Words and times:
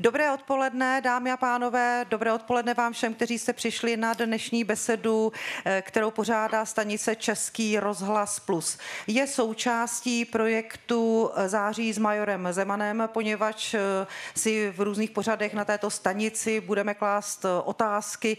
Dobré 0.00 0.32
odpoledne, 0.32 1.00
dámy 1.00 1.32
a 1.32 1.36
pánové, 1.36 2.06
dobré 2.10 2.32
odpoledne 2.32 2.74
vám 2.74 2.92
všem, 2.92 3.14
kteří 3.14 3.38
jste 3.38 3.52
přišli 3.52 3.96
na 3.96 4.14
dnešní 4.14 4.64
besedu, 4.64 5.32
eh, 5.64 5.82
kterou 5.86 6.10
pořádá 6.10 6.64
stanice 6.64 7.16
Český 7.16 7.78
rozhlas 7.78 8.40
Plus. 8.40 8.78
Je 9.06 9.26
součástí 9.26 10.24
projektu 10.24 11.30
eh, 11.34 11.48
Září 11.48 11.92
s 11.92 11.98
majorem 11.98 12.48
Zemanem, 12.50 13.02
poněvadž 13.06 13.74
eh, 13.74 13.80
si 14.34 14.72
v 14.76 14.80
různých 14.80 15.10
pořadech 15.10 15.54
na 15.54 15.64
této 15.64 15.90
stanici 15.90 16.60
budeme 16.60 16.94
klást 16.94 17.46
otázky, 17.64 18.36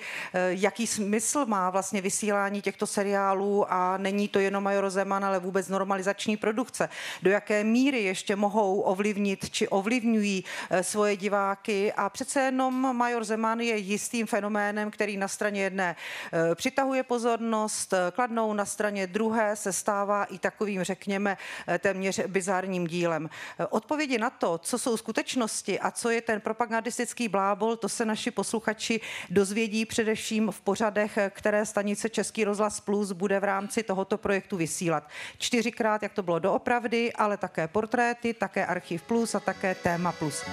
jaký 0.50 0.88
smysl 0.88 1.46
má 1.46 1.70
vlastně 1.70 2.02
vysílání 2.02 2.62
těchto 2.62 2.88
seriálů 2.88 3.73
a 3.73 3.98
není 3.98 4.28
to 4.28 4.39
jenom 4.39 4.64
major 4.64 4.89
Zeman, 4.89 5.26
ale 5.26 5.39
vůbec 5.39 5.68
normalizační 5.68 6.38
produkce. 6.38 6.89
Do 7.23 7.32
jaké 7.32 7.64
míry 7.64 8.04
ještě 8.04 8.36
mohou 8.36 8.80
ovlivnit 8.80 9.50
či 9.50 9.68
ovlivňují 9.68 10.44
svoje 10.82 11.18
diváky 11.18 11.48
diváky 11.50 11.93
a 11.93 12.09
přece 12.09 12.39
jenom 12.41 12.97
Major 12.97 13.23
Zeman 13.23 13.59
je 13.59 13.77
jistým 13.77 14.27
fenoménem, 14.27 14.91
který 14.91 15.17
na 15.17 15.27
straně 15.27 15.62
jedné 15.62 15.95
eh, 16.34 16.55
přitahuje 16.55 17.03
pozornost, 17.03 17.94
eh, 17.94 18.12
kladnou 18.12 18.53
na 18.53 18.66
straně 18.66 19.07
druhé 19.07 19.55
se 19.55 19.73
stává 19.73 20.23
i 20.23 20.40
takovým, 20.40 20.84
řekněme, 20.84 21.38
eh, 21.67 21.80
téměř 21.80 22.20
bizárním 22.27 22.88
dílem. 22.88 23.30
Odpovědi 23.70 24.17
na 24.17 24.30
to, 24.30 24.57
co 24.57 24.77
jsou 24.77 24.98
skutečnosti 24.98 25.80
a 25.80 25.91
co 25.91 26.09
je 26.09 26.21
ten 26.21 26.41
propagandistický 26.41 27.27
blábol, 27.27 27.76
to 27.76 27.90
se 27.90 28.05
naši 28.05 28.31
posluchači 28.31 29.02
dozvědí 29.29 29.85
především 29.85 30.52
v 30.52 30.62
pořadech, 30.62 31.18
které 31.29 31.66
stanice 31.66 32.09
Český 32.09 32.43
rozhlas 32.43 32.79
Plus 32.79 33.12
bude 33.12 33.40
v 33.40 33.43
rámci 33.43 33.84
tohoto 33.84 34.18
projektu 34.18 34.57
vysílat. 34.57 35.04
Čtyřikrát, 35.38 36.04
jak 36.04 36.13
to 36.13 36.23
bylo 36.23 36.40
doopravdy, 36.40 37.13
ale 37.13 37.38
také 37.38 37.68
portréty, 37.68 38.34
také 38.34 38.66
Archiv 38.66 39.02
Plus 39.02 39.35
a 39.35 39.40
také 39.40 39.76
Téma 39.76 40.12
Plus. 40.12 40.43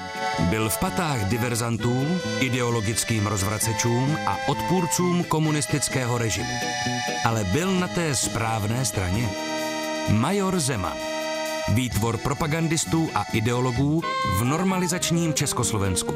Byl 0.51 0.69
v 0.69 0.79
patách 0.91 1.29
diverzantům, 1.29 2.21
ideologickým 2.41 3.27
rozvracečům 3.27 4.19
a 4.27 4.39
odpůrcům 4.49 5.25
komunistického 5.25 6.19
režimu. 6.19 6.55
Ale 7.25 7.45
byl 7.45 7.75
na 7.75 7.89
té 7.89 8.15
správné 8.15 8.85
straně. 8.85 9.29
Major 10.11 10.61
Zeman. 10.61 11.16
Výtvor 11.75 12.17
propagandistů 12.17 13.09
a 13.15 13.23
ideologů 13.33 14.03
v 14.39 14.45
normalizačním 14.45 15.35
Československu. 15.35 16.15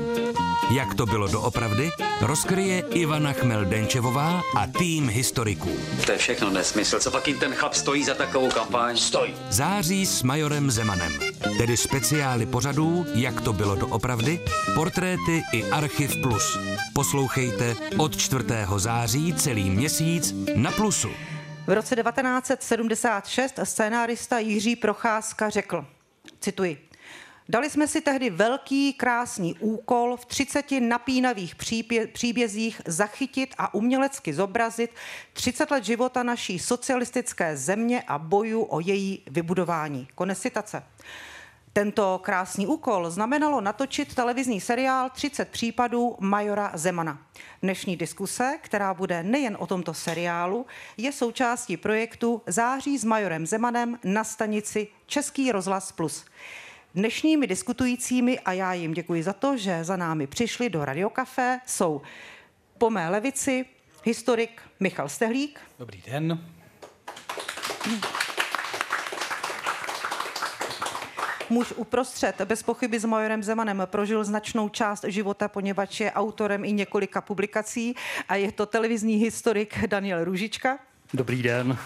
Jak 0.71 0.95
to 0.95 1.07
bylo 1.07 1.29
doopravdy, 1.29 1.91
rozkryje 2.21 2.83
Ivana 2.95 3.33
Chmel-Denčevová 3.33 4.43
a 4.57 4.67
tým 4.67 5.09
historiků. 5.09 5.71
To 6.07 6.13
je 6.13 6.19
všechno 6.19 6.51
nesmysl. 6.51 6.99
Co 7.01 7.11
pak 7.11 7.29
jim 7.29 7.39
ten 7.39 7.55
chlap 7.55 7.75
stojí 7.75 8.05
za 8.05 8.15
takovou 8.15 8.49
kampaň? 8.49 8.97
Stojí. 8.97 9.35
Září 9.51 10.07
s 10.07 10.23
majorem 10.23 10.71
Zemanem. 10.71 11.13
Tedy 11.59 11.77
speciály 11.77 12.47
pořadů, 12.47 13.07
jak 13.15 13.41
to 13.41 13.53
bylo 13.53 13.75
doopravdy, 13.75 14.41
portréty 14.75 15.43
i 15.53 15.65
Archiv 15.65 16.17
Plus. 16.23 16.59
Poslouchejte 16.93 17.77
od 17.97 18.17
4. 18.17 18.45
září 18.77 19.35
celý 19.35 19.71
měsíc 19.71 20.35
na 20.55 20.71
Plusu. 20.71 21.09
V 21.67 21.73
roce 21.73 21.97
1976 21.97 23.59
scénárista 23.65 24.39
Jiří 24.39 24.77
Procházka 24.77 25.51
řekl, 25.51 25.87
cituji, 26.41 26.91
Dali 27.49 27.71
jsme 27.71 27.89
si 27.89 28.01
tehdy 28.01 28.31
velký, 28.31 28.93
krásný 28.93 29.55
úkol 29.59 30.17
v 30.17 30.25
30 30.25 30.67
napínavých 30.81 31.55
příbězích 32.13 32.83
zachytit 32.87 33.55
a 33.59 33.75
umělecky 33.75 34.35
zobrazit 34.35 34.91
30 35.33 35.71
let 35.71 35.85
života 35.85 36.23
naší 36.23 36.59
socialistické 36.59 37.57
země 37.57 38.03
a 38.07 38.19
boju 38.19 38.63
o 38.63 38.81
její 38.81 39.23
vybudování. 39.31 40.09
Konec 40.15 40.41
citace. 40.41 40.83
Tento 41.73 42.19
krásný 42.23 42.67
úkol 42.67 43.11
znamenalo 43.11 43.61
natočit 43.61 44.15
televizní 44.15 44.61
seriál 44.61 45.11
30 45.11 45.49
případů 45.49 46.17
Majora 46.21 46.71
Zemana. 46.75 47.19
Dnešní 47.63 47.97
diskuse, 47.97 48.59
která 48.63 48.95
bude 48.95 49.23
nejen 49.23 49.57
o 49.61 49.67
tomto 49.67 49.95
seriálu, 49.95 50.67
je 50.97 51.13
součástí 51.13 51.77
projektu 51.77 52.43
Září 52.47 52.99
s 52.99 53.05
Majorem 53.05 53.47
Zemanem 53.47 53.99
na 54.05 54.25
stanici 54.25 54.89
Český 55.07 55.53
rozhlas 55.53 55.93
Plus. 55.93 56.25
Dnešními 56.95 57.47
diskutujícími, 57.47 58.41
a 58.41 58.53
já 58.53 58.73
jim 58.73 58.95
děkuji 58.95 59.23
za 59.23 59.33
to, 59.33 59.57
že 59.57 59.85
za 59.85 59.97
námi 59.97 60.27
přišli 60.27 60.71
do 60.71 60.85
Radiokafé, 60.85 61.61
jsou 61.67 62.03
po 62.79 62.91
mé 62.91 63.09
levici 63.09 63.65
historik 64.05 64.63
Michal 64.81 65.09
Stehlík. 65.09 65.61
Dobrý 65.79 66.03
den. 66.07 66.45
Muž 71.51 71.73
uprostřed, 71.77 72.41
bez 72.41 72.63
pochyby 72.63 72.99
s 72.99 73.05
Majorem 73.05 73.43
Zemanem, 73.43 73.83
prožil 73.85 74.25
značnou 74.25 74.69
část 74.69 75.05
života, 75.09 75.49
poněvadž 75.49 76.01
je 76.01 76.13
autorem 76.13 76.65
i 76.65 76.73
několika 76.73 77.21
publikací 77.21 77.95
a 78.29 78.37
je 78.37 78.53
to 78.53 78.67
televizní 78.67 79.15
historik 79.15 79.87
Daniel 79.87 80.25
Růžička. 80.25 80.79
Dobrý 81.15 81.43
den. 81.43 81.79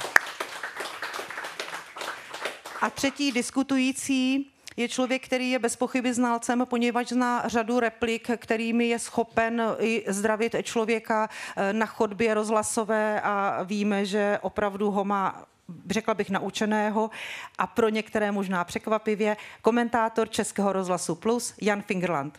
A 2.80 2.90
třetí 2.90 3.32
diskutující 3.32 4.50
je 4.76 4.88
člověk, 4.88 5.24
který 5.24 5.50
je 5.50 5.58
bez 5.58 5.76
pochyby 5.76 6.14
znalcem, 6.14 6.66
poněvadž 6.68 7.08
zná 7.08 7.48
řadu 7.48 7.80
replik, 7.80 8.30
kterými 8.36 8.88
je 8.88 8.98
schopen 8.98 9.62
i 9.78 10.04
zdravit 10.08 10.56
člověka 10.62 11.28
eh, 11.56 11.72
na 11.72 11.86
chodbě 11.86 12.34
rozhlasové 12.34 13.20
a 13.20 13.62
víme, 13.62 14.04
že 14.04 14.38
opravdu 14.42 14.90
ho 14.90 15.04
má 15.04 15.46
řekla 15.90 16.14
bych 16.14 16.30
naučeného 16.30 17.10
a 17.58 17.66
pro 17.66 17.88
některé 17.88 18.32
možná 18.32 18.64
překvapivě 18.64 19.36
komentátor 19.62 20.28
Českého 20.28 20.72
rozhlasu 20.72 21.14
Plus 21.14 21.54
Jan 21.60 21.82
Fingerland. 21.82 22.38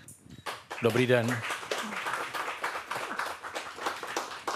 Dobrý 0.81 1.07
den. 1.07 1.37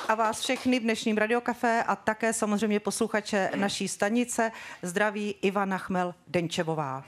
A 0.08 0.16
vás 0.16 0.42
všechny 0.42 0.80
v 0.80 0.84
dnešním 0.84 1.18
radiokafé 1.18 1.84
a 1.84 1.96
také 1.96 2.34
samozřejmě 2.34 2.80
posluchače 2.80 3.52
naší 3.56 3.88
stanice 3.88 4.52
zdraví 4.82 5.36
Ivana 5.42 5.78
Chmel 5.78 6.16
Denčevová. 6.28 7.04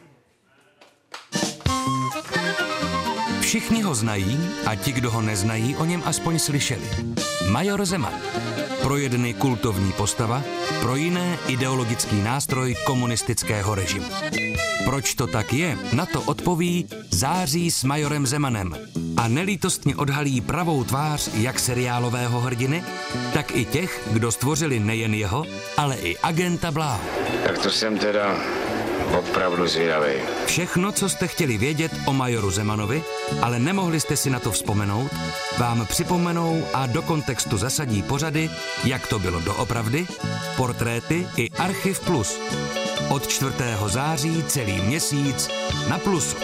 Všichni 3.42 3.82
ho 3.82 3.96
znají 3.96 4.50
a 4.66 4.76
ti, 4.76 4.92
kdo 4.92 5.12
ho 5.12 5.22
neznají, 5.22 5.76
o 5.76 5.86
něm 5.86 6.04
aspoň 6.06 6.40
slyšeli. 6.40 6.90
Major 7.52 7.86
Zeman. 7.86 8.14
Pro 8.84 8.98
jedny 8.98 9.34
kultovní 9.34 9.92
postava, 9.92 10.44
pro 10.82 10.96
jiné 10.96 11.38
ideologický 11.48 12.22
nástroj 12.22 12.76
komunistického 12.86 13.76
režimu. 13.76 14.06
Proč 14.86 15.14
to 15.14 15.28
tak 15.28 15.54
je, 15.54 15.78
na 15.94 16.06
to 16.06 16.22
odpoví 16.22 16.88
Září 17.10 17.72
s 17.72 17.84
Majorem 17.84 18.28
Zemanem 18.28 18.74
a 19.18 19.28
nelítostně 19.28 19.96
odhalí 19.96 20.42
pravou 20.42 20.84
tvář 20.84 21.30
jak 21.34 21.60
seriálového 21.60 22.40
hrdiny, 22.40 22.84
tak 23.34 23.56
i 23.56 23.66
těch, 23.66 24.10
kdo 24.12 24.32
stvořili 24.32 24.80
nejen 24.80 25.14
jeho, 25.14 25.46
ale 25.78 25.96
i 25.96 26.18
agenta 26.18 26.72
Bláhu. 26.72 27.04
Tak 27.44 27.58
to 27.58 27.70
jsem 27.70 27.98
teda 27.98 28.36
Opravdu 29.20 29.68
zvědavý. 29.68 30.14
Všechno, 30.46 30.92
co 30.92 31.10
jste 31.10 31.28
chtěli 31.28 31.58
vědět 31.58 31.92
o 32.06 32.14
majoru 32.14 32.52
Zemanovi, 32.52 33.04
ale 33.42 33.60
nemohli 33.60 34.00
jste 34.00 34.18
si 34.18 34.30
na 34.30 34.40
to 34.40 34.52
vzpomenout, 34.52 35.12
vám 35.60 35.86
připomenou 35.86 36.64
a 36.74 36.86
do 36.86 37.02
kontextu 37.02 37.58
zasadí 37.58 38.04
pořady, 38.04 38.50
jak 38.84 39.08
to 39.08 39.20
bylo 39.20 39.42
doopravdy, 39.42 40.08
portréty 40.58 41.28
i 41.38 41.50
Archiv 41.50 42.00
Plus. 42.00 42.40
Od 43.10 43.28
4. 43.28 43.52
září 43.86 44.44
celý 44.44 44.82
měsíc 44.82 45.50
na 45.90 46.00
Plusu. 46.00 46.38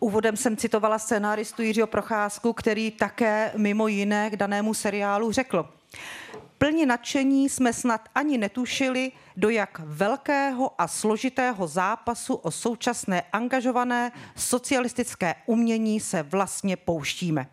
Úvodem 0.00 0.36
jsem 0.36 0.56
citovala 0.56 0.98
scénáristu 0.98 1.62
Jiřího 1.62 1.86
Procházku, 1.86 2.52
který 2.52 2.90
také 2.90 3.52
mimo 3.56 3.88
jiné 3.88 4.30
k 4.30 4.36
danému 4.36 4.74
seriálu 4.74 5.32
řekl. 5.32 5.66
Plně 6.58 6.86
nadšení 6.86 7.48
jsme 7.48 7.72
snad 7.72 8.08
ani 8.14 8.38
netušili, 8.38 9.12
do 9.36 9.48
jak 9.48 9.80
velkého 9.84 10.80
a 10.80 10.88
složitého 10.88 11.66
zápasu 11.66 12.34
o 12.34 12.50
současné 12.50 13.22
angažované 13.32 14.12
socialistické 14.36 15.34
umění 15.46 16.00
se 16.00 16.22
vlastně 16.22 16.76
pouštíme. 16.76 17.46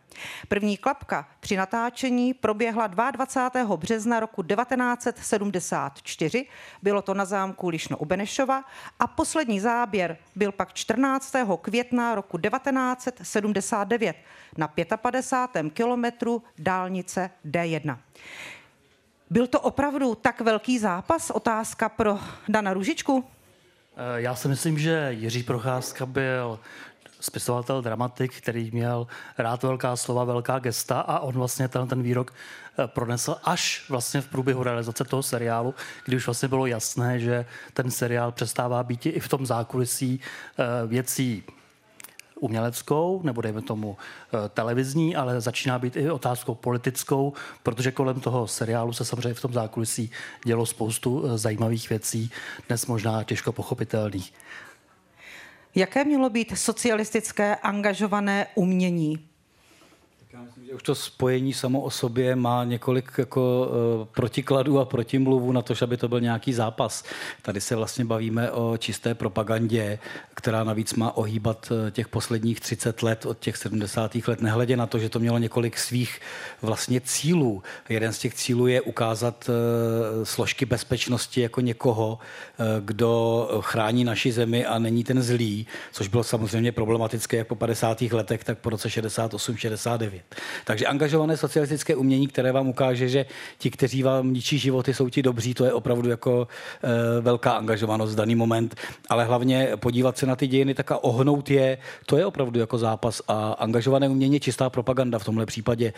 První 0.48 0.78
klapka 0.78 1.28
při 1.40 1.57
natáčení 1.57 2.34
proběhla 2.34 2.88
22. 2.88 3.78
března 3.78 4.19
roku 4.19 4.44
1974, 4.44 6.46
bylo 6.81 7.01
to 7.01 7.13
na 7.13 7.25
zámku 7.25 7.69
Lišno 7.69 7.98
u 7.98 8.06
Benešova 8.06 8.63
a 9.00 9.08
poslední 9.08 9.60
záběr 9.60 10.18
byl 10.36 10.51
pak 10.51 10.74
14. 10.74 11.36
května 11.62 12.16
roku 12.16 12.38
1979 12.38 14.16
na 14.58 14.68
55. 14.68 15.74
kilometru 15.74 16.44
dálnice 16.58 17.30
D1. 17.46 17.98
Byl 19.36 19.48
to 19.48 19.62
opravdu 19.62 20.16
tak 20.16 20.42
velký 20.42 20.80
zápas? 20.80 21.30
Otázka 21.30 21.90
pro 21.90 22.20
Dana 22.48 22.74
Ružičku. 22.74 23.26
Eh, 23.96 24.22
já 24.22 24.36
si 24.36 24.48
myslím, 24.48 24.80
že 24.80 25.08
Jiří 25.10 25.44
Procházka 25.44 26.06
byl 26.06 26.60
spisovatel, 27.20 27.82
dramatik, 27.82 28.38
který 28.38 28.72
měl 28.72 29.08
rád 29.38 29.64
velká 29.64 29.96
slova, 29.96 30.24
velká 30.24 30.60
gesta 30.60 31.00
a 31.00 31.20
on 31.20 31.34
vlastně 31.34 31.68
ten, 31.68 31.88
ten 31.88 32.04
výrok 32.04 32.34
eh, 32.34 32.88
pronesl 32.88 33.38
až 33.44 33.86
vlastně 33.90 34.22
v 34.22 34.28
průběhu 34.28 34.64
realizace 34.64 35.04
toho 35.04 35.24
seriálu, 35.24 35.76
kdy 36.06 36.18
už 36.18 36.26
vlastně 36.26 36.48
bylo 36.48 36.66
jasné, 36.66 37.20
že 37.20 37.46
ten 37.74 37.92
seriál 37.92 38.32
přestává 38.32 38.84
být 38.84 39.06
i 39.06 39.20
v 39.20 39.28
tom 39.28 39.46
zákulisí 39.46 40.20
eh, 40.20 40.88
věcí 40.88 41.44
uměleckou, 42.45 43.21
nebo 43.24 43.42
dejme 43.42 43.62
tomu 43.62 43.97
eh, 43.97 44.50
televizní, 44.50 45.15
ale 45.15 45.42
začíná 45.42 45.80
být 45.80 45.95
i 45.95 46.12
otázkou 46.12 46.56
politickou, 46.56 47.33
protože 47.63 47.92
kolem 47.92 48.19
toho 48.19 48.47
seriálu 48.47 48.94
se 48.94 49.06
samozřejmě 49.06 49.33
v 49.33 49.42
tom 49.42 49.53
zákulisí 49.53 50.12
dělo 50.45 50.65
spoustu 50.65 51.24
eh, 51.25 51.38
zajímavých 51.38 51.89
věcí, 51.89 52.31
dnes 52.68 52.86
možná 52.86 53.24
těžko 53.24 53.51
pochopitelných. 53.51 54.33
Jaké 55.75 56.03
mělo 56.06 56.30
být 56.30 56.57
socialistické 56.57 57.56
angažované 57.56 58.48
umění? 58.56 59.35
Já 60.36 60.42
myslím, 60.42 60.66
že 60.66 60.74
už 60.74 60.84
to 60.84 60.96
spojení 60.96 61.54
samo 61.54 61.82
o 61.82 61.90
sobě 61.90 62.36
má 62.36 62.64
několik 62.64 63.12
jako 63.18 63.68
uh, 64.00 64.06
protikladů 64.06 64.80
a 64.80 64.86
protimluvů 64.86 65.52
na 65.52 65.62
to, 65.62 65.74
aby 65.82 65.98
to 65.98 66.08
byl 66.08 66.22
nějaký 66.22 66.54
zápas. 66.54 67.04
Tady 67.42 67.62
se 67.62 67.76
vlastně 67.76 68.06
bavíme 68.06 68.52
o 68.52 68.78
čisté 68.78 69.16
propagandě, 69.16 70.00
která 70.34 70.64
navíc 70.64 70.94
má 70.94 71.18
ohýbat 71.18 71.72
eh, 71.72 71.92
těch 71.92 72.08
posledních 72.08 72.60
30 72.60 73.04
let 73.04 73.26
od 73.26 73.40
těch 73.40 73.58
70. 73.58 74.16
let, 74.28 74.42
nehledě 74.42 74.78
na 74.78 74.88
to, 74.88 75.00
že 75.00 75.10
to 75.10 75.20
mělo 75.20 75.38
několik 75.38 75.78
svých 75.78 76.20
vlastně 76.62 77.02
cílů. 77.02 77.64
Jeden 77.90 78.14
z 78.14 78.20
těch 78.20 78.34
cílů 78.34 78.68
je 78.68 78.82
ukázat 78.82 79.50
uh, 79.50 80.24
složky 80.24 80.66
bezpečnosti 80.66 81.42
jako 81.42 81.62
někoho, 81.62 82.20
kdo 82.80 83.50
chrání 83.62 84.04
naši 84.04 84.32
zemi 84.32 84.66
a 84.66 84.80
není 84.80 85.04
ten 85.04 85.22
zlý, 85.22 85.68
což 85.92 86.08
bylo 86.08 86.24
samozřejmě 86.24 86.72
problematické 86.72 87.38
jak 87.38 87.48
po 87.48 87.56
50. 87.56 88.02
letech, 88.02 88.44
tak 88.44 88.58
po 88.58 88.70
roce 88.70 88.90
68, 88.90 89.58
69. 89.58 90.25
Takže 90.66 90.86
angažované 90.86 91.38
socialistické 91.38 91.95
umění, 91.95 92.27
které 92.27 92.51
vám 92.51 92.68
ukáže, 92.68 93.10
že 93.10 93.25
ti, 93.57 93.72
kteří 93.72 94.04
vám 94.04 94.33
ničí 94.33 94.57
životy, 94.57 94.94
jsou 94.94 95.10
ti 95.10 95.24
dobří, 95.24 95.54
to 95.54 95.66
je 95.66 95.74
opravdu 95.74 96.10
jako 96.10 96.48
e, 96.83 97.22
velká 97.22 97.51
angažovanost 97.51 98.13
v 98.13 98.16
daný 98.16 98.36
moment. 98.36 98.75
Ale 99.10 99.25
hlavně 99.25 99.69
podívat 99.75 100.18
se 100.18 100.25
na 100.25 100.36
ty 100.36 100.48
dějiny, 100.48 100.74
tak 100.74 100.92
a 100.92 101.04
ohnout 101.04 101.50
je, 101.50 101.77
to 102.06 102.18
je 102.18 102.25
opravdu 102.25 102.60
jako 102.60 102.77
zápas. 102.77 103.22
A 103.27 103.51
angažované 103.51 104.10
umění 104.10 104.33
je 104.33 104.39
čistá 104.39 104.69
propaganda 104.69 105.19
v 105.19 105.25
tomhle 105.25 105.45
případě. 105.45 105.86
E, 105.86 105.94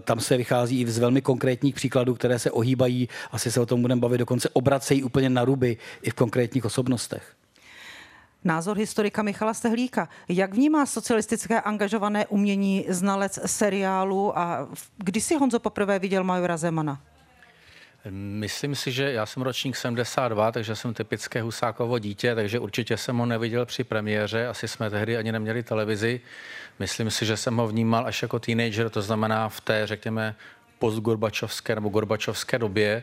tam 0.00 0.20
se 0.20 0.36
vychází 0.36 0.80
i 0.80 0.90
z 0.90 0.98
velmi 0.98 1.22
konkrétních 1.22 1.74
příkladů, 1.74 2.14
které 2.14 2.38
se 2.38 2.50
ohýbají, 2.50 3.08
asi 3.32 3.52
se 3.52 3.60
o 3.60 3.66
tom 3.66 3.82
budeme 3.82 4.00
bavit, 4.00 4.18
dokonce 4.18 4.48
obracejí 4.52 5.02
úplně 5.02 5.30
na 5.30 5.44
ruby 5.44 5.76
i 6.02 6.10
v 6.10 6.14
konkrétních 6.14 6.64
osobnostech. 6.64 7.34
Názor 8.48 8.76
historika 8.76 9.22
Michala 9.22 9.54
Stehlíka. 9.54 10.08
Jak 10.28 10.54
vnímá 10.54 10.86
socialistické 10.86 11.60
angažované 11.60 12.26
umění 12.26 12.84
znalec 12.88 13.38
seriálu 13.46 14.38
a 14.38 14.68
kdy 14.96 15.20
si 15.20 15.36
Honzo 15.36 15.58
poprvé 15.58 15.98
viděl 15.98 16.24
Majora 16.24 16.56
Zemana? 16.56 17.00
Myslím 18.10 18.74
si, 18.74 18.92
že 18.92 19.12
já 19.12 19.26
jsem 19.26 19.42
ročník 19.42 19.76
72, 19.76 20.52
takže 20.52 20.76
jsem 20.76 20.94
typické 20.94 21.42
Husákovo 21.42 21.98
dítě, 21.98 22.34
takže 22.34 22.58
určitě 22.58 22.96
jsem 22.96 23.16
ho 23.18 23.26
neviděl 23.26 23.66
při 23.66 23.84
premiéře, 23.84 24.46
asi 24.46 24.68
jsme 24.68 24.90
tehdy 24.90 25.16
ani 25.16 25.32
neměli 25.32 25.62
televizi. 25.62 26.20
Myslím 26.78 27.10
si, 27.10 27.26
že 27.26 27.36
jsem 27.36 27.56
ho 27.56 27.68
vnímal 27.68 28.06
až 28.06 28.22
jako 28.22 28.38
teenager, 28.38 28.90
to 28.90 29.02
znamená 29.02 29.48
v 29.48 29.60
té, 29.60 29.86
řekněme, 29.86 30.34
postgorbačovské 30.78 31.74
nebo 31.74 31.88
gorbačovské 31.88 32.58
době. 32.58 33.02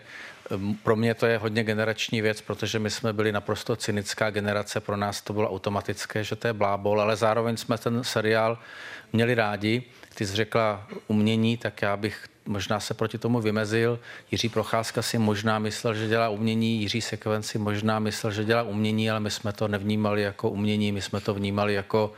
Ehm, 0.51 0.75
pro 0.83 0.95
mě 0.95 1.13
to 1.13 1.25
je 1.25 1.37
hodně 1.37 1.63
generační 1.63 2.21
věc, 2.21 2.41
protože 2.41 2.79
my 2.79 2.89
jsme 2.89 3.13
byli 3.13 3.31
naprosto 3.31 3.75
cynická 3.75 4.29
generace, 4.29 4.79
pro 4.79 4.97
nás 4.97 5.21
to 5.21 5.33
bylo 5.33 5.49
automatické, 5.49 6.23
že 6.23 6.35
to 6.35 6.47
je 6.47 6.53
blábol, 6.53 7.01
ale 7.01 7.15
zároveň 7.15 7.57
jsme 7.57 7.77
ten 7.77 8.03
seriál 8.03 8.57
měli 9.13 9.35
rádi. 9.35 9.83
Ty 10.15 10.25
jsi 10.25 10.35
řekla 10.35 10.87
umění, 11.07 11.57
tak 11.57 11.81
já 11.81 11.97
bych 11.97 12.25
možná 12.45 12.79
se 12.79 12.93
proti 12.93 13.17
tomu 13.17 13.41
vymezil. 13.41 13.99
Jiří 14.31 14.49
Procházka 14.49 15.01
si 15.01 15.17
možná 15.17 15.59
myslel, 15.59 15.93
že 15.93 16.07
dělá 16.07 16.29
umění, 16.29 16.81
Jiří 16.81 17.01
Sekvenci 17.01 17.57
možná 17.57 17.99
myslel, 17.99 18.31
že 18.31 18.43
dělá 18.43 18.63
umění, 18.63 19.11
ale 19.11 19.19
my 19.19 19.31
jsme 19.31 19.53
to 19.53 19.67
nevnímali 19.67 20.21
jako 20.21 20.49
umění, 20.49 20.91
my 20.91 21.01
jsme 21.01 21.21
to 21.21 21.33
vnímali 21.33 21.73
jako, 21.73 22.13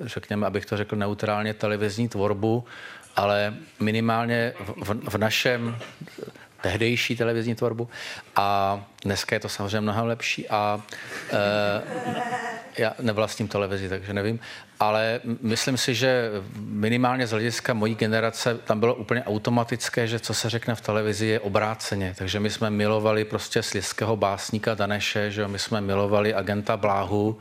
řekněme, 0.00 0.46
abych 0.46 0.66
to 0.66 0.76
řekl 0.76 0.96
neutrálně, 0.96 1.54
televizní 1.54 2.08
tvorbu 2.08 2.64
ale 3.16 3.54
minimálně 3.80 4.52
v, 4.76 5.10
v 5.10 5.18
našem 5.18 5.76
tehdejší 6.60 7.16
televizní 7.16 7.54
tvorbu. 7.54 7.88
A 8.36 8.80
dneska 9.04 9.36
je 9.36 9.40
to 9.40 9.48
samozřejmě 9.48 9.80
mnohem 9.80 10.06
lepší. 10.06 10.48
A 10.48 10.82
e, 11.30 12.63
já 12.78 12.92
nevlastním 13.00 13.48
televizi, 13.48 13.88
takže 13.88 14.12
nevím, 14.12 14.40
ale 14.80 15.20
myslím 15.40 15.76
si, 15.76 15.94
že 15.94 16.30
minimálně 16.56 17.26
z 17.26 17.30
hlediska 17.30 17.74
mojí 17.74 17.94
generace 17.94 18.58
tam 18.64 18.80
bylo 18.80 18.94
úplně 18.94 19.24
automatické, 19.24 20.06
že 20.06 20.20
co 20.20 20.34
se 20.34 20.50
řekne 20.50 20.74
v 20.74 20.80
televizi 20.80 21.26
je 21.26 21.40
obráceně, 21.40 22.14
takže 22.18 22.40
my 22.40 22.50
jsme 22.50 22.70
milovali 22.70 23.24
prostě 23.24 23.62
slizského 23.62 24.16
básníka 24.16 24.74
Daneše, 24.74 25.30
že 25.30 25.48
my 25.48 25.58
jsme 25.58 25.80
milovali 25.80 26.34
agenta 26.34 26.76
Bláhu 26.76 27.38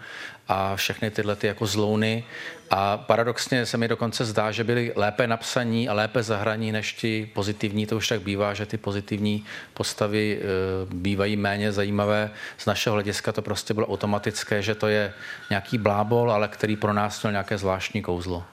a 0.47 0.75
všechny 0.75 1.12
tyhle 1.12 1.35
ty 1.35 1.47
jako 1.47 1.65
zlouny. 1.65 2.24
A 2.69 2.97
paradoxně 2.97 3.65
se 3.65 3.77
mi 3.77 3.88
dokonce 3.88 4.25
zdá, 4.25 4.51
že 4.51 4.63
byli 4.63 4.91
lépe 4.95 5.27
napsaní 5.27 5.89
a 5.89 5.94
lépe 5.94 6.24
zahraní 6.24 6.71
než 6.71 6.94
ti 6.94 7.30
pozitivní. 7.33 7.85
To 7.85 7.97
už 7.97 8.07
tak 8.07 8.21
bývá, 8.21 8.53
že 8.53 8.65
ty 8.65 8.77
pozitivní 8.77 9.45
postavy 9.74 10.39
e, 10.41 10.45
bývají 10.95 11.35
méně 11.35 11.71
zajímavé. 11.71 12.31
Z 12.57 12.65
našeho 12.65 12.94
hlediska 12.94 13.31
to 13.31 13.41
prostě 13.41 13.74
bylo 13.74 13.88
automatické, 13.88 14.62
že 14.62 14.75
to 14.75 14.88
je 14.88 15.13
nějaký 15.49 15.77
blábol, 15.77 16.31
ale 16.31 16.47
který 16.47 16.75
pro 16.75 16.93
nás 16.93 17.23
měl 17.23 17.31
nějaké 17.31 17.57
zvláštní 17.57 18.01
kouzlo. 18.01 18.43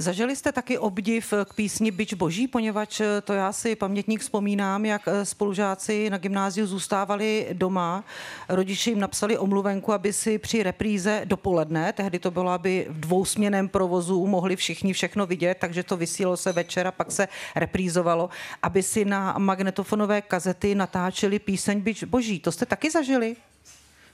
Zažili 0.00 0.36
jste 0.36 0.52
taky 0.52 0.78
obdiv 0.78 1.34
k 1.44 1.54
písni 1.54 1.90
Byč 1.90 2.14
boží, 2.14 2.48
poněvadž 2.48 3.00
to 3.24 3.32
já 3.32 3.52
si 3.52 3.76
pamětník 3.76 4.20
vzpomínám, 4.20 4.84
jak 4.84 5.02
spolužáci 5.22 6.10
na 6.10 6.18
gymnáziu 6.18 6.66
zůstávali 6.66 7.48
doma. 7.52 8.04
Rodiči 8.48 8.90
jim 8.90 9.00
napsali 9.00 9.38
omluvenku, 9.38 9.92
aby 9.92 10.12
si 10.12 10.38
při 10.38 10.62
repríze 10.62 11.22
dopoledne, 11.24 11.92
tehdy 11.92 12.18
to 12.18 12.30
bylo, 12.30 12.50
aby 12.50 12.86
v 12.90 13.00
dvousměném 13.00 13.68
provozu 13.68 14.26
mohli 14.26 14.56
všichni 14.56 14.92
všechno 14.92 15.26
vidět, 15.26 15.58
takže 15.60 15.82
to 15.82 15.96
vysílalo 15.96 16.36
se 16.36 16.52
večer 16.52 16.86
a 16.86 16.92
pak 16.92 17.12
se 17.12 17.28
reprízovalo, 17.56 18.30
aby 18.62 18.82
si 18.82 19.04
na 19.04 19.34
magnetofonové 19.38 20.22
kazety 20.22 20.74
natáčeli 20.74 21.38
píseň 21.38 21.80
Byč 21.80 22.04
boží. 22.04 22.40
To 22.40 22.52
jste 22.52 22.66
taky 22.66 22.90
zažili? 22.90 23.36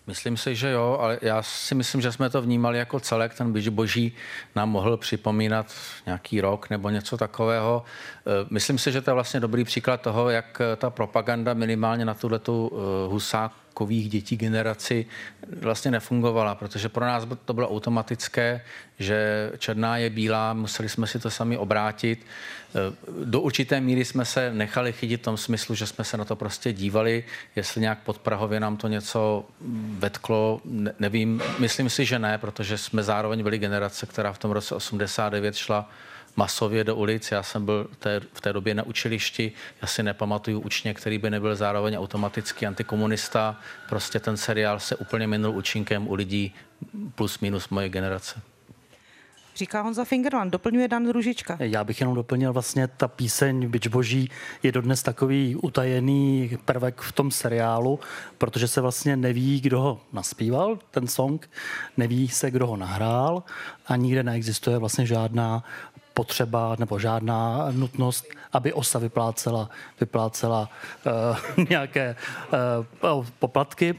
Myslím 0.07 0.37
si, 0.37 0.55
že 0.57 0.71
jo, 0.71 0.99
ale 1.01 1.19
já 1.23 1.43
si 1.43 1.75
myslím, 1.75 2.01
že 2.01 2.13
jsme 2.13 2.31
to 2.31 2.43
vnímali 2.43 2.79
jako 2.79 3.01
celek. 3.01 3.35
Ten 3.35 3.53
byč 3.53 3.69
boží 3.69 4.13
nám 4.57 4.71
mohl 4.71 4.97
připomínat 4.97 5.75
nějaký 6.07 6.41
rok 6.41 6.71
nebo 6.71 6.91
něco 6.91 7.17
takového. 7.17 7.85
E, 8.27 8.47
myslím 8.51 8.79
si, 8.79 8.93
že 8.93 9.01
to 9.01 9.11
je 9.11 9.15
vlastně 9.15 9.41
dobrý 9.41 9.65
příklad 9.65 10.01
toho, 10.01 10.31
jak 10.31 10.63
ta 10.77 10.91
propaganda 10.91 11.55
minimálně 11.55 12.05
na 12.05 12.15
tuhle 12.15 12.39
tu 12.39 12.73
e, 12.73 13.09
husák 13.13 13.53
takových 13.75 14.09
dětí 14.09 14.37
generaci 14.37 15.07
vlastně 15.61 15.91
nefungovala, 15.91 16.55
protože 16.55 16.89
pro 16.89 17.05
nás 17.05 17.27
to 17.45 17.53
bylo 17.53 17.71
automatické, 17.71 18.61
že 18.99 19.51
černá 19.59 19.97
je 19.97 20.11
bílá, 20.11 20.55
museli 20.55 20.89
jsme 20.89 21.07
si 21.07 21.19
to 21.19 21.31
sami 21.31 21.57
obrátit. 21.59 22.23
E, 22.23 23.25
do 23.25 23.41
určité 23.41 23.81
míry 23.81 24.05
jsme 24.05 24.25
se 24.25 24.53
nechali 24.55 24.93
chytit 24.93 25.21
v 25.21 25.25
tom 25.25 25.37
smyslu, 25.37 25.75
že 25.75 25.87
jsme 25.87 26.05
se 26.05 26.17
na 26.17 26.25
to 26.25 26.37
prostě 26.37 26.73
dívali, 26.73 27.25
jestli 27.57 27.81
nějak 27.81 27.99
pod 27.99 28.19
Prahově 28.19 28.61
nám 28.61 28.77
to 28.77 28.89
něco 28.89 29.45
vetklo, 29.99 30.61
nevím, 30.99 31.43
myslím 31.59 31.91
si, 31.91 32.05
že 32.05 32.19
ne, 32.19 32.39
protože 32.39 32.79
jsme 32.79 33.03
zároveň 33.03 33.43
byli 33.43 33.59
generace, 33.59 34.07
která 34.07 34.33
v 34.33 34.39
tom 34.39 34.51
roce 34.51 34.75
89 34.75 35.55
šla 35.55 35.91
masově 36.37 36.85
do 36.85 36.97
ulic. 36.97 37.31
Já 37.31 37.43
jsem 37.43 37.65
byl 37.65 37.89
té, 37.99 38.21
v 38.33 38.41
té 38.41 38.53
době 38.53 38.75
na 38.75 38.83
učilišti, 38.83 39.53
já 39.83 39.89
si 39.89 40.03
nepamatuju 40.03 40.61
učně, 40.61 40.95
který 40.95 41.19
by 41.19 41.31
nebyl 41.31 41.57
zároveň 41.57 41.97
automaticky 41.99 42.67
antikomunista. 42.67 43.61
Prostě 43.89 44.21
ten 44.21 44.37
seriál 44.37 44.81
se 44.81 44.97
úplně 44.97 45.27
minul 45.27 45.57
účinkem 45.57 46.09
u 46.09 46.15
lidí 46.15 46.55
plus 47.15 47.39
minus 47.39 47.69
moje 47.69 47.89
generace. 47.89 48.41
Říká 49.57 49.83
Honza 49.83 50.05
Fingerland, 50.05 50.53
doplňuje 50.53 50.89
Dan 50.89 51.11
Ružička. 51.11 51.57
Já 51.61 51.85
bych 51.85 52.01
jenom 52.01 52.15
doplnil 52.15 52.53
vlastně 52.53 52.89
ta 52.89 53.09
píseň 53.09 53.69
Bič 53.69 53.87
boží 53.87 54.31
je 54.63 54.73
dodnes 54.73 55.03
takový 55.03 55.57
utajený 55.57 56.51
prvek 56.65 57.01
v 57.01 57.13
tom 57.13 57.31
seriálu, 57.31 58.01
protože 58.39 58.69
se 58.69 58.81
vlastně 58.81 59.17
neví, 59.17 59.61
kdo 59.61 59.81
ho 59.81 60.01
naspíval, 60.13 60.79
ten 60.91 61.07
song, 61.07 61.51
neví 61.97 62.29
se, 62.29 62.51
kdo 62.51 62.67
ho 62.67 62.77
nahrál 62.77 63.43
a 63.87 63.97
nikde 63.97 64.23
neexistuje 64.23 64.79
vlastně 64.79 65.07
žádná 65.07 65.65
potřeba 66.15 66.77
nebo 66.79 66.99
žádná 66.99 67.67
nutnost, 67.71 68.27
aby 68.53 68.73
OSA 68.73 68.99
vyplácela, 68.99 69.71
vyplácela 70.01 70.69
uh, 71.57 71.67
nějaké 71.69 72.17
uh, 73.03 73.27
poplatky. 73.39 73.95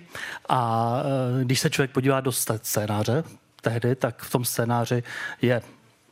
A 0.50 0.92
uh, 1.36 1.44
když 1.44 1.60
se 1.60 1.70
člověk 1.70 1.92
podívá 1.92 2.22
do 2.22 2.32
scénáře 2.32 3.24
tehdy, 3.62 3.96
tak 3.96 4.22
v 4.22 4.32
tom 4.32 4.46
scénáři 4.46 5.04
je 5.42 5.62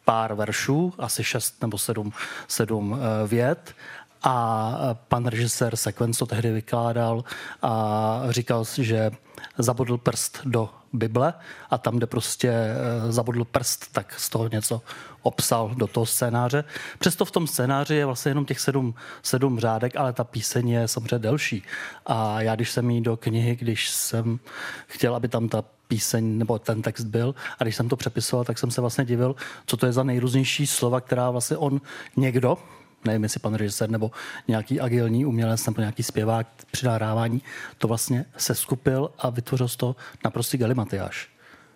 pár 0.05 0.33
veršů, 0.33 0.93
asi 0.97 1.23
šest 1.23 1.61
nebo 1.61 1.77
sedm, 1.77 2.13
sedm 2.47 2.91
uh, 2.91 2.99
vět 3.27 3.75
a 4.23 4.77
pan 5.07 5.25
režisér 5.25 5.75
Sekvenco 5.75 6.25
tehdy 6.25 6.51
vykládal 6.51 7.23
a 7.61 8.21
říkal, 8.29 8.65
že 8.77 9.11
zabodl 9.57 9.97
prst 9.97 10.39
do 10.45 10.69
Bible 10.93 11.33
a 11.69 11.77
tam, 11.77 11.97
kde 11.97 12.07
prostě 12.07 12.49
eh, 12.49 13.11
zabodl 13.11 13.45
prst, 13.45 13.91
tak 13.91 14.19
z 14.19 14.29
toho 14.29 14.49
něco 14.49 14.81
obsal 15.21 15.71
do 15.75 15.87
toho 15.87 16.05
scénáře. 16.05 16.63
Přesto 16.99 17.25
v 17.25 17.31
tom 17.31 17.47
scénáři 17.47 17.95
je 17.95 18.05
vlastně 18.05 18.31
jenom 18.31 18.45
těch 18.45 18.59
sedm, 18.59 18.95
sedm 19.23 19.59
řádek, 19.59 19.95
ale 19.95 20.13
ta 20.13 20.23
píseň 20.23 20.69
je 20.69 20.87
samozřejmě 20.87 21.19
delší. 21.19 21.63
A 22.05 22.41
já, 22.41 22.55
když 22.55 22.71
jsem 22.71 22.89
jí 22.89 23.01
do 23.01 23.17
knihy, 23.17 23.55
když 23.55 23.89
jsem 23.89 24.39
chtěl, 24.87 25.15
aby 25.15 25.27
tam 25.27 25.49
ta 25.49 25.63
píseň 25.87 26.37
nebo 26.37 26.59
ten 26.59 26.81
text 26.81 27.03
byl. 27.03 27.35
A 27.59 27.63
když 27.63 27.75
jsem 27.75 27.89
to 27.89 27.95
přepisoval, 27.95 28.45
tak 28.45 28.57
jsem 28.57 28.71
se 28.71 28.81
vlastně 28.81 29.05
divil, 29.05 29.35
co 29.65 29.77
to 29.77 29.85
je 29.85 29.93
za 29.93 30.03
nejrůznější 30.03 30.67
slova, 30.67 31.01
která 31.01 31.31
vlastně 31.31 31.57
on 31.57 31.81
někdo, 32.15 32.57
nevím 33.05 33.23
jestli 33.23 33.39
pan 33.39 33.53
režisér 33.53 33.89
nebo 33.89 34.11
nějaký 34.47 34.79
agilní 34.79 35.25
umělec 35.25 35.65
nebo 35.65 35.81
nějaký 35.81 36.03
zpěvák 36.03 36.47
při 36.71 36.85
nahrávání, 36.85 37.41
to 37.77 37.87
vlastně 37.87 38.25
se 38.37 38.55
skupil 38.55 39.09
a 39.19 39.29
vytvořil 39.29 39.67
z 39.67 39.75
toho 39.75 39.95
naprostý 40.25 40.57
galimatiáš, 40.57 41.29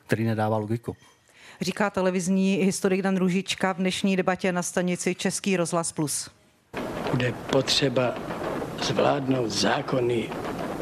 který 0.07 0.23
nedává 0.23 0.57
logiku. 0.57 0.95
Říká 1.61 1.89
televizní 1.89 2.55
historik 2.55 3.01
Dan 3.01 3.17
Ružička 3.17 3.73
v 3.73 3.77
dnešní 3.77 4.15
debatě 4.15 4.51
na 4.51 4.63
stanici 4.63 5.15
Český 5.15 5.57
rozhlas 5.57 5.91
Plus. 5.91 6.29
Bude 7.11 7.31
potřeba 7.31 8.15
zvládnout 8.81 9.49
zákony 9.49 10.29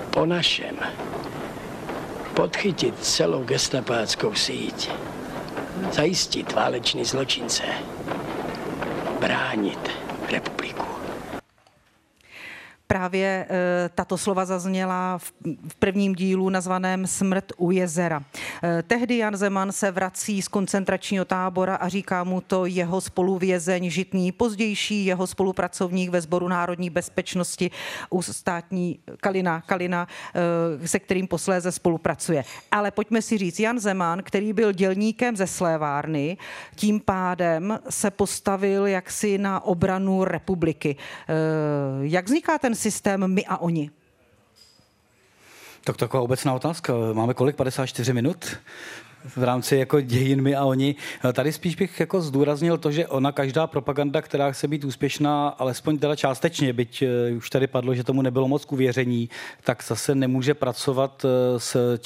po 0.10 0.26
našem. 0.26 0.76
Podchytit 2.34 3.00
celou 3.00 3.44
gestapáckou 3.44 4.34
síť. 4.34 4.90
Zajistit 5.92 6.54
válečný 6.54 7.06
zločince. 7.06 7.64
Bránit 9.20 10.05
é 10.34 10.40
público. 10.40 10.85
Právě 12.88 13.48
e, 13.50 13.90
tato 13.90 14.18
slova 14.18 14.46
zazněla 14.46 15.18
v, 15.18 15.76
prvním 15.80 16.16
dílu 16.16 16.50
nazvaném 16.50 17.08
Smrt 17.08 17.52
u 17.58 17.72
jezera. 17.72 18.24
E, 18.64 18.84
tehdy 18.84 19.18
Jan 19.18 19.36
Zeman 19.36 19.72
se 19.72 19.92
vrací 19.92 20.42
z 20.42 20.48
koncentračního 20.48 21.26
tábora 21.26 21.76
a 21.76 21.88
říká 21.88 22.24
mu 22.24 22.42
to 22.42 22.66
jeho 22.66 23.02
spoluvězeň 23.02 23.90
Žitný, 23.90 24.32
pozdější 24.32 25.06
jeho 25.06 25.28
spolupracovník 25.28 26.10
ve 26.10 26.22
Sboru 26.22 26.48
národní 26.48 26.90
bezpečnosti 26.90 27.72
u 28.10 28.22
státní 28.22 29.00
Kalina, 29.22 29.62
Kalina 29.62 30.08
e, 30.84 30.88
se 30.88 31.00
kterým 31.00 31.28
posléze 31.28 31.72
spolupracuje. 31.72 32.44
Ale 32.72 32.92
pojďme 32.92 33.22
si 33.22 33.38
říct, 33.38 33.60
Jan 33.60 33.80
Zeman, 33.80 34.24
který 34.24 34.54
byl 34.54 34.72
dělníkem 34.72 35.36
ze 35.36 35.48
Slévárny, 35.48 36.38
tím 36.76 37.00
pádem 37.00 37.80
se 37.90 38.12
postavil 38.12 38.88
jaksi 38.88 39.38
na 39.38 39.64
obranu 39.64 40.24
republiky. 40.24 40.96
Jak 42.02 42.26
vzniká 42.26 42.58
ten 42.58 42.75
systém 42.76 43.28
my 43.34 43.46
a 43.46 43.58
oni? 43.58 43.90
Tak 45.84 45.98
taková 45.98 46.24
obecná 46.24 46.54
otázka. 46.54 46.94
Máme 47.14 47.34
kolik? 47.34 47.56
54 47.56 48.14
minut? 48.14 48.58
V 49.26 49.44
rámci 49.44 49.78
jako 49.78 50.02
dějin 50.02 50.42
my 50.42 50.56
a 50.56 50.66
oni. 50.66 50.96
Tady 51.34 51.54
spíš 51.54 51.76
bych 51.76 52.00
jako 52.00 52.22
zdůraznil 52.22 52.78
to, 52.78 52.92
že 52.92 53.08
ona 53.08 53.32
každá 53.32 53.68
propaganda, 53.68 54.22
která 54.22 54.52
chce 54.52 54.68
být 54.68 54.84
úspěšná, 54.84 55.48
alespoň 55.48 55.98
teda 55.98 56.16
částečně, 56.16 56.74
byť 56.74 57.02
eh, 57.02 57.32
už 57.38 57.50
tady 57.50 57.68
padlo, 57.68 57.96
že 57.96 58.04
tomu 58.04 58.22
nebylo 58.22 58.48
moc 58.48 58.66
uvěření, 58.70 59.30
tak 59.64 59.84
zase 59.84 60.16
nemůže 60.16 60.54
pracovat 60.54 61.26
eh, 61.26 61.60
s, 61.60 61.98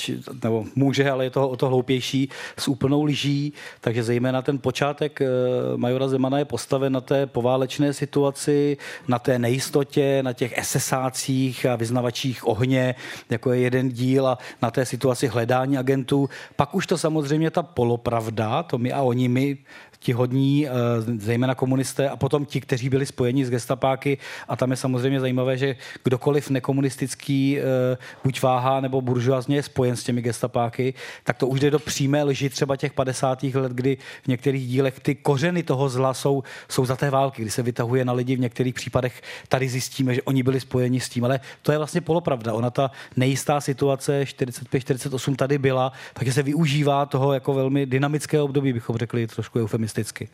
nebo 0.43 0.65
může, 0.75 1.11
ale 1.11 1.23
je 1.23 1.29
to 1.29 1.49
o 1.49 1.55
to 1.55 1.67
hloupější, 1.67 2.29
s 2.57 2.67
úplnou 2.67 3.03
lží, 3.03 3.53
takže 3.81 4.03
zejména 4.03 4.41
ten 4.41 4.59
počátek 4.59 5.21
eh, 5.21 5.27
Majora 5.75 6.07
Zemana 6.07 6.39
je 6.39 6.45
postaven 6.45 6.93
na 6.93 7.01
té 7.01 7.27
poválečné 7.27 7.93
situaci, 7.93 8.77
na 9.07 9.19
té 9.19 9.39
nejistotě, 9.39 10.23
na 10.23 10.33
těch 10.33 10.53
SSácích 10.61 11.65
a 11.65 11.75
vyznavačích 11.75 12.47
ohně, 12.47 12.95
jako 13.29 13.53
je 13.53 13.59
jeden 13.59 13.89
díl 13.89 14.27
a 14.27 14.37
na 14.61 14.71
té 14.71 14.85
situaci 14.85 15.27
hledání 15.27 15.77
agentů. 15.77 16.29
Pak 16.55 16.75
už 16.75 16.87
to 16.87 16.97
samozřejmě 16.97 17.08
ta 17.51 17.63
polopravda, 17.63 18.63
to 18.63 18.77
my 18.77 18.91
a 18.91 19.01
oni, 19.01 19.27
my 19.27 19.57
ti 19.99 20.13
hodní, 20.13 20.67
eh, 20.67 20.71
zejména 21.17 21.55
komunisté, 21.55 22.09
a 22.09 22.15
potom 22.15 22.45
ti, 22.45 22.61
kteří 22.61 22.89
byli 22.89 23.05
spojeni 23.05 23.45
s 23.45 23.49
gestapáky. 23.49 24.17
A 24.47 24.55
tam 24.55 24.71
je 24.71 24.77
samozřejmě 24.77 25.19
zajímavé, 25.19 25.57
že 25.57 25.75
kdokoliv 26.03 26.49
nekomunistický, 26.49 27.59
eh, 27.59 27.97
buď 28.23 28.41
váha 28.41 28.79
nebo 28.79 29.01
buržoazně 29.01 29.55
je 29.55 29.63
spojen 29.63 29.95
s 29.95 30.03
těmi 30.03 30.21
gestapáky, 30.21 30.93
tak 31.23 31.37
to 31.37 31.47
už 31.47 31.59
jde 31.59 31.71
do 31.71 31.79
přímé 31.79 32.23
lži 32.23 32.49
třeba 32.49 32.75
těch 32.75 32.93
50. 32.93 33.55
let, 33.55 33.71
kdy 33.71 33.97
v 34.23 34.27
některých 34.27 34.67
dílech 34.67 34.99
ty 34.99 35.15
kořeny 35.15 35.63
toho 35.63 35.89
zla 35.89 36.13
jsou, 36.13 36.43
jsou 36.69 36.85
za 36.85 36.95
té 36.95 37.09
války, 37.09 37.41
kdy 37.41 37.51
se 37.51 37.63
vytahuje 37.63 38.05
na 38.05 38.13
lidi 38.13 38.35
v 38.35 38.39
některých 38.39 38.73
případech. 38.73 39.21
Tady 39.47 39.69
zjistíme, 39.69 40.15
že 40.15 40.21
oni 40.21 40.43
byli 40.43 40.59
spojeni 40.59 40.99
s 40.99 41.09
tím, 41.09 41.25
ale 41.25 41.39
to 41.61 41.71
je 41.71 41.77
vlastně 41.77 42.01
polopravda. 42.01 42.53
Ona 42.53 42.69
ta 42.69 42.91
nejistá 43.17 43.61
situace 43.61 44.23
45-48 44.23 45.35
tady 45.35 45.57
byla, 45.57 45.91
takže 46.13 46.33
se 46.33 46.43
využívá 46.43 46.88
toho 47.05 47.33
jako 47.33 47.53
velmi 47.53 47.85
dynamického 47.85 48.45
období, 48.45 48.73
bychom 48.73 48.97
řekli 48.97 49.27
trošku 49.27 49.59
eufemisticky. 49.59 50.29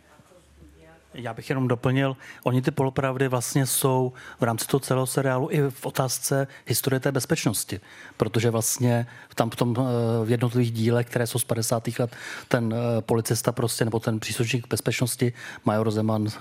Já 1.15 1.33
bych 1.33 1.49
jenom 1.49 1.67
doplnil, 1.67 2.17
oni 2.43 2.61
ty 2.61 2.71
polopravdy 2.71 3.27
vlastně 3.27 3.65
jsou 3.65 4.13
v 4.39 4.43
rámci 4.43 4.67
toho 4.67 4.79
celého 4.79 5.05
seriálu 5.05 5.47
i 5.51 5.61
v 5.69 5.85
otázce 5.85 6.47
historie 6.65 6.99
té 6.99 7.11
bezpečnosti, 7.11 7.79
protože 8.17 8.49
vlastně 8.49 9.07
tam 9.35 9.49
v 9.49 9.55
tom 9.55 9.75
eh, 9.79 10.25
v 10.25 10.31
jednotlivých 10.31 10.71
dílech, 10.71 11.07
které 11.07 11.27
jsou 11.27 11.39
z 11.39 11.43
50. 11.43 11.87
let, 11.99 12.15
ten 12.47 12.73
eh, 12.73 13.01
policista 13.01 13.51
prostě, 13.51 13.85
nebo 13.85 13.99
ten 13.99 14.19
příslušník 14.19 14.67
bezpečnosti, 14.67 15.33
major 15.65 15.91
Zeman, 15.91 16.27
eh, 16.27 16.39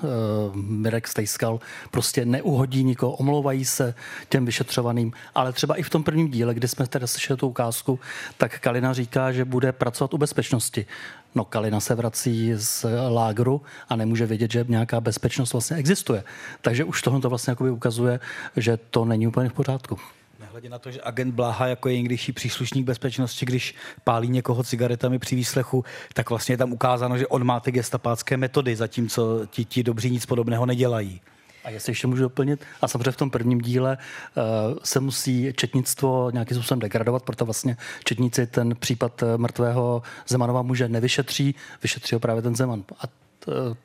Mirek 0.54 1.08
Stejskal, 1.08 1.60
prostě 1.90 2.24
neuhodí 2.24 2.84
nikoho, 2.84 3.12
omlouvají 3.12 3.64
se 3.64 3.94
těm 4.28 4.46
vyšetřovaným, 4.46 5.12
ale 5.34 5.52
třeba 5.52 5.76
i 5.76 5.82
v 5.82 5.90
tom 5.90 6.02
prvním 6.02 6.30
díle, 6.30 6.54
kdy 6.54 6.68
jsme 6.68 6.86
teda 6.86 7.06
slyšeli 7.06 7.36
tu 7.36 7.48
ukázku, 7.48 8.00
tak 8.38 8.58
Kalina 8.58 8.92
říká, 8.92 9.32
že 9.32 9.44
bude 9.44 9.72
pracovat 9.72 10.14
u 10.14 10.18
bezpečnosti. 10.18 10.86
No 11.34 11.44
Kalina 11.44 11.80
se 11.80 11.94
vrací 11.94 12.52
z 12.54 12.86
lágru 13.08 13.62
a 13.88 13.96
nemůže 13.96 14.26
vědět, 14.26 14.50
že 14.52 14.64
nějaká 14.68 15.00
bezpečnost 15.00 15.52
vlastně 15.52 15.76
existuje. 15.76 16.24
Takže 16.60 16.84
už 16.84 17.02
tohle 17.02 17.20
to 17.20 17.28
vlastně 17.28 17.54
ukazuje, 17.54 18.20
že 18.56 18.76
to 18.76 19.04
není 19.04 19.26
úplně 19.26 19.48
v 19.48 19.52
pořádku. 19.52 19.98
Nehledě 20.40 20.68
na 20.68 20.78
to, 20.78 20.90
že 20.90 21.00
agent 21.02 21.34
Bláha 21.34 21.66
jako 21.66 21.88
je 21.88 21.96
někdejší 21.96 22.32
příslušník 22.32 22.86
bezpečnosti, 22.86 23.46
když 23.46 23.74
pálí 24.04 24.28
někoho 24.28 24.64
cigaretami 24.64 25.18
při 25.18 25.36
výslechu, 25.36 25.84
tak 26.12 26.30
vlastně 26.30 26.52
je 26.52 26.58
tam 26.58 26.72
ukázáno, 26.72 27.18
že 27.18 27.26
on 27.26 27.44
má 27.44 27.60
ty 27.60 27.72
gestapácké 27.72 28.36
metody, 28.36 28.76
zatímco 28.76 29.46
ti, 29.46 29.64
ti 29.64 29.82
dobří 29.82 30.10
nic 30.10 30.26
podobného 30.26 30.66
nedělají. 30.66 31.20
A 31.64 31.70
jestli 31.70 31.90
ještě 31.90 32.06
můžu 32.06 32.22
doplnit, 32.22 32.64
a 32.80 32.88
samozřejmě 32.88 33.10
v 33.10 33.16
tom 33.16 33.30
prvním 33.30 33.60
díle 33.60 33.98
uh, 34.36 34.42
se 34.82 35.00
musí 35.00 35.52
četnictvo 35.56 36.30
nějakým 36.30 36.56
způsobem 36.56 36.80
degradovat, 36.80 37.22
proto 37.22 37.44
vlastně 37.44 37.76
četníci 38.04 38.46
ten 38.46 38.76
případ 38.76 39.22
eh, 39.22 39.38
mrtvého 39.38 40.02
Zemanova 40.28 40.62
muže 40.62 40.88
nevyšetří, 40.88 41.54
vyšetří 41.82 42.14
ho 42.14 42.20
právě 42.20 42.42
ten 42.42 42.56
Zeman. 42.56 42.84
A 42.98 43.04
uh, 43.46 43.76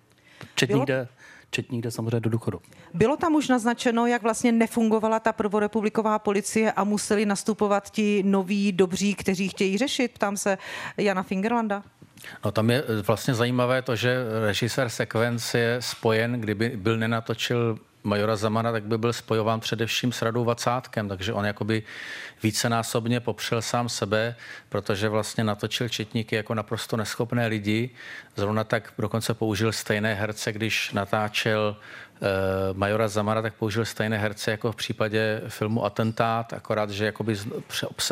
četník 0.55 0.85
jde 0.85 1.07
četník 1.51 1.83
jde 1.83 1.91
samozřejmě 1.91 2.19
do 2.19 2.29
důchodu. 2.29 2.61
Bylo 2.93 3.17
tam 3.17 3.35
už 3.35 3.47
naznačeno, 3.47 4.05
jak 4.05 4.21
vlastně 4.21 4.51
nefungovala 4.51 5.19
ta 5.19 5.33
prvorepubliková 5.33 6.19
policie 6.19 6.71
a 6.71 6.83
museli 6.83 7.25
nastupovat 7.25 7.89
ti 7.89 8.23
noví 8.23 8.71
dobří, 8.71 9.15
kteří 9.15 9.49
chtějí 9.49 9.77
řešit? 9.77 10.11
Ptám 10.11 10.37
se 10.37 10.57
Jana 10.97 11.23
Fingerlanda. 11.23 11.83
No 12.45 12.51
tam 12.51 12.69
je 12.69 12.83
vlastně 13.07 13.33
zajímavé 13.33 13.81
to, 13.81 13.95
že 13.95 14.17
režisér 14.45 14.89
sekvence 14.89 15.59
je 15.59 15.77
spojen, 15.79 16.41
kdyby 16.41 16.71
byl 16.75 16.97
nenatočil 16.97 17.79
majora 18.03 18.35
Zamana, 18.35 18.71
tak 18.71 18.83
by 18.83 18.97
byl 18.97 19.13
spojován 19.13 19.59
především 19.59 20.11
s 20.11 20.21
Radou 20.21 20.43
Vacátkem, 20.43 21.09
takže 21.09 21.33
on 21.33 21.45
jakoby 21.45 21.83
vícenásobně 22.43 23.19
popřel 23.19 23.61
sám 23.61 23.89
sebe, 23.89 24.35
protože 24.69 25.09
vlastně 25.09 25.43
natočil 25.43 25.89
četníky 25.89 26.35
jako 26.35 26.53
naprosto 26.53 26.97
neschopné 26.97 27.47
lidi. 27.47 27.89
Zrovna 28.35 28.63
tak 28.63 28.93
dokonce 28.99 29.33
použil 29.33 29.71
stejné 29.71 30.13
herce, 30.13 30.51
když 30.51 30.91
natáčel 30.91 31.77
majora 32.73 33.07
Zamara 33.07 33.41
tak 33.41 33.53
použil 33.53 33.85
stejné 33.85 34.17
herce 34.17 34.51
jako 34.51 34.71
v 34.71 34.75
případě 34.75 35.41
filmu 35.47 35.85
Atentát, 35.85 36.53
akorát, 36.53 36.89
že 36.89 37.05
jakoby 37.05 37.35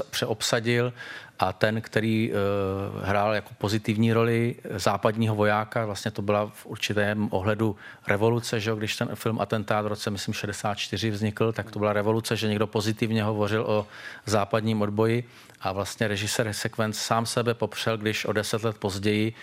přeobsadil 0.09 0.93
a 1.39 1.53
ten, 1.53 1.81
který 1.81 2.31
uh, 2.31 3.03
hrál 3.03 3.33
jako 3.33 3.49
pozitivní 3.57 4.13
roli 4.13 4.55
západního 4.75 5.35
vojáka, 5.35 5.85
vlastně 5.85 6.11
to 6.11 6.21
byla 6.21 6.51
v 6.53 6.65
určitém 6.65 7.27
ohledu 7.31 7.75
revoluce, 8.07 8.59
že 8.59 8.71
když 8.77 8.95
ten 8.95 9.09
film 9.15 9.41
Atentát 9.41 9.85
v 9.85 9.87
roce, 9.87 10.09
myslím, 10.09 10.33
64 10.33 11.09
vznikl, 11.09 11.51
tak 11.51 11.71
to 11.71 11.79
byla 11.79 11.93
revoluce, 11.93 12.35
že 12.35 12.47
někdo 12.47 12.67
pozitivně 12.67 13.23
hovořil 13.23 13.63
o 13.67 13.87
západním 14.25 14.81
odboji 14.81 15.23
a 15.61 15.71
vlastně 15.71 16.07
režisér 16.07 16.53
Sekvenc 16.53 16.97
sám 16.97 17.25
sebe 17.25 17.53
popřel, 17.53 17.97
když 17.97 18.25
o 18.25 18.33
deset 18.33 18.63
let 18.63 18.77
později 18.77 19.33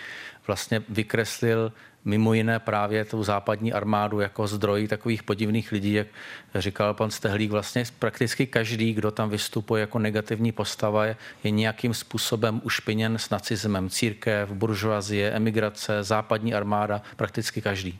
vlastně 0.47 0.83
vykreslil 0.89 1.71
mimo 2.05 2.33
jiné 2.33 2.59
právě 2.59 3.05
tu 3.05 3.23
západní 3.23 3.73
armádu 3.73 4.19
jako 4.19 4.47
zdroj 4.47 4.87
takových 4.87 5.23
podivných 5.23 5.71
lidí, 5.71 5.93
jak 5.93 6.07
říkal 6.55 6.93
pan 6.93 7.11
Stehlík, 7.11 7.51
vlastně 7.51 7.83
prakticky 7.99 8.47
každý, 8.47 8.93
kdo 8.93 9.11
tam 9.11 9.29
vystupuje 9.29 9.81
jako 9.81 9.99
negativní 9.99 10.51
postava, 10.51 11.05
je, 11.05 11.15
nějakým 11.51 11.93
způsobem 11.93 12.61
ušpiněn 12.63 13.17
s 13.17 13.29
nacismem. 13.29 13.89
Církev, 13.89 14.51
buržoazie, 14.51 15.31
emigrace, 15.31 16.03
západní 16.03 16.53
armáda, 16.53 17.01
prakticky 17.15 17.61
každý. 17.61 17.99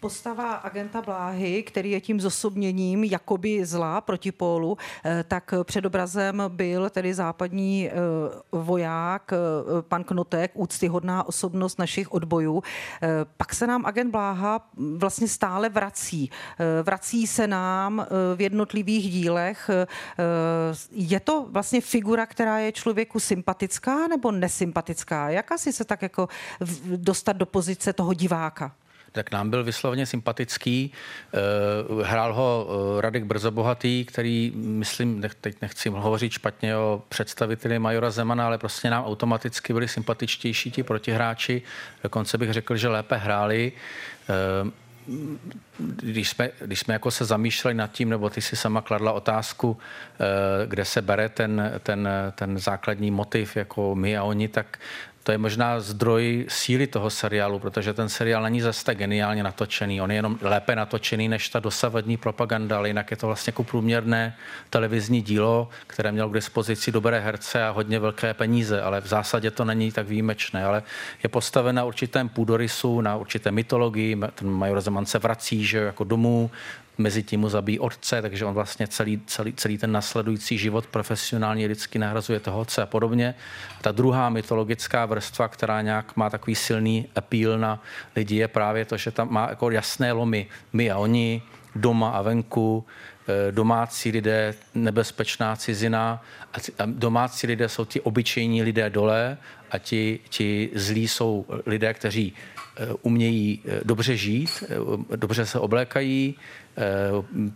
Postava 0.00 0.52
agenta 0.52 1.02
Bláhy, 1.02 1.62
který 1.62 1.90
je 1.90 2.00
tím 2.00 2.20
zosobněním 2.20 3.04
jakoby 3.04 3.64
zla 3.64 4.00
proti 4.00 4.32
pólu, 4.32 4.78
eh, 5.04 5.24
tak 5.28 5.54
před 5.64 5.84
obrazem 5.84 6.42
byl 6.48 6.90
tedy 6.90 7.14
západní 7.14 7.88
eh, 7.88 7.92
voják, 8.52 9.32
eh, 9.32 9.36
pan 9.82 10.04
Knotek, 10.04 10.50
úctyhodná 10.54 11.28
osobnost 11.28 11.78
našich 11.78 12.12
odbojů. 12.12 12.62
Pak 13.36 13.54
se 13.54 13.66
nám 13.66 13.86
agent 13.86 14.10
Bláha 14.10 14.68
vlastně 14.96 15.28
stále 15.28 15.68
vrací. 15.68 16.30
Vrací 16.82 17.26
se 17.26 17.46
nám 17.46 18.06
v 18.36 18.40
jednotlivých 18.40 19.10
dílech. 19.10 19.70
Je 20.90 21.20
to 21.20 21.46
vlastně 21.50 21.80
figura, 21.80 22.26
která 22.26 22.58
je 22.58 22.72
člověku 22.72 23.20
sympatická 23.20 24.08
nebo 24.08 24.32
nesympatická? 24.32 25.30
Jak 25.30 25.52
asi 25.52 25.72
se 25.72 25.84
tak 25.84 26.02
jako 26.02 26.28
dostat 26.96 27.36
do 27.36 27.46
pozice 27.46 27.92
toho 27.92 28.14
diváka? 28.14 28.72
Tak 29.16 29.30
nám 29.32 29.50
byl 29.50 29.64
vysloveně 29.64 30.06
sympatický. 30.06 30.92
Eh, 30.92 31.38
hrál 32.04 32.34
ho 32.34 32.68
eh, 32.68 33.00
Radek 33.00 33.24
Brzobohatý, 33.24 34.04
který, 34.04 34.52
myslím, 34.56 35.24
teď 35.40 35.56
nechci 35.62 35.88
hovořit 35.88 36.32
špatně 36.32 36.76
o 36.76 37.02
představiteli 37.08 37.78
Majora 37.78 38.10
Zemana, 38.10 38.46
ale 38.46 38.58
prostě 38.58 38.90
nám 38.90 39.04
automaticky 39.04 39.72
byli 39.72 39.88
sympatičtější 39.88 40.70
ti 40.70 40.82
protihráči. 40.82 41.62
Dokonce 42.02 42.38
bych 42.38 42.52
řekl, 42.52 42.76
že 42.76 42.88
lépe 42.88 43.16
hráli 43.16 43.72
eh, 44.28 44.86
když 45.78 46.28
jsme, 46.28 46.50
když 46.60 46.80
jsme 46.80 46.94
jako 46.94 47.10
se 47.10 47.24
zamýšleli 47.24 47.74
nad 47.74 47.92
tím, 47.92 48.08
nebo 48.08 48.30
ty 48.30 48.40
si 48.42 48.56
sama 48.56 48.82
kladla 48.82 49.12
otázku, 49.12 49.78
kde 50.66 50.84
se 50.84 51.02
bere 51.02 51.28
ten, 51.28 51.72
ten, 51.82 52.08
ten 52.34 52.58
základní 52.58 53.10
motiv, 53.10 53.56
jako 53.56 53.94
my 53.94 54.18
a 54.18 54.24
oni, 54.24 54.48
tak 54.48 54.78
to 55.26 55.32
je 55.32 55.38
možná 55.38 55.80
zdroj 55.80 56.46
síly 56.48 56.86
toho 56.86 57.10
seriálu, 57.10 57.58
protože 57.58 57.94
ten 57.94 58.08
seriál 58.08 58.42
není 58.42 58.60
zase 58.60 58.84
tak 58.84 58.98
geniálně 58.98 59.42
natočený. 59.42 60.00
On 60.00 60.10
je 60.10 60.16
jenom 60.16 60.38
lépe 60.42 60.76
natočený 60.76 61.28
než 61.28 61.48
ta 61.48 61.60
dosavadní 61.60 62.16
propaganda, 62.16 62.76
ale 62.76 62.88
jinak 62.88 63.10
je 63.10 63.16
to 63.16 63.26
vlastně 63.26 63.50
jako 63.50 63.64
průměrné 63.64 64.36
televizní 64.70 65.22
dílo, 65.22 65.68
které 65.86 66.12
mělo 66.12 66.28
k 66.28 66.34
dispozici 66.34 66.92
dobré 66.92 67.20
herce 67.20 67.64
a 67.64 67.70
hodně 67.70 67.98
velké 67.98 68.34
peníze, 68.34 68.82
ale 68.82 69.00
v 69.00 69.06
zásadě 69.06 69.50
to 69.50 69.64
není 69.64 69.92
tak 69.92 70.08
výjimečné, 70.08 70.64
ale 70.64 70.82
je 71.22 71.28
postaven 71.28 71.76
na 71.76 71.84
určitém 71.84 72.28
půdorysu, 72.28 73.00
na 73.00 73.16
určité 73.16 73.50
mytologii. 73.50 74.16
Ten 74.34 74.50
major 74.50 74.80
Zeman 74.80 75.06
se 75.06 75.18
vrací 75.18 75.66
že 75.66 75.78
jako 75.78 76.04
domů, 76.04 76.50
mezi 76.98 77.22
tím 77.22 77.40
mu 77.40 77.48
zabíjí 77.48 77.78
otce, 77.78 78.22
takže 78.22 78.44
on 78.44 78.54
vlastně 78.54 78.86
celý, 78.86 79.20
celý, 79.26 79.52
celý 79.52 79.78
ten 79.78 79.92
nasledující 79.92 80.58
život 80.58 80.86
profesionální 80.86 81.66
lidsky 81.66 81.98
nahrazuje 81.98 82.40
toho 82.40 82.60
otce 82.60 82.82
a 82.82 82.86
podobně. 82.86 83.34
Ta 83.82 83.92
druhá 83.92 84.28
mytologická 84.28 85.06
vrstva, 85.06 85.48
která 85.48 85.82
nějak 85.82 86.16
má 86.16 86.30
takový 86.30 86.54
silný 86.54 87.08
appeal 87.14 87.58
na 87.58 87.82
lidi, 88.16 88.36
je 88.36 88.48
právě 88.48 88.84
to, 88.84 88.96
že 88.96 89.10
tam 89.10 89.32
má 89.32 89.48
jako 89.48 89.70
jasné 89.70 90.12
lomy 90.12 90.46
my 90.72 90.90
a 90.90 90.98
oni, 90.98 91.42
doma 91.74 92.10
a 92.10 92.22
venku, 92.22 92.84
eh, 93.28 93.52
domácí 93.52 94.10
lidé, 94.10 94.54
nebezpečná 94.74 95.56
cizina 95.56 96.22
a 96.78 96.84
domácí 96.86 97.46
lidé 97.46 97.68
jsou 97.68 97.84
ti 97.84 98.00
obyčejní 98.00 98.62
lidé 98.62 98.90
dole 98.90 99.38
a 99.70 99.78
ti, 99.78 100.20
ti 100.28 100.70
zlí 100.74 101.08
jsou 101.08 101.46
lidé, 101.66 101.94
kteří 101.94 102.32
eh, 102.32 102.86
umějí 103.02 103.62
eh, 103.64 103.80
dobře 103.84 104.16
žít, 104.16 104.64
dobře 105.16 105.46
se 105.46 105.58
oblékají, 105.58 106.34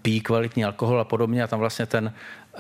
pijí 0.03 0.21
kvalitní 0.21 0.65
alkohol 0.65 1.01
a 1.01 1.05
podobně 1.05 1.43
a 1.43 1.47
tam 1.47 1.61
vlastně 1.61 1.87
ten 1.87 2.13
eh, 2.55 2.59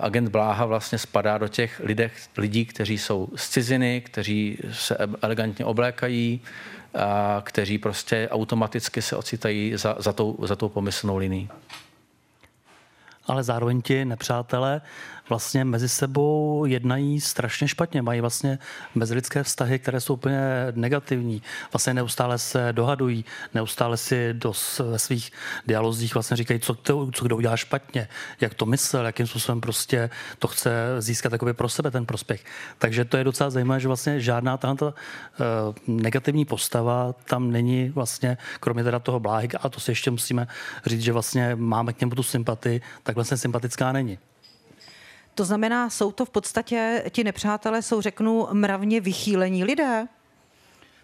agent 0.00 0.28
Bláha 0.28 0.64
vlastně 0.64 0.98
spadá 0.98 1.38
do 1.38 1.48
těch 1.48 1.80
lidech, 1.84 2.28
lidí, 2.36 2.66
kteří 2.66 2.98
jsou 2.98 3.28
z 3.36 3.48
ciziny, 3.48 4.00
kteří 4.00 4.58
se 4.72 4.96
elegantně 5.22 5.64
oblékají, 5.64 6.40
a 6.94 7.42
kteří 7.44 7.78
prostě 7.78 8.28
automaticky 8.30 9.02
se 9.02 9.16
ocitají 9.16 9.76
za, 9.76 9.96
za, 9.98 10.12
tou, 10.12 10.36
za 10.42 10.56
tou 10.56 10.68
pomyslnou 10.68 11.16
linií. 11.16 11.48
Ale 13.26 13.42
zároveň 13.42 13.82
ti 13.82 14.04
nepřátelé 14.04 14.80
vlastně 15.28 15.64
mezi 15.64 15.88
sebou 15.88 16.64
jednají 16.66 17.20
strašně 17.20 17.68
špatně, 17.68 18.02
mají 18.02 18.20
vlastně 18.20 18.58
mezilidské 18.94 19.42
vztahy, 19.42 19.78
které 19.78 20.00
jsou 20.00 20.14
úplně 20.14 20.40
negativní. 20.74 21.42
Vlastně 21.72 21.94
neustále 21.94 22.38
se 22.38 22.68
dohadují, 22.72 23.24
neustále 23.54 23.96
si 23.96 24.34
do, 24.34 24.52
ve 24.90 24.98
svých 24.98 25.32
dialozích 25.66 26.14
vlastně 26.14 26.36
říkají, 26.36 26.60
co, 26.60 26.74
to, 26.74 27.10
co 27.12 27.24
kdo 27.24 27.36
udělá 27.36 27.56
špatně, 27.56 28.08
jak 28.40 28.54
to 28.54 28.66
myslel, 28.66 29.06
jakým 29.06 29.26
způsobem 29.26 29.60
prostě 29.60 30.10
to 30.38 30.48
chce 30.48 30.70
získat 30.98 31.30
takový 31.30 31.52
pro 31.52 31.68
sebe 31.68 31.90
ten 31.90 32.06
prospěch. 32.06 32.44
Takže 32.78 33.04
to 33.04 33.16
je 33.16 33.24
docela 33.24 33.50
zajímavé, 33.50 33.80
že 33.80 33.88
vlastně 33.88 34.20
žádná 34.20 34.56
tato 34.56 34.86
uh, 34.86 34.94
negativní 35.86 36.44
postava 36.44 37.12
tam 37.12 37.50
není 37.50 37.88
vlastně, 37.88 38.38
kromě 38.60 38.84
teda 38.84 38.98
toho 38.98 39.20
bláhy, 39.20 39.48
a 39.60 39.68
to 39.68 39.80
si 39.80 39.90
ještě 39.90 40.10
musíme 40.10 40.46
říct, 40.86 41.00
že 41.00 41.12
vlastně 41.12 41.54
máme 41.54 41.92
k 41.92 42.00
němu 42.00 42.14
tu 42.14 42.22
sympatii, 42.22 42.80
tak 43.02 43.14
vlastně 43.14 43.36
sympatická 43.36 43.92
není. 43.92 44.18
To 45.36 45.44
znamená, 45.44 45.90
jsou 45.90 46.12
to 46.12 46.24
v 46.24 46.30
podstatě, 46.30 47.04
ti 47.10 47.24
nepřátelé 47.24 47.82
jsou, 47.82 48.00
řeknu, 48.00 48.48
mravně 48.52 49.00
vychýlení 49.00 49.64
lidé? 49.64 50.06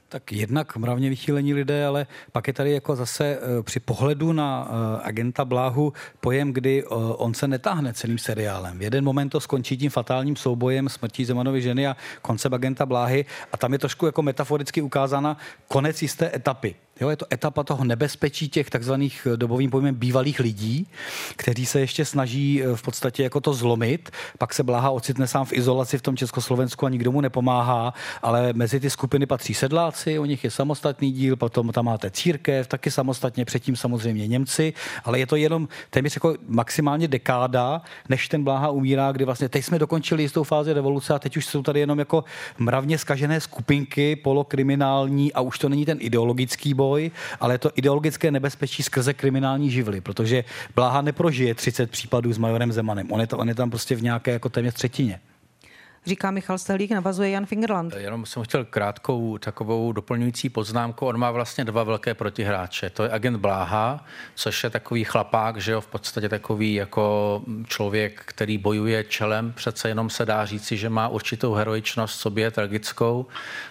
Tak 0.08 0.32
jednak 0.32 0.76
mravně 0.76 1.08
vychýlení 1.10 1.54
lidé, 1.54 1.86
ale 1.86 2.06
pak 2.32 2.46
je 2.46 2.52
tady 2.52 2.72
jako 2.72 2.96
zase 2.96 3.24
eh, 3.24 3.62
při 3.62 3.80
pohledu 3.80 4.32
na 4.32 4.68
eh, 4.68 5.00
agenta 5.02 5.44
Bláhu 5.44 5.92
pojem, 6.20 6.52
kdy 6.52 6.84
eh, 6.84 6.86
on 7.16 7.34
se 7.34 7.48
netáhne 7.48 7.92
celým 7.92 8.18
seriálem. 8.18 8.78
V 8.78 8.82
jeden 8.82 9.04
moment 9.04 9.28
to 9.28 9.40
skončí 9.40 9.76
tím 9.76 9.90
fatálním 9.90 10.36
soubojem 10.36 10.88
smrtí 10.88 11.24
Zemanovy 11.24 11.62
ženy 11.62 11.86
a 11.86 11.96
koncept 12.22 12.52
agenta 12.52 12.86
Bláhy 12.86 13.24
a 13.52 13.56
tam 13.56 13.72
je 13.72 13.78
trošku 13.78 14.06
jako 14.06 14.22
metaforicky 14.22 14.82
ukázána 14.82 15.36
konec 15.68 16.02
jisté 16.02 16.36
etapy. 16.36 16.74
Jo, 17.02 17.10
je 17.10 17.16
to 17.16 17.26
etapa 17.32 17.64
toho 17.64 17.84
nebezpečí 17.84 18.48
těch 18.48 18.70
takzvaných 18.70 19.26
eh, 19.26 19.36
dobovým 19.36 19.70
pojmem 19.70 19.94
bývalých 19.94 20.40
lidí, 20.40 20.86
kteří 21.36 21.66
se 21.66 21.80
ještě 21.80 22.04
snaží 22.04 22.62
eh, 22.62 22.76
v 22.76 22.82
podstatě 22.82 23.22
jako 23.22 23.40
to 23.40 23.54
zlomit. 23.54 24.10
Pak 24.38 24.54
se 24.54 24.62
Bláha 24.62 24.90
ocitne 24.90 25.26
sám 25.26 25.44
v 25.44 25.52
izolaci 25.52 25.98
v 25.98 26.02
tom 26.02 26.16
Československu 26.16 26.86
a 26.86 26.88
nikdo 26.88 27.12
mu 27.12 27.20
nepomáhá, 27.20 27.94
ale 28.22 28.52
mezi 28.52 28.80
ty 28.80 28.90
skupiny 28.90 29.26
patří 29.26 29.54
sedláci, 29.54 30.18
u 30.18 30.24
nich 30.24 30.44
je 30.44 30.50
samostatný 30.50 31.12
díl, 31.12 31.36
potom 31.36 31.72
tam 31.72 31.84
máte 31.84 32.10
církev, 32.10 32.66
taky 32.66 32.90
samostatně, 32.90 33.44
předtím 33.44 33.76
samozřejmě 33.76 34.26
Němci, 34.26 34.72
ale 35.04 35.18
je 35.18 35.26
to 35.26 35.36
jenom 35.36 35.68
téměř 35.90 36.16
jako 36.16 36.34
maximálně 36.48 37.08
dekáda, 37.08 37.82
než 38.08 38.28
ten 38.28 38.44
Bláha 38.44 38.70
umírá, 38.70 39.12
kdy 39.12 39.24
vlastně 39.24 39.48
teď 39.48 39.64
jsme 39.64 39.78
dokončili 39.78 40.22
jistou 40.22 40.44
fázi 40.44 40.72
revoluce 40.72 41.14
a 41.14 41.18
teď 41.18 41.36
už 41.36 41.46
jsou 41.46 41.62
tady 41.62 41.80
jenom 41.80 41.98
jako 41.98 42.24
mravně 42.58 42.98
skažené 42.98 43.40
skupinky, 43.40 44.16
polokriminální 44.16 45.32
a 45.32 45.40
už 45.40 45.58
to 45.58 45.68
není 45.68 45.84
ten 45.84 45.98
ideologický 46.00 46.74
boj, 46.74 46.91
boj, 46.92 47.10
ale 47.40 47.54
je 47.54 47.58
to 47.58 47.70
ideologické 47.74 48.30
nebezpečí 48.30 48.82
skrze 48.82 49.14
kriminální 49.14 49.70
živly, 49.70 50.00
protože 50.00 50.44
Bláha 50.76 51.02
neprožije 51.02 51.54
30 51.54 51.90
případů 51.90 52.32
s 52.32 52.38
majorem 52.38 52.72
Zemanem. 52.72 53.12
On 53.12 53.20
je, 53.20 53.26
to, 53.26 53.38
on 53.38 53.48
je 53.48 53.54
tam 53.54 53.70
prostě 53.70 53.94
v 53.96 54.02
nějaké 54.02 54.30
jako 54.32 54.48
téměř 54.48 54.74
třetině 54.74 55.20
říká 56.06 56.30
Michal 56.30 56.58
Stehlík, 56.58 56.90
navazuje 56.90 57.30
Jan 57.30 57.46
Fingerland. 57.46 57.94
Jenom 57.96 58.26
jsem 58.26 58.42
chtěl 58.42 58.64
krátkou 58.64 59.38
takovou 59.38 59.92
doplňující 59.92 60.48
poznámku. 60.48 61.06
On 61.06 61.16
má 61.16 61.30
vlastně 61.30 61.64
dva 61.64 61.82
velké 61.82 62.14
protihráče. 62.14 62.90
To 62.90 63.02
je 63.02 63.10
agent 63.10 63.36
Bláha, 63.36 64.04
což 64.34 64.64
je 64.64 64.70
takový 64.70 65.04
chlapák, 65.04 65.56
že 65.56 65.72
jo, 65.72 65.80
v 65.80 65.86
podstatě 65.86 66.28
takový 66.28 66.74
jako 66.74 67.42
člověk, 67.66 68.22
který 68.24 68.58
bojuje 68.58 69.04
čelem. 69.04 69.52
Přece 69.52 69.88
jenom 69.88 70.10
se 70.10 70.26
dá 70.26 70.44
říci, 70.44 70.76
že 70.76 70.88
má 70.88 71.08
určitou 71.08 71.54
heroičnost 71.54 72.20
sobě, 72.20 72.50
tragickou. 72.50 73.26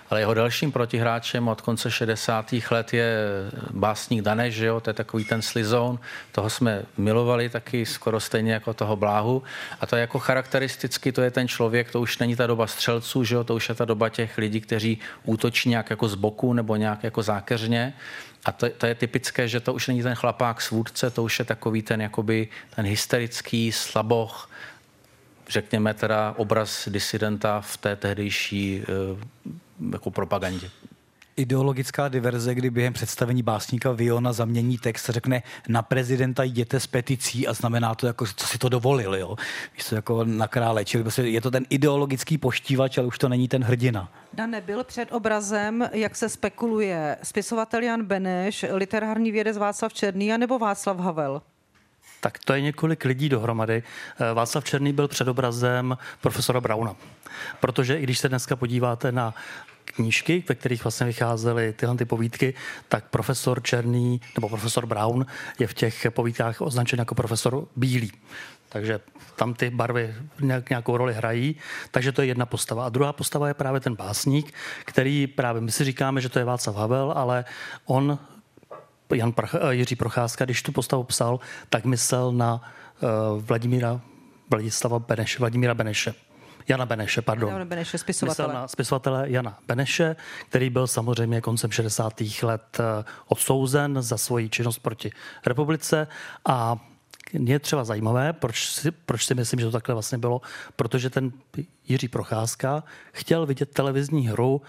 Ale 0.09 0.19
jeho 0.19 0.33
dalším 0.33 0.71
protihráčem 0.71 1.47
od 1.47 1.61
konce 1.61 1.91
60. 1.91 2.53
let 2.71 2.93
je 2.93 3.15
básník 3.71 4.21
Daneš, 4.21 4.55
že 4.55 4.65
jo, 4.65 4.79
to 4.79 4.89
je 4.89 4.93
takový 4.93 5.25
ten 5.25 5.41
slizoun. 5.41 5.99
Toho 6.31 6.49
jsme 6.49 6.83
milovali 6.97 7.49
taky 7.49 7.85
skoro 7.85 8.19
stejně 8.19 8.53
jako 8.53 8.73
toho 8.73 8.95
Bláhu. 8.95 9.43
A 9.79 9.85
to 9.85 9.95
je 9.95 10.01
jako 10.01 10.19
charakteristicky, 10.19 11.11
to 11.11 11.21
je 11.21 11.31
ten 11.31 11.47
člověk, 11.47 11.91
to 11.91 12.01
už 12.01 12.17
není 12.21 12.35
ta 12.35 12.47
doba 12.47 12.67
střelců, 12.67 13.23
že 13.23 13.35
jo? 13.35 13.43
to 13.43 13.55
už 13.55 13.69
je 13.69 13.75
ta 13.75 13.85
doba 13.85 14.09
těch 14.09 14.37
lidí, 14.37 14.61
kteří 14.61 14.99
útočí 15.23 15.69
nějak 15.69 15.89
jako 15.89 16.07
z 16.07 16.15
boku 16.15 16.53
nebo 16.53 16.75
nějak 16.75 17.03
jako 17.03 17.23
zákeřně. 17.23 17.93
A 18.45 18.51
to, 18.51 18.69
to 18.69 18.85
je 18.85 18.95
typické, 18.95 19.47
že 19.47 19.59
to 19.59 19.73
už 19.73 19.87
není 19.87 20.03
ten 20.03 20.15
chlapák 20.15 20.61
svůdce, 20.61 21.09
to 21.09 21.23
už 21.23 21.39
je 21.39 21.45
takový 21.45 21.81
ten, 21.81 22.01
jakoby, 22.01 22.47
ten 22.75 22.85
hysterický 22.85 23.71
slaboch, 23.71 24.49
řekněme 25.49 25.93
teda 25.93 26.33
obraz 26.37 26.87
disidenta 26.87 27.61
v 27.61 27.77
té 27.77 27.95
tehdejší 27.95 28.83
eh, 28.83 28.85
jako 29.91 30.11
propagandě 30.11 30.69
ideologická 31.41 32.07
diverze, 32.07 32.55
kdy 32.55 32.69
během 32.69 32.93
představení 32.93 33.43
básníka 33.43 33.91
Viona 33.91 34.33
zamění 34.33 34.77
text 34.77 35.09
a 35.09 35.13
řekne 35.13 35.43
na 35.67 35.81
prezidenta 35.81 36.43
jděte 36.43 36.79
s 36.79 36.87
peticí 36.87 37.47
a 37.47 37.53
znamená 37.53 37.95
to 37.95 38.07
jako, 38.07 38.25
co 38.35 38.47
si 38.47 38.57
to 38.57 38.69
dovolil, 38.69 39.15
jo. 39.15 39.35
Víš 39.73 39.85
to 39.89 39.95
jako 39.95 40.23
na 40.23 40.47
krále, 40.47 40.85
čili 40.85 41.03
prostě 41.03 41.21
je 41.21 41.41
to 41.41 41.51
ten 41.51 41.65
ideologický 41.69 42.37
poštívač, 42.37 42.97
ale 42.97 43.07
už 43.07 43.17
to 43.17 43.29
není 43.29 43.47
ten 43.47 43.63
hrdina. 43.63 44.11
Da 44.33 44.45
nebyl 44.45 44.83
před 44.83 45.11
obrazem, 45.11 45.89
jak 45.91 46.15
se 46.15 46.29
spekuluje, 46.29 47.17
spisovatel 47.23 47.83
Jan 47.83 48.05
Beneš, 48.05 48.65
literární 48.71 49.31
vědec 49.31 49.57
Václav 49.57 49.93
Černý 49.93 50.33
a 50.33 50.37
nebo 50.37 50.59
Václav 50.59 50.97
Havel? 50.97 51.41
Tak 52.21 52.39
to 52.39 52.53
je 52.53 52.61
několik 52.61 53.05
lidí 53.05 53.29
dohromady. 53.29 53.83
Eh, 54.19 54.33
Václav 54.33 54.63
Černý 54.63 54.93
byl 54.93 55.07
před 55.07 55.27
obrazem 55.27 55.97
profesora 56.21 56.61
Brauna. 56.61 56.95
Protože 57.59 57.99
i 57.99 58.03
když 58.03 58.19
se 58.19 58.29
dneska 58.29 58.55
podíváte 58.55 59.11
na 59.11 59.33
knížky, 59.85 60.43
ve 60.49 60.55
kterých 60.55 60.83
vlastně 60.83 61.05
vycházely 61.05 61.73
tyhle 61.73 61.97
ty 61.97 62.05
povídky, 62.05 62.53
tak 62.89 63.03
profesor 63.09 63.63
Černý 63.63 64.21
nebo 64.35 64.49
profesor 64.49 64.85
Brown 64.85 65.25
je 65.59 65.67
v 65.67 65.73
těch 65.73 66.07
povídkách 66.09 66.61
označen 66.61 66.99
jako 66.99 67.15
profesor 67.15 67.67
Bílý. 67.75 68.11
Takže 68.69 68.99
tam 69.35 69.53
ty 69.53 69.69
barvy 69.69 70.15
nějak, 70.41 70.69
nějakou 70.69 70.97
roli 70.97 71.13
hrají. 71.13 71.55
Takže 71.91 72.11
to 72.11 72.21
je 72.21 72.27
jedna 72.27 72.45
postava. 72.45 72.85
A 72.85 72.89
druhá 72.89 73.13
postava 73.13 73.47
je 73.47 73.53
právě 73.53 73.79
ten 73.79 73.95
básník, 73.95 74.53
který 74.85 75.27
právě 75.27 75.61
my 75.61 75.71
si 75.71 75.83
říkáme, 75.83 76.21
že 76.21 76.29
to 76.29 76.39
je 76.39 76.45
Václav 76.45 76.75
Havel, 76.75 77.13
ale 77.15 77.45
on, 77.85 78.19
Jan 79.15 79.31
Prach, 79.31 79.55
eh, 79.55 79.75
Jiří 79.75 79.95
Procházka, 79.95 80.45
když 80.45 80.63
tu 80.63 80.71
postavu 80.71 81.03
psal, 81.03 81.39
tak 81.69 81.85
myslel 81.85 82.31
na 82.31 82.53
uh, 82.53 83.41
Vladimíra 83.43 84.01
Vladislava 84.49 84.99
Beneše, 84.99 85.39
Vladimíra 85.39 85.73
Beneše. 85.73 86.13
Jana 86.71 86.85
Beneše, 86.85 87.21
pardon. 87.21 87.49
Jana 87.49 87.65
Beneše, 87.65 87.97
spisovatele. 87.97 88.47
Myslel 88.47 88.61
na 88.61 88.67
spisovatele 88.67 89.29
Jana 89.29 89.57
Beneše, 89.67 90.15
který 90.49 90.69
byl 90.69 90.87
samozřejmě 90.87 91.41
koncem 91.41 91.71
60. 91.71 92.21
let 92.43 92.77
eh, 92.79 93.03
odsouzen 93.27 94.01
za 94.01 94.17
svoji 94.17 94.49
činnost 94.49 94.79
proti 94.79 95.11
republice 95.45 96.07
a 96.45 96.77
je 97.33 97.59
třeba 97.59 97.83
zajímavé, 97.83 98.33
proč 98.33 98.69
si, 98.69 98.91
proč 98.91 99.25
si 99.25 99.35
myslím, 99.35 99.59
že 99.59 99.65
to 99.65 99.71
takhle 99.71 99.95
vlastně 99.95 100.17
bylo, 100.17 100.41
protože 100.75 101.09
ten 101.09 101.31
Jiří 101.87 102.07
Procházka 102.07 102.83
chtěl 103.11 103.45
vidět 103.45 103.73
televizní 103.73 104.27
hru 104.27 104.61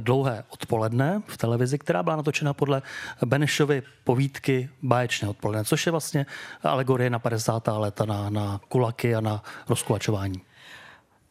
dlouhé 0.00 0.44
odpoledne 0.48 1.22
v 1.26 1.36
televizi, 1.36 1.78
která 1.78 2.02
byla 2.02 2.16
natočena 2.16 2.54
podle 2.54 2.82
Benešovy 3.26 3.82
povídky 4.04 4.70
Báječné 4.82 5.28
odpoledne, 5.28 5.64
což 5.64 5.86
je 5.86 5.92
vlastně 5.92 6.26
alegorie 6.62 7.10
na 7.10 7.18
50. 7.18 7.68
léta 7.68 8.04
na, 8.04 8.30
na 8.30 8.60
kulaky 8.68 9.14
a 9.14 9.20
na 9.20 9.42
rozkulačování 9.68 10.42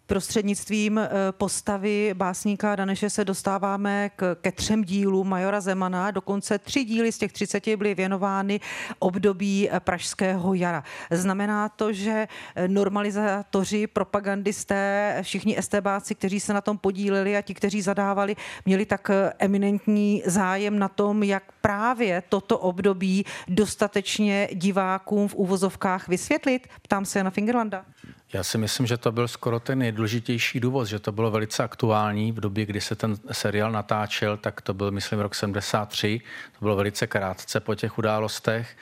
prostřednictvím 0.10 0.98
eh, 0.98 1.10
postavy 1.32 2.12
básníka 2.14 2.76
Daneše 2.76 3.10
se 3.10 3.26
dostáváme 3.26 4.10
k, 4.16 4.36
ke 4.42 4.52
třem 4.52 4.84
dílům 4.84 5.30
Majora 5.30 5.62
Zemana. 5.62 6.12
Dokonce 6.12 6.60
tři 6.60 6.84
díly 6.84 7.12
z 7.12 7.18
těch 7.18 7.34
třiceti 7.34 7.78
byly 7.78 7.96
věnovány 7.96 8.60
období 9.00 9.70
eh, 9.70 9.80
Pražského 9.80 10.54
jara. 10.54 10.84
Znamená 11.12 11.70
to, 11.70 11.94
že 11.94 12.28
eh, 12.56 12.68
normalizátoři, 12.68 13.88
propagandisté, 13.88 15.18
všichni 15.22 15.60
estebáci, 15.60 16.16
kteří 16.16 16.40
se 16.40 16.54
na 16.54 16.62
tom 16.62 16.78
podíleli 16.78 17.38
a 17.38 17.42
ti, 17.42 17.54
kteří 17.54 17.82
zadávali, 17.82 18.36
měli 18.66 18.86
tak 18.86 19.12
eminentní 19.40 20.24
zájem 20.26 20.80
na 20.80 20.88
tom, 20.88 21.24
jak 21.24 21.44
právě 21.62 22.24
toto 22.30 22.58
období 22.58 23.26
dostatečně 23.48 24.50
divákům 24.54 25.28
v 25.28 25.36
úvozovkách 25.36 26.08
vysvětlit? 26.08 26.68
Ptám 26.82 27.06
se 27.06 27.24
na 27.24 27.30
Fingerlanda. 27.30 27.86
Já 28.34 28.44
si 28.44 28.58
myslím, 28.58 28.88
že 28.88 28.98
to 28.98 29.12
byl 29.12 29.28
skoro 29.28 29.60
ten 29.60 29.80
nejdůležitější 29.80 30.60
důvod, 30.60 30.86
že 30.86 31.00
to 31.00 31.12
bylo 31.12 31.32
velice 31.32 31.64
aktuální 31.64 32.32
v 32.32 32.40
době, 32.40 32.66
kdy 32.66 32.82
se 32.82 32.96
ten 32.96 33.16
seriál 33.32 33.72
natáčel, 33.72 34.38
tak 34.38 34.62
to 34.62 34.74
byl, 34.74 34.92
myslím, 34.92 35.20
rok 35.20 35.36
73, 35.36 36.22
to 36.52 36.66
bylo 36.66 36.76
velice 36.76 37.08
krátce 37.08 37.60
po 37.60 37.76
těch 37.76 37.98
událostech. 37.98 38.78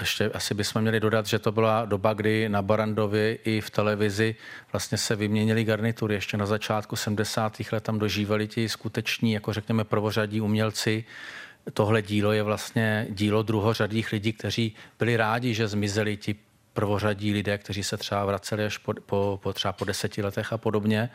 Ještě 0.00 0.30
asi 0.30 0.54
bychom 0.54 0.82
měli 0.82 1.00
dodat, 1.00 1.26
že 1.26 1.38
to 1.38 1.52
byla 1.52 1.84
doba, 1.84 2.12
kdy 2.12 2.48
na 2.48 2.62
Barandovi 2.62 3.38
i 3.44 3.60
v 3.60 3.70
televizi 3.70 4.34
vlastně 4.72 4.98
se 4.98 5.16
vyměnili 5.16 5.64
garnitury. 5.64 6.14
Ještě 6.14 6.36
na 6.36 6.46
začátku 6.46 6.96
70. 6.96 7.56
let 7.72 7.84
tam 7.84 7.98
dožívali 7.98 8.48
ti 8.48 8.68
skuteční, 8.68 9.32
jako 9.32 9.52
řekněme, 9.52 9.84
prvořadí 9.84 10.40
umělci, 10.40 11.04
tohle 11.72 12.02
dílo 12.02 12.32
je 12.32 12.42
vlastně 12.42 13.06
dílo 13.10 13.42
druhořadých 13.42 14.12
lidí, 14.12 14.32
kteří 14.32 14.74
byli 14.98 15.16
rádi, 15.16 15.54
že 15.54 15.68
zmizeli 15.68 16.16
ti 16.16 16.36
prvořadí 16.78 17.32
lidé, 17.32 17.58
kteří 17.58 17.82
se 17.82 17.96
třeba 17.96 18.24
vraceli 18.24 18.64
až 18.64 18.78
po, 18.78 18.94
po, 19.06 19.40
po 19.42 19.52
třeba 19.52 19.72
po 19.72 19.84
deseti 19.84 20.22
letech 20.22 20.52
a 20.52 20.58
podobně. 20.58 21.10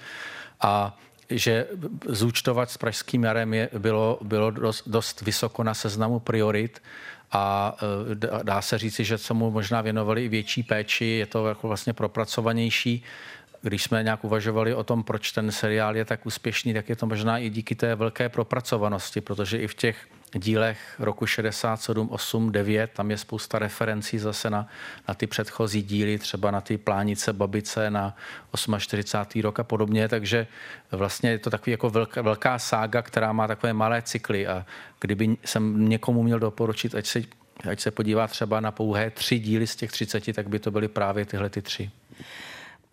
A 0.62 0.98
že 1.30 1.68
zúčtovat 2.08 2.72
s 2.72 2.78
Pražským 2.78 3.24
jarem 3.24 3.54
je, 3.54 3.70
bylo, 3.78 4.20
bylo 4.22 4.52
dost, 4.52 4.84
dost 4.88 5.22
vysoko 5.22 5.64
na 5.64 5.74
seznamu 5.74 6.20
priorit 6.20 6.84
a 7.32 7.76
e, 8.12 8.44
dá 8.44 8.62
se 8.62 8.78
říci, 8.78 9.04
že 9.04 9.18
se 9.18 9.34
mu 9.34 9.52
možná 9.52 9.82
věnovali 9.82 10.26
i 10.26 10.30
větší 10.30 10.64
péči, 10.64 11.06
je 11.06 11.26
to 11.26 11.48
jako 11.48 11.68
vlastně 11.68 11.94
propracovanější. 11.94 13.04
Když 13.62 13.84
jsme 13.84 14.04
nějak 14.04 14.24
uvažovali 14.24 14.76
o 14.76 14.84
tom, 14.84 15.04
proč 15.04 15.32
ten 15.32 15.52
seriál 15.52 15.96
je 15.96 16.06
tak 16.06 16.26
úspěšný, 16.26 16.74
tak 16.74 16.90
je 16.90 16.96
to 16.96 17.06
možná 17.06 17.38
i 17.38 17.50
díky 17.50 17.76
té 17.76 17.96
velké 17.96 18.30
propracovanosti, 18.30 19.22
protože 19.22 19.58
i 19.58 19.68
v 19.68 19.76
těch 19.76 19.98
dílech 20.40 20.96
roku 21.00 21.26
67, 21.26 22.10
8, 22.12 22.52
9, 22.52 22.92
tam 22.92 23.12
je 23.12 23.18
spousta 23.18 23.60
referencí 23.60 24.20
zase 24.20 24.50
na, 24.50 24.68
na 25.08 25.14
ty 25.14 25.28
předchozí 25.28 25.82
díly, 25.82 26.18
třeba 26.18 26.52
na 26.52 26.62
ty 26.62 26.78
plánice 26.78 27.34
babice 27.34 27.90
na 27.90 28.16
48. 28.78 29.42
rok 29.42 29.60
a 29.60 29.64
podobně, 29.64 30.10
takže 30.10 30.48
vlastně 30.92 31.30
je 31.30 31.40
to 31.40 31.50
takový 31.50 31.72
jako 31.72 31.90
velká, 31.90 32.22
velká 32.22 32.60
sága, 32.60 33.02
která 33.02 33.34
má 33.34 33.48
takové 33.48 33.74
malé 33.74 34.02
cykly. 34.02 34.48
A 34.48 34.66
kdyby 35.02 35.38
jsem 35.46 35.90
někomu 35.90 36.24
měl 36.24 36.40
doporučit, 36.40 36.96
ať 36.96 37.06
se, 37.06 37.22
ať 37.70 37.80
se 37.80 37.92
podívá 37.92 38.28
třeba 38.28 38.60
na 38.60 38.72
pouhé 38.72 39.10
tři 39.10 39.40
díly 39.40 39.68
z 39.68 39.76
těch 39.76 39.92
30, 39.92 40.34
tak 40.34 40.50
by 40.50 40.60
to 40.60 40.72
byly 40.72 40.88
právě 40.88 41.26
tyhle 41.26 41.50
ty 41.50 41.62
tři 41.62 41.92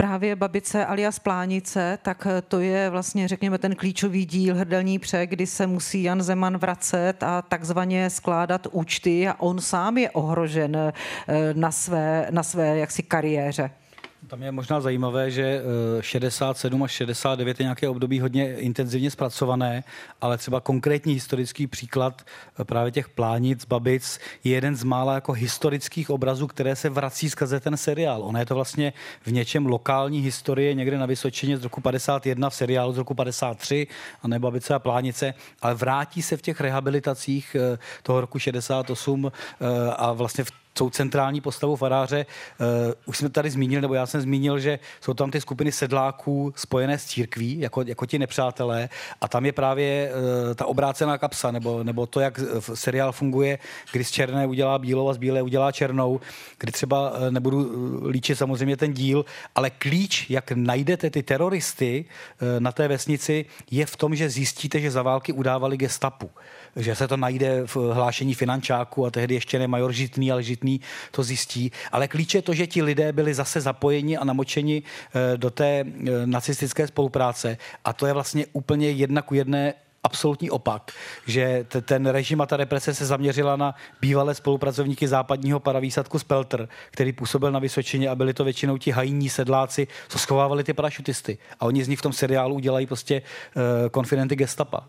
právě 0.00 0.36
Babice 0.36 0.86
alias 0.86 1.18
Plánice, 1.18 1.98
tak 2.02 2.26
to 2.48 2.60
je 2.60 2.90
vlastně, 2.90 3.28
řekněme, 3.28 3.58
ten 3.58 3.74
klíčový 3.74 4.26
díl 4.26 4.56
hrdelní 4.56 4.98
pře, 4.98 5.26
kdy 5.26 5.46
se 5.46 5.66
musí 5.66 6.02
Jan 6.02 6.22
Zeman 6.22 6.58
vracet 6.58 7.22
a 7.22 7.42
takzvaně 7.42 8.10
skládat 8.10 8.66
účty 8.70 9.28
a 9.28 9.40
on 9.40 9.60
sám 9.60 9.98
je 9.98 10.10
ohrožen 10.10 10.76
eh, 10.76 10.92
na 11.54 11.70
své, 11.70 12.26
na 12.30 12.42
své 12.42 12.78
jaksi 12.78 13.02
kariéře. 13.02 13.70
Tam 14.26 14.42
je 14.42 14.52
možná 14.52 14.80
zajímavé, 14.80 15.30
že 15.30 15.62
67 16.00 16.82
eh, 16.82 16.84
až 16.84 16.92
69 16.92 17.60
je 17.60 17.64
nějaké 17.64 17.88
období 17.88 18.20
hodně 18.20 18.56
intenzivně 18.56 19.10
zpracované, 19.10 19.84
ale 20.20 20.38
třeba 20.38 20.60
konkrétní 20.60 21.14
historický 21.14 21.66
příklad 21.66 22.22
eh, 22.60 22.64
právě 22.64 22.92
těch 22.92 23.08
plánic, 23.08 23.64
babic 23.64 24.20
je 24.44 24.52
jeden 24.52 24.76
z 24.76 24.84
mála 24.84 25.14
jako 25.14 25.32
historických 25.32 26.10
obrazů, 26.10 26.46
které 26.46 26.76
se 26.76 26.88
vrací 26.88 27.30
skrze 27.30 27.60
ten 27.60 27.76
seriál. 27.76 28.22
Ono 28.22 28.38
je 28.38 28.46
to 28.46 28.54
vlastně 28.54 28.92
v 29.22 29.32
něčem 29.32 29.66
lokální 29.66 30.20
historie 30.20 30.74
někde 30.74 30.98
na 30.98 31.06
Vysočině 31.06 31.58
z 31.58 31.64
roku 31.64 31.80
51 31.80 32.50
v 32.50 32.54
seriálu 32.54 32.92
z 32.92 32.98
roku 32.98 33.14
53 33.14 33.86
a 34.22 34.28
ne 34.28 34.38
babice 34.38 34.74
a 34.74 34.78
plánice, 34.78 35.34
ale 35.62 35.74
vrátí 35.74 36.22
se 36.22 36.36
v 36.36 36.42
těch 36.42 36.60
rehabilitacích 36.60 37.56
eh, 37.60 37.78
toho 38.02 38.20
roku 38.20 38.38
68 38.38 39.32
a 39.96 40.12
vlastně 40.12 40.44
v 40.44 40.59
jsou 40.78 40.90
centrální 40.90 41.40
postavou 41.40 41.76
faráře. 41.76 42.26
Uh, 42.60 42.66
už 43.06 43.18
jsme 43.18 43.28
tady 43.28 43.50
zmínili, 43.50 43.82
nebo 43.82 43.94
já 43.94 44.06
jsem 44.06 44.20
zmínil, 44.20 44.58
že 44.58 44.78
jsou 45.00 45.14
tam 45.14 45.30
ty 45.30 45.40
skupiny 45.40 45.72
sedláků 45.72 46.52
spojené 46.56 46.98
s 46.98 47.04
církví, 47.04 47.60
jako, 47.60 47.82
jako 47.82 48.06
ti 48.06 48.18
nepřátelé, 48.18 48.88
a 49.20 49.28
tam 49.28 49.46
je 49.46 49.52
právě 49.52 50.12
uh, 50.12 50.54
ta 50.54 50.66
obrácená 50.66 51.18
kapsa, 51.18 51.50
nebo, 51.50 51.84
nebo 51.84 52.06
to, 52.06 52.20
jak 52.20 52.40
seriál 52.74 53.12
funguje, 53.12 53.58
kdy 53.92 54.04
z 54.04 54.10
černé 54.10 54.46
udělá 54.46 54.78
bílou 54.78 55.08
a 55.08 55.14
z 55.14 55.18
bílé 55.18 55.42
udělá 55.42 55.72
černou, 55.72 56.20
kdy 56.58 56.72
třeba 56.72 57.10
uh, 57.10 57.30
nebudu 57.30 57.70
líčit 58.08 58.38
samozřejmě 58.38 58.76
ten 58.76 58.92
díl, 58.92 59.24
ale 59.54 59.70
klíč, 59.70 60.30
jak 60.30 60.52
najdete 60.52 61.10
ty 61.10 61.22
teroristy 61.22 62.04
uh, 62.04 62.48
na 62.58 62.72
té 62.72 62.88
vesnici, 62.88 63.44
je 63.70 63.86
v 63.86 63.96
tom, 63.96 64.14
že 64.14 64.30
zjistíte, 64.30 64.80
že 64.80 64.90
za 64.90 65.02
války 65.02 65.32
udávali 65.32 65.76
gestapu 65.76 66.30
že 66.76 66.94
se 66.94 67.08
to 67.08 67.16
najde 67.16 67.66
v 67.66 67.76
hlášení 67.76 68.34
finančáku 68.34 69.06
a 69.06 69.10
tehdy 69.10 69.34
ještě 69.34 69.58
ne 69.58 69.68
major 69.68 69.92
Žitný, 69.92 70.32
ale 70.32 70.42
Žitný 70.42 70.80
to 71.10 71.22
zjistí. 71.22 71.72
Ale 71.92 72.08
klíč 72.08 72.34
je 72.34 72.42
to, 72.42 72.54
že 72.54 72.66
ti 72.66 72.82
lidé 72.82 73.12
byli 73.12 73.34
zase 73.34 73.60
zapojeni 73.60 74.16
a 74.16 74.24
namočeni 74.24 74.82
eh, 74.82 75.36
do 75.36 75.50
té 75.50 75.84
eh, 75.84 76.26
nacistické 76.26 76.86
spolupráce 76.86 77.58
a 77.84 77.92
to 77.92 78.06
je 78.06 78.12
vlastně 78.12 78.46
úplně 78.52 78.90
jedna 78.90 79.22
ku 79.22 79.34
jedné 79.34 79.74
absolutní 80.02 80.50
opak, 80.50 80.92
že 81.26 81.64
t- 81.68 81.80
ten 81.80 82.06
režim 82.06 82.40
a 82.40 82.46
ta 82.46 82.56
represe 82.56 82.94
se 82.94 83.06
zaměřila 83.06 83.56
na 83.56 83.74
bývalé 84.00 84.34
spolupracovníky 84.34 85.08
západního 85.08 85.60
paravýsadku 85.60 86.18
Spelter, 86.18 86.68
který 86.90 87.12
působil 87.12 87.52
na 87.52 87.58
Vysočině 87.58 88.08
a 88.08 88.14
byli 88.14 88.34
to 88.34 88.44
většinou 88.44 88.78
ti 88.78 88.90
hajní 88.90 89.28
sedláci, 89.28 89.86
co 90.08 90.18
schovávali 90.18 90.64
ty 90.64 90.72
parašutisty. 90.72 91.38
A 91.60 91.66
oni 91.66 91.84
z 91.84 91.88
nich 91.88 91.98
v 91.98 92.02
tom 92.02 92.12
seriálu 92.12 92.54
udělají 92.54 92.86
prostě 92.86 93.22
uh, 93.22 93.62
konfidenty 93.90 94.36
gestapa. 94.36 94.88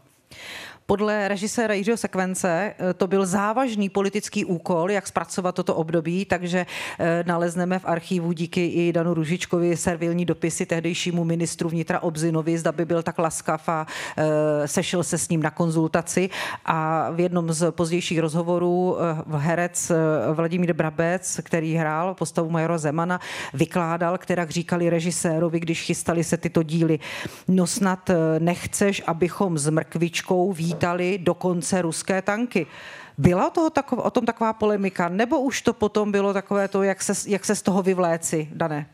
Podle 0.86 1.28
režiséra 1.28 1.74
Jiřího 1.74 1.98
Sekvence 1.98 2.74
eh, 2.80 2.94
to 2.94 3.08
byl 3.08 3.26
závažný 3.26 3.90
politický 3.90 4.46
úkol, 4.46 4.92
jak 4.92 5.08
zpracovat 5.08 5.56
toto 5.56 5.76
období, 5.76 6.26
takže 6.26 6.66
eh, 7.00 7.24
nalezneme 7.28 7.80
v 7.80 7.86
archivu 7.86 8.32
díky 8.32 8.66
i 8.66 8.94
Danu 8.94 9.14
Ružičkovi 9.14 9.78
servilní 9.78 10.26
dopisy 10.26 10.66
tehdejšímu 10.66 11.24
ministru 11.24 11.70
vnitra 11.70 12.00
Obzinovi, 12.00 12.58
zda 12.58 12.72
by 12.72 12.86
byl 12.86 13.04
tak 13.04 13.20
laskav 13.20 13.70
a 13.70 13.88
eh, 14.18 14.68
sešel 14.68 15.04
se 15.04 15.18
s 15.18 15.30
ním 15.30 15.44
na 15.44 15.52
konzultaci. 15.52 16.30
A 16.66 17.10
v 17.12 17.20
jednom 17.20 17.54
z 17.54 17.72
pozdějších 17.72 18.20
rozhovorů 18.20 18.98
herec 19.38 19.92
Vladimír 20.34 20.74
Brabec, 20.74 21.40
který 21.44 21.76
hrál 21.76 22.14
postavu 22.14 22.50
majora 22.50 22.78
Zemana, 22.78 23.20
vykládal, 23.54 24.18
která 24.18 24.46
říkali 24.46 24.90
režisérovi, 24.90 25.60
když 25.60 25.82
chystali 25.82 26.24
se 26.24 26.38
tyto 26.38 26.64
díly, 26.64 27.00
no 27.48 27.68
snad 27.68 28.10
nechceš, 28.40 29.02
abychom 29.08 29.58
s 29.58 29.70
mrkvičkou 29.70 30.54
vít 30.54 30.81
lítali 30.82 31.18
dokonce 31.22 31.82
ruské 31.82 32.22
tanky. 32.22 32.68
Byla 33.18 33.50
toho 33.50 33.70
takov, 33.70 34.00
o 34.00 34.12
tom 34.12 34.26
taková 34.26 34.54
polemika, 34.54 35.10
nebo 35.10 35.40
už 35.40 35.62
to 35.62 35.74
potom 35.74 36.12
bylo 36.12 36.34
takové 36.34 36.68
to, 36.68 36.84
jak 36.84 37.04
se, 37.04 37.14
jak 37.30 37.46
se 37.46 37.56
z 37.56 37.62
toho 37.62 37.82
vyvléci, 37.82 38.50
Dané? 38.52 38.88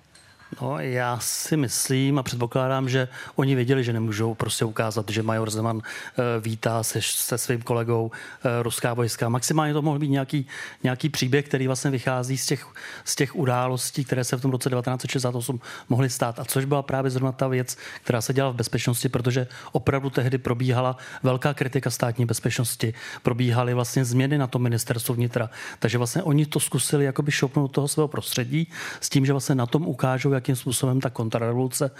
No, 0.61 0.79
já 0.79 1.19
si 1.19 1.57
myslím 1.57 2.19
a 2.19 2.23
předpokládám, 2.23 2.89
že 2.89 3.07
oni 3.35 3.55
věděli, 3.55 3.83
že 3.83 3.93
nemůžou 3.93 4.35
prostě 4.35 4.65
ukázat, 4.65 5.09
že 5.09 5.23
major 5.23 5.49
Zeman 5.49 5.81
eh, 5.81 6.23
vítá 6.39 6.83
se, 6.83 6.99
se 7.01 7.37
svým 7.37 7.61
kolegou 7.61 8.11
eh, 8.11 8.63
ruská 8.63 8.93
vojska. 8.93 9.29
Maximálně 9.29 9.73
to 9.73 9.81
mohl 9.81 9.99
být 9.99 10.07
nějaký, 10.07 10.47
nějaký 10.83 11.09
příběh, 11.09 11.45
který 11.45 11.67
vlastně 11.67 11.91
vychází 11.91 12.37
z 12.37 12.45
těch, 12.45 12.67
z 13.05 13.15
těch 13.15 13.35
událostí, 13.35 14.05
které 14.05 14.23
se 14.23 14.37
v 14.37 14.41
tom 14.41 14.51
roce 14.51 14.69
1968 14.69 15.59
mohly 15.89 16.09
stát. 16.09 16.39
A 16.39 16.45
což 16.45 16.65
byla 16.65 16.81
právě 16.81 17.11
zrovna 17.11 17.31
ta 17.31 17.47
věc, 17.47 17.77
která 18.03 18.21
se 18.21 18.33
dělala 18.33 18.53
v 18.53 18.55
bezpečnosti, 18.55 19.09
protože 19.09 19.47
opravdu 19.71 20.09
tehdy 20.09 20.37
probíhala 20.37 20.97
velká 21.23 21.53
kritika 21.53 21.89
státní 21.89 22.25
bezpečnosti, 22.25 22.93
probíhaly 23.23 23.73
vlastně 23.73 24.05
změny 24.05 24.37
na 24.37 24.47
tom 24.47 24.61
ministerstvu 24.61 25.15
vnitra. 25.15 25.49
Takže 25.79 25.97
vlastně 25.97 26.23
oni 26.23 26.45
to 26.45 26.59
zkusili 26.59 27.05
jakoby 27.05 27.31
šopnout 27.31 27.71
toho 27.71 27.87
svého 27.87 28.07
prostředí 28.07 28.67
s 29.01 29.09
tím, 29.09 29.25
že 29.25 29.33
vlastně 29.33 29.55
na 29.55 29.65
tom 29.65 29.87
ukážou, 29.87 30.36
jakým 30.37 30.55
způsobem 30.55 31.01
ta 31.01 31.09
kontrarevoluce 31.09 31.91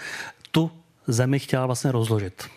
tu 0.50 0.70
zemi 1.06 1.38
chtěla 1.38 1.66
vlastně 1.66 1.92
rozložit. 1.92 2.48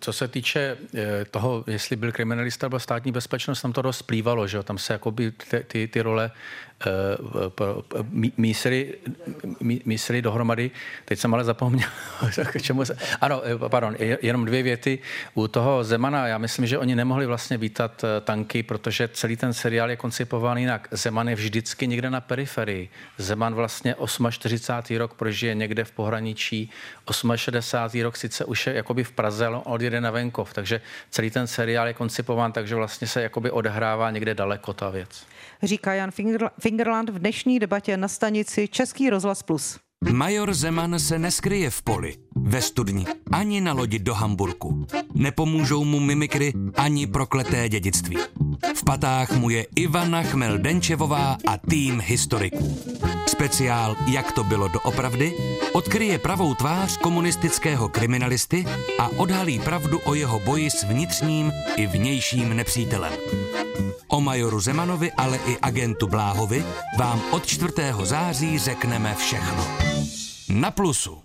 Co 0.00 0.12
se 0.12 0.28
týče 0.28 0.76
eh, 0.94 1.24
toho, 1.24 1.64
jestli 1.66 1.96
byl 1.96 2.12
kriminalista 2.12 2.66
nebo 2.66 2.80
státní 2.80 3.12
bezpečnost, 3.12 3.62
tam 3.62 3.72
to 3.72 3.82
dost 3.82 4.02
plývalo, 4.02 4.46
že 4.46 4.56
jo? 4.56 4.62
tam 4.62 4.78
se 4.78 4.92
jakoby 4.92 5.30
ty, 5.30 5.60
ty, 5.60 5.88
ty 5.88 6.00
role 6.00 6.30
mísily 9.84 10.22
dohromady. 10.22 10.70
Teď 11.04 11.18
jsem 11.18 11.34
ale 11.34 11.44
zapomněl, 11.44 11.88
k 12.52 12.62
čemu 12.62 12.84
se... 12.84 12.98
Ano, 13.20 13.42
eh, 13.44 13.68
pardon, 13.68 13.96
jenom 14.22 14.44
dvě 14.44 14.62
věty. 14.62 14.98
U 15.34 15.48
toho 15.48 15.84
Zemana, 15.84 16.26
já 16.26 16.38
myslím, 16.38 16.66
že 16.66 16.78
oni 16.78 16.96
nemohli 16.96 17.26
vlastně 17.26 17.58
vítat 17.58 18.04
eh, 18.04 18.20
tanky, 18.20 18.62
protože 18.62 19.08
celý 19.08 19.36
ten 19.36 19.52
seriál 19.52 19.90
je 19.90 19.96
koncipovaný 19.96 20.62
jinak. 20.62 20.88
Zeman 20.90 21.28
je 21.28 21.34
vždycky 21.34 21.86
někde 21.86 22.10
na 22.10 22.20
periferii. 22.20 22.88
Zeman 23.18 23.54
vlastně 23.54 23.94
48. 24.30 24.96
rok 24.96 25.14
prožije 25.14 25.54
někde 25.54 25.84
v 25.84 25.90
pohraničí, 25.90 26.70
68. 27.36 28.02
rok 28.02 28.16
sice 28.16 28.44
už 28.44 28.66
je 28.66 28.74
jakoby 28.74 29.04
v 29.04 29.12
Praze, 29.12 29.46
ale 29.46 29.60
odjede 29.64 30.00
na 30.00 30.10
venkov, 30.10 30.52
takže 30.52 30.80
celý 31.10 31.30
ten 31.30 31.46
seriál 31.46 31.86
je 31.86 31.94
koncipován 31.94 32.52
takže 32.52 32.74
vlastně 32.74 33.06
se 33.06 33.22
jakoby 33.22 33.50
odehrává 33.50 34.10
někde 34.10 34.34
daleko 34.34 34.72
ta 34.72 34.90
věc 34.90 35.26
říká 35.62 35.94
Jan 35.94 36.10
Fingerland 36.60 37.08
v 37.10 37.18
dnešní 37.18 37.58
debatě 37.58 37.96
na 37.96 38.08
stanici 38.08 38.68
Český 38.68 39.10
rozhlas 39.10 39.42
Plus. 39.42 39.87
Major 40.12 40.54
Zeman 40.54 40.98
se 40.98 41.18
neskryje 41.18 41.70
v 41.70 41.82
poli, 41.82 42.16
ve 42.34 42.62
studni, 42.62 43.06
ani 43.32 43.60
na 43.60 43.72
lodi 43.72 43.98
do 43.98 44.14
Hamburku. 44.14 44.86
Nepomůžou 45.14 45.84
mu 45.84 46.00
mimikry 46.00 46.52
ani 46.74 47.06
prokleté 47.06 47.68
dědictví. 47.68 48.16
V 48.74 48.84
patách 48.84 49.32
mu 49.32 49.50
je 49.50 49.66
Ivana 49.76 50.22
Chmel-Denčevová 50.22 51.36
a 51.46 51.56
tým 51.56 52.00
historiků. 52.00 52.78
Speciál 53.26 53.96
Jak 54.06 54.32
to 54.32 54.44
bylo 54.44 54.68
doopravdy 54.68 55.34
odkryje 55.72 56.18
pravou 56.18 56.54
tvář 56.54 56.96
komunistického 56.96 57.88
kriminalisty 57.88 58.64
a 58.98 59.08
odhalí 59.08 59.58
pravdu 59.58 59.98
o 59.98 60.14
jeho 60.14 60.40
boji 60.40 60.70
s 60.70 60.82
vnitřním 60.82 61.52
i 61.76 61.86
vnějším 61.86 62.56
nepřítelem. 62.56 63.12
O 64.08 64.20
majoru 64.20 64.60
Zemanovi, 64.60 65.12
ale 65.12 65.38
i 65.46 65.58
agentu 65.62 66.06
Bláhovi 66.06 66.64
vám 66.98 67.22
od 67.30 67.46
4. 67.46 67.72
září 68.02 68.58
řekneme 68.58 69.14
všechno. 69.14 69.87
Na 70.50 70.70
plusu. 70.70 71.22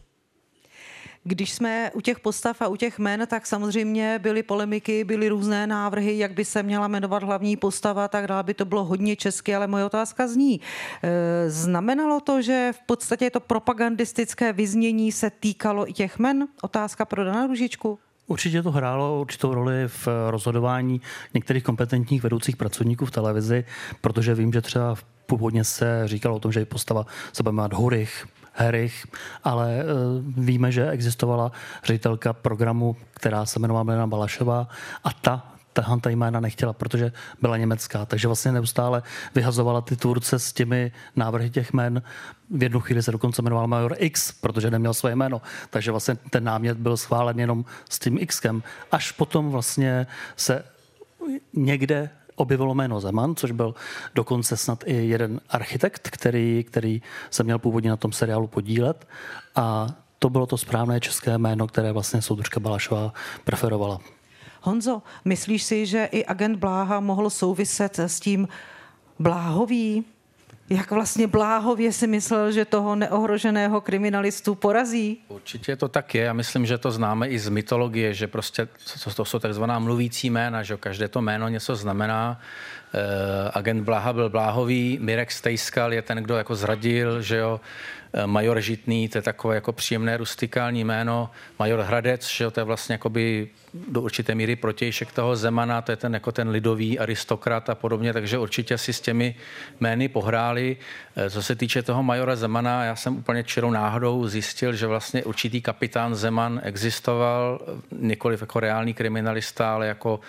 Když 1.24 1.54
jsme 1.54 1.92
u 1.94 2.02
těch 2.02 2.20
postav 2.20 2.62
a 2.62 2.68
u 2.68 2.76
těch 2.76 3.00
men, 3.00 3.28
tak 3.28 3.48
samozřejmě 3.48 4.20
byly 4.20 4.44
polemiky, 4.44 5.04
byly 5.04 5.30
různé 5.30 5.68
návrhy, 5.68 6.18
jak 6.18 6.34
by 6.34 6.46
se 6.46 6.64
měla 6.64 6.88
jmenovat 6.88 7.24
hlavní 7.24 7.58
postava, 7.58 8.08
tak 8.08 8.28
dále 8.28 8.44
by 8.44 8.54
to 8.54 8.66
bylo 8.66 8.84
hodně 8.84 9.16
česky, 9.16 9.56
ale 9.56 9.68
moje 9.68 9.86
otázka 9.86 10.28
zní. 10.28 10.62
E, 11.04 11.50
znamenalo 11.50 12.20
to, 12.20 12.42
že 12.42 12.72
v 12.76 12.80
podstatě 12.86 13.30
to 13.30 13.40
propagandistické 13.40 14.54
vyznění 14.54 15.12
se 15.12 15.30
týkalo 15.30 15.90
i 15.90 15.94
těch 15.94 16.20
men? 16.20 16.48
Otázka 16.62 17.06
pro 17.06 17.24
Dana 17.24 17.48
Ružičku. 17.48 18.00
Určitě 18.28 18.64
to 18.64 18.72
hrálo 18.72 19.22
určitou 19.22 19.54
roli 19.54 19.88
v 19.88 20.08
rozhodování 20.30 21.02
některých 21.34 21.64
kompetentních 21.64 22.24
vedoucích 22.24 22.58
pracovníků 22.58 23.06
v 23.06 23.12
televizi, 23.12 23.66
protože 24.02 24.36
vím, 24.36 24.54
že 24.54 24.62
třeba 24.62 24.96
původně 25.26 25.64
se 25.64 26.02
říkalo 26.06 26.36
o 26.36 26.40
tom, 26.40 26.52
že 26.52 26.66
postava 26.66 27.06
se 27.34 27.44
bude 27.44 27.52
jmenovat 27.52 27.74
Hurich, 27.74 28.28
Herich, 28.54 29.06
ale 29.44 29.74
e, 29.80 29.84
víme, 30.38 30.72
že 30.72 30.90
existovala 30.90 31.52
ředitelka 31.84 32.34
programu, 32.34 32.96
která 33.14 33.46
se 33.46 33.60
jmenovala 33.60 33.84
Milena 33.84 34.08
Balašová 34.08 34.68
a 35.04 35.14
ta 35.14 35.54
tahle 35.74 36.00
ta 36.00 36.10
jména 36.10 36.40
nechtěla, 36.40 36.74
protože 36.74 37.12
byla 37.42 37.58
německá. 37.58 38.06
Takže 38.06 38.28
vlastně 38.28 38.52
neustále 38.52 39.04
vyhazovala 39.36 39.82
ty 39.82 39.96
tvůrce 39.96 40.40
s 40.40 40.54
těmi 40.54 40.92
návrhy 41.16 41.50
těch 41.50 41.74
jmen. 41.74 42.02
V 42.50 42.64
jednu 42.64 42.80
chvíli 42.80 43.04
se 43.04 43.12
dokonce 43.12 43.42
jmenoval 43.42 43.68
Major 43.68 43.96
X, 43.98 44.32
protože 44.32 44.72
neměl 44.72 44.94
své 44.94 45.12
jméno. 45.16 45.42
Takže 45.70 45.92
vlastně 45.92 46.16
ten 46.30 46.44
námět 46.44 46.78
byl 46.78 46.98
schválen 46.98 47.40
jenom 47.40 47.66
s 47.90 48.00
tím 48.00 48.20
Xkem. 48.28 48.64
Až 48.92 49.12
potom 49.12 49.50
vlastně 49.50 50.08
se 50.36 50.64
někde 51.54 52.10
objevilo 52.36 52.76
jméno 52.76 53.00
Zeman, 53.00 53.36
což 53.36 53.52
byl 53.52 53.76
dokonce 54.16 54.58
snad 54.58 54.84
i 54.86 54.94
jeden 54.94 55.42
architekt, 55.50 56.10
který, 56.10 56.64
který 56.68 57.02
se 57.30 57.44
měl 57.44 57.60
původně 57.60 57.90
na 57.90 57.98
tom 57.98 58.12
seriálu 58.12 58.48
podílet. 58.48 59.08
A 59.56 59.88
to 60.20 60.30
bylo 60.30 60.46
to 60.46 60.58
správné 60.58 61.00
české 61.00 61.38
jméno, 61.38 61.68
které 61.68 61.92
vlastně 61.92 62.22
soudružka 62.22 62.60
Balašová 62.60 63.14
preferovala. 63.44 64.00
Honzo, 64.62 65.02
myslíš 65.26 65.64
si, 65.64 65.86
že 65.86 66.10
i 66.12 66.26
agent 66.26 66.60
Bláha 66.60 67.00
mohl 67.00 67.30
souviset 67.30 68.00
s 68.00 68.20
tím 68.20 68.48
Bláhový? 69.20 70.06
Jak 70.74 70.92
vlastně 70.92 71.28
Bláhově 71.28 71.92
si 71.92 72.08
myslel, 72.08 72.52
že 72.52 72.66
toho 72.66 72.96
neohroženého 72.96 73.82
kriminalistu 73.82 74.56
porazí? 74.56 75.18
Určitě 75.28 75.76
to 75.76 75.88
tak 75.88 76.16
je. 76.16 76.24
Já 76.24 76.34
myslím, 76.34 76.66
že 76.66 76.78
to 76.78 76.92
známe 76.92 77.28
i 77.28 77.40
z 77.40 77.50
mytologie, 77.50 78.14
že 78.14 78.28
prostě 78.28 78.68
to, 79.16 79.26
jsou 79.26 79.40
takzvaná 79.40 79.80
mluvící 79.80 80.30
jména, 80.30 80.64
že 80.64 80.78
každé 80.78 81.08
to 81.08 81.22
jméno 81.22 81.48
něco 81.50 81.76
znamená. 81.76 82.40
Uh, 82.94 83.00
agent 83.54 83.84
Bláha 83.84 84.14
byl 84.14 84.30
Bláhový, 84.30 84.98
Mirek 85.02 85.32
Stejskal 85.32 85.94
je 85.94 86.02
ten, 86.02 86.18
kdo 86.18 86.38
jako 86.38 86.56
zradil, 86.56 87.22
že 87.22 87.38
jo, 87.38 87.62
Eh, 88.03 88.03
major 88.26 88.62
Žitný, 88.62 89.10
to 89.10 89.18
je 89.18 89.22
takové 89.22 89.56
jako 89.56 89.74
příjemné 89.74 90.18
rustikální 90.18 90.84
jméno, 90.84 91.30
major 91.60 91.80
Hradec, 91.80 92.30
že 92.30 92.52
to 92.52 92.60
je 92.60 92.64
vlastně 92.64 92.94
jakoby 92.94 93.50
do 93.88 94.02
určité 94.02 94.36
míry 94.36 94.56
protějšek 94.56 95.12
toho 95.12 95.36
Zemana, 95.36 95.82
to 95.82 95.92
je 95.92 95.96
ten 95.96 96.14
jako 96.14 96.32
ten 96.32 96.50
lidový 96.50 97.00
aristokrat 97.00 97.70
a 97.70 97.76
podobně, 97.76 98.14
takže 98.14 98.38
určitě 98.38 98.78
si 98.78 98.94
s 98.94 99.02
těmi 99.02 99.36
jmény 99.80 100.08
pohráli. 100.08 100.78
Eh, 101.16 101.30
co 101.30 101.44
se 101.44 101.56
týče 101.56 101.84
toho 101.84 102.04
majora 102.04 102.36
Zemana, 102.36 102.84
já 102.84 102.96
jsem 102.96 103.18
úplně 103.18 103.44
čirou 103.44 103.72
náhodou 103.72 104.28
zjistil, 104.28 104.74
že 104.74 104.88
vlastně 104.88 105.24
určitý 105.24 105.62
kapitán 105.62 106.16
Zeman 106.16 106.62
existoval, 106.64 107.60
nikoliv 107.92 108.42
jako 108.42 108.60
reálný 108.60 108.94
kriminalista, 108.94 109.74
ale 109.74 109.88
jako 109.88 110.20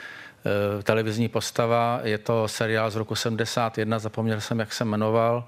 eh, 0.79 0.83
televizní 0.83 1.29
postava. 1.29 2.01
Je 2.05 2.19
to 2.19 2.49
seriál 2.49 2.91
z 2.91 2.97
roku 2.97 3.15
71, 3.15 3.99
zapomněl 3.99 4.41
jsem, 4.41 4.59
jak 4.59 4.73
se 4.73 4.85
jmenoval. 4.85 5.45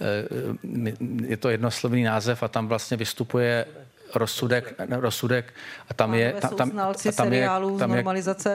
Eh, 0.00 1.26
je 1.26 1.36
to 1.36 1.50
jednoslovný 1.50 2.02
název 2.02 2.42
a 2.42 2.48
tam 2.48 2.68
vlastně 2.68 2.96
vystupuje 2.96 3.66
rozsudek, 4.14 4.74
rozsudek 4.90 5.54
a 5.88 5.94
tam 5.94 6.14
je, 6.14 6.32
tam, 6.32 6.56
tam, 6.56 6.70
tam 7.16 7.32
je, 7.32 7.48
tam 7.78 7.94
je 7.94 8.04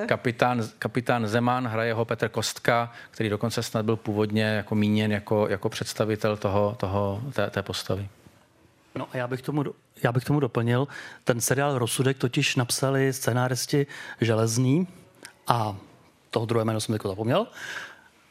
kapitán, 0.07 0.63
kapitán 0.79 1.27
Zeman, 1.27 1.67
hraje 1.67 1.93
ho 1.93 2.05
Petr 2.05 2.29
Kostka, 2.29 2.91
který 3.11 3.29
dokonce 3.29 3.63
snad 3.63 3.85
byl 3.85 3.95
původně 3.95 4.43
jako 4.43 4.75
míněn 4.75 5.11
jako, 5.11 5.47
jako 5.47 5.69
představitel 5.69 6.37
toho, 6.37 6.75
toho, 6.79 7.21
té, 7.33 7.49
té 7.49 7.61
postavy. 7.63 8.09
No 8.95 9.07
a 9.11 9.17
já 9.17 9.27
bych, 9.27 9.41
tomu, 9.41 9.63
já 10.03 10.11
bych 10.11 10.23
tomu 10.23 10.39
doplnil, 10.39 10.87
ten 11.23 11.41
seriál 11.41 11.77
Rozsudek 11.77 12.17
totiž 12.17 12.55
napsali 12.55 13.13
scenáristi 13.13 13.87
Železný 14.21 14.87
a 15.47 15.75
toho 16.29 16.45
druhé 16.45 16.65
jméno 16.65 16.81
jsem 16.81 16.93
jako 16.93 17.07
zapomněl, 17.07 17.47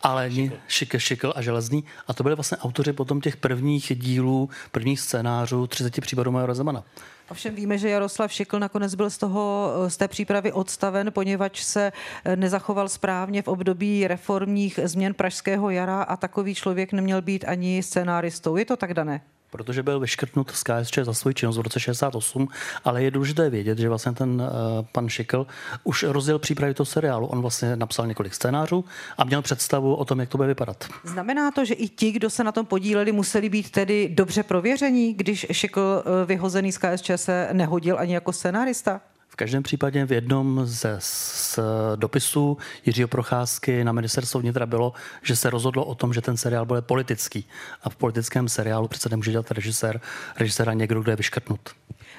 ale 0.03 0.31
Šikl, 0.69 0.99
Šikl 0.99 1.33
a 1.37 1.43
Železný. 1.43 1.85
A 2.07 2.15
to 2.15 2.23
byly 2.23 2.35
vlastně 2.35 2.57
autoři 2.57 2.93
potom 2.93 3.21
těch 3.21 3.37
prvních 3.37 3.93
dílů, 3.95 4.51
prvních 4.73 5.01
scénářů 5.01 5.67
30 5.67 6.01
případů 6.01 6.33
Majora 6.33 6.55
Zemana. 6.55 6.85
Ovšem 7.31 7.55
víme, 7.55 7.79
že 7.79 7.89
Jaroslav 7.89 8.33
Šikl 8.33 8.59
nakonec 8.59 8.95
byl 8.95 9.11
z, 9.11 9.19
toho, 9.19 9.73
z 9.89 9.97
té 9.97 10.09
přípravy 10.09 10.53
odstaven, 10.53 11.13
poněvadž 11.13 11.61
se 11.61 11.93
nezachoval 12.35 12.89
správně 12.89 13.43
v 13.43 13.49
období 13.49 14.07
reformních 14.07 14.81
změn 14.85 15.15
Pražského 15.15 15.71
jara 15.71 16.03
a 16.03 16.17
takový 16.17 16.55
člověk 16.55 16.93
neměl 16.93 17.23
být 17.23 17.45
ani 17.49 17.83
scénáristou. 17.83 18.57
Je 18.57 18.65
to 18.65 18.77
tak 18.77 18.95
dané? 18.95 19.21
Protože 19.51 19.83
byl 19.83 20.01
vyškrtnut 20.01 20.51
z 20.51 20.63
KSČ 20.63 20.99
za 20.99 21.15
svou 21.15 21.33
činnost 21.33 21.57
v 21.57 21.61
roce 21.61 21.81
68, 21.81 22.49
ale 22.85 23.03
je 23.03 23.11
důležité 23.11 23.51
vědět, 23.51 23.79
že 23.79 23.89
vlastně 23.89 24.13
ten 24.13 24.31
uh, 24.31 24.49
pan 24.93 25.09
Šikl 25.09 25.47
už 25.85 26.03
rozjel 26.03 26.39
přípravy 26.39 26.75
toho 26.75 26.87
seriálu. 26.87 27.27
On 27.27 27.41
vlastně 27.41 27.77
napsal 27.77 28.07
několik 28.07 28.35
scénářů 28.35 28.85
a 29.19 29.25
měl 29.25 29.43
představu 29.43 29.95
o 29.95 30.05
tom, 30.05 30.21
jak 30.21 30.29
to 30.29 30.39
bude 30.39 30.49
vypadat. 30.49 30.89
Znamená 31.05 31.51
to, 31.51 31.65
že 31.65 31.75
i 31.75 31.89
ti, 31.89 32.13
kdo 32.13 32.31
se 32.31 32.45
na 32.45 32.53
tom 32.53 32.67
podíleli, 32.67 33.13
museli 33.13 33.49
být 33.49 33.71
tedy 33.71 34.09
dobře 34.09 34.43
prověření, 34.43 35.15
když 35.15 35.47
Šikl 35.53 35.81
uh, 35.81 36.29
vyhozený 36.29 36.73
z 36.73 36.79
KSČ 36.79 37.11
se 37.17 37.49
nehodil 37.53 37.99
ani 37.99 38.15
jako 38.15 38.33
scenárista? 38.33 39.01
Každém 39.39 39.63
případě 39.63 40.05
v 40.05 40.13
jednom 40.13 40.61
ze 40.65 40.97
z 40.99 41.59
dopisů 41.97 42.59
Jiřího 42.87 43.09
Procházky 43.09 43.85
na 43.85 43.93
ministerstvo 43.93 44.41
vnitra 44.41 44.67
bylo, 44.67 44.93
že 45.23 45.37
se 45.37 45.51
rozhodlo 45.51 45.85
o 45.85 45.95
tom, 45.95 46.13
že 46.13 46.21
ten 46.21 46.37
seriál 46.37 46.67
bude 46.67 46.83
politický. 46.83 47.45
A 47.83 47.91
v 47.91 47.97
politickém 47.97 48.49
seriálu 48.49 48.89
přece 48.89 49.09
nemůže 49.09 49.31
dělat 49.31 49.51
režisér, 49.51 50.01
režiséra 50.37 50.73
někdo, 50.73 51.03
kdo 51.03 51.13
je 51.13 51.17
vyškrtnut. 51.17 51.61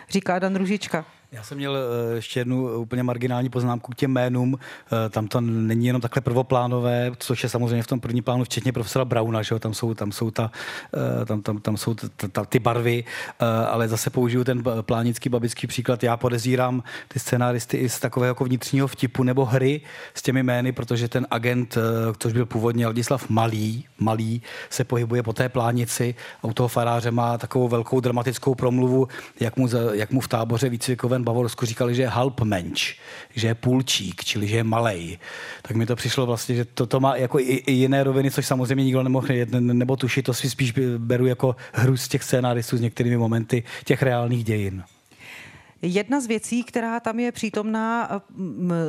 Říká 0.09 0.39
Dan 0.39 0.55
Ružička. 0.55 1.05
Já 1.31 1.43
jsem 1.43 1.57
měl 1.57 1.77
eh, 1.77 2.15
ještě 2.15 2.39
jednu 2.39 2.77
úplně 2.77 3.03
marginální 3.03 3.49
poznámku 3.49 3.91
k 3.91 3.95
těm 3.95 4.11
jménům. 4.11 4.59
Eh, 4.59 5.09
tam 5.09 5.27
to 5.27 5.41
není 5.41 5.87
jenom 5.87 6.01
takhle 6.01 6.21
prvoplánové, 6.21 7.11
což 7.17 7.43
je 7.43 7.49
samozřejmě 7.49 7.83
v 7.83 7.87
tom 7.87 7.99
první 7.99 8.21
plánu, 8.21 8.43
včetně 8.43 8.71
profesora 8.71 9.05
Brauna, 9.05 9.41
že 9.41 9.55
jo? 9.55 9.59
Tam, 9.59 9.73
jsou, 9.73 9.93
tam 9.93 10.11
jsou, 10.11 10.31
ta, 10.31 10.51
eh, 11.21 11.25
tam, 11.25 11.41
tam, 11.41 11.57
tam 11.57 11.77
jsou 11.77 11.93
ta, 11.93 12.27
ta, 12.31 12.45
ty 12.45 12.59
barvy, 12.59 13.03
ale 13.69 13.87
zase 13.87 14.09
použiju 14.09 14.43
ten 14.43 14.63
plánický 14.81 15.29
babický 15.29 15.67
příklad. 15.67 16.03
Já 16.03 16.17
podezírám 16.17 16.83
ty 17.07 17.19
scenáristy 17.19 17.77
i 17.77 17.89
z 17.89 17.99
takového 17.99 18.27
jako 18.31 18.45
vnitřního 18.45 18.87
vtipu 18.87 19.23
nebo 19.23 19.45
hry 19.45 19.81
s 20.13 20.21
těmi 20.21 20.43
jmény, 20.43 20.71
protože 20.71 21.07
ten 21.07 21.27
agent, 21.31 21.77
což 22.17 22.33
byl 22.33 22.45
původně 22.45 22.85
Ladislav 22.87 23.29
Malý, 23.29 23.85
Malý, 23.99 24.41
se 24.69 24.83
pohybuje 24.83 25.23
po 25.23 25.33
té 25.33 25.49
plánici 25.49 26.15
a 26.43 26.47
u 26.47 26.53
toho 26.53 26.67
faráře 26.67 27.11
má 27.11 27.37
takovou 27.37 27.67
velkou 27.67 27.99
dramatickou 27.99 28.55
promluvu, 28.55 29.07
jak 29.39 29.57
mu, 29.57 29.67
jak 29.93 30.11
mu 30.11 30.19
v 30.19 30.27
táboře 30.27 30.69
výcvikovém 30.69 31.18
Severském 31.19 31.23
Bavorsku 31.23 31.65
říkali, 31.65 31.95
že 31.95 32.01
je 32.01 32.07
halpmensch, 32.07 32.95
že 33.35 33.47
je 33.47 33.55
půlčík, 33.55 34.23
čili 34.23 34.47
že 34.47 34.57
je 34.57 34.63
malej. 34.63 35.19
Tak 35.61 35.75
mi 35.75 35.85
to 35.85 35.95
přišlo 35.95 36.25
vlastně, 36.25 36.55
že 36.55 36.65
to, 36.65 36.87
to 36.87 36.99
má 36.99 37.15
jako 37.15 37.39
i, 37.39 37.43
i 37.43 37.71
jiné 37.71 38.03
roviny, 38.03 38.31
což 38.31 38.45
samozřejmě 38.45 38.83
nikdo 38.83 39.03
nemohl 39.03 39.27
nebo 39.59 39.95
tušit, 39.95 40.25
to 40.25 40.33
si 40.33 40.49
spíš 40.49 40.73
beru 40.97 41.25
jako 41.25 41.55
hru 41.73 41.97
z 41.97 42.07
těch 42.07 42.23
scénáristů 42.23 42.77
s 42.77 42.81
některými 42.81 43.17
momenty 43.17 43.63
těch 43.85 44.01
reálných 44.01 44.43
dějin. 44.43 44.83
Jedna 45.81 46.19
z 46.19 46.27
věcí, 46.27 46.63
která 46.63 46.99
tam 46.99 47.19
je 47.19 47.31
přítomná 47.31 48.21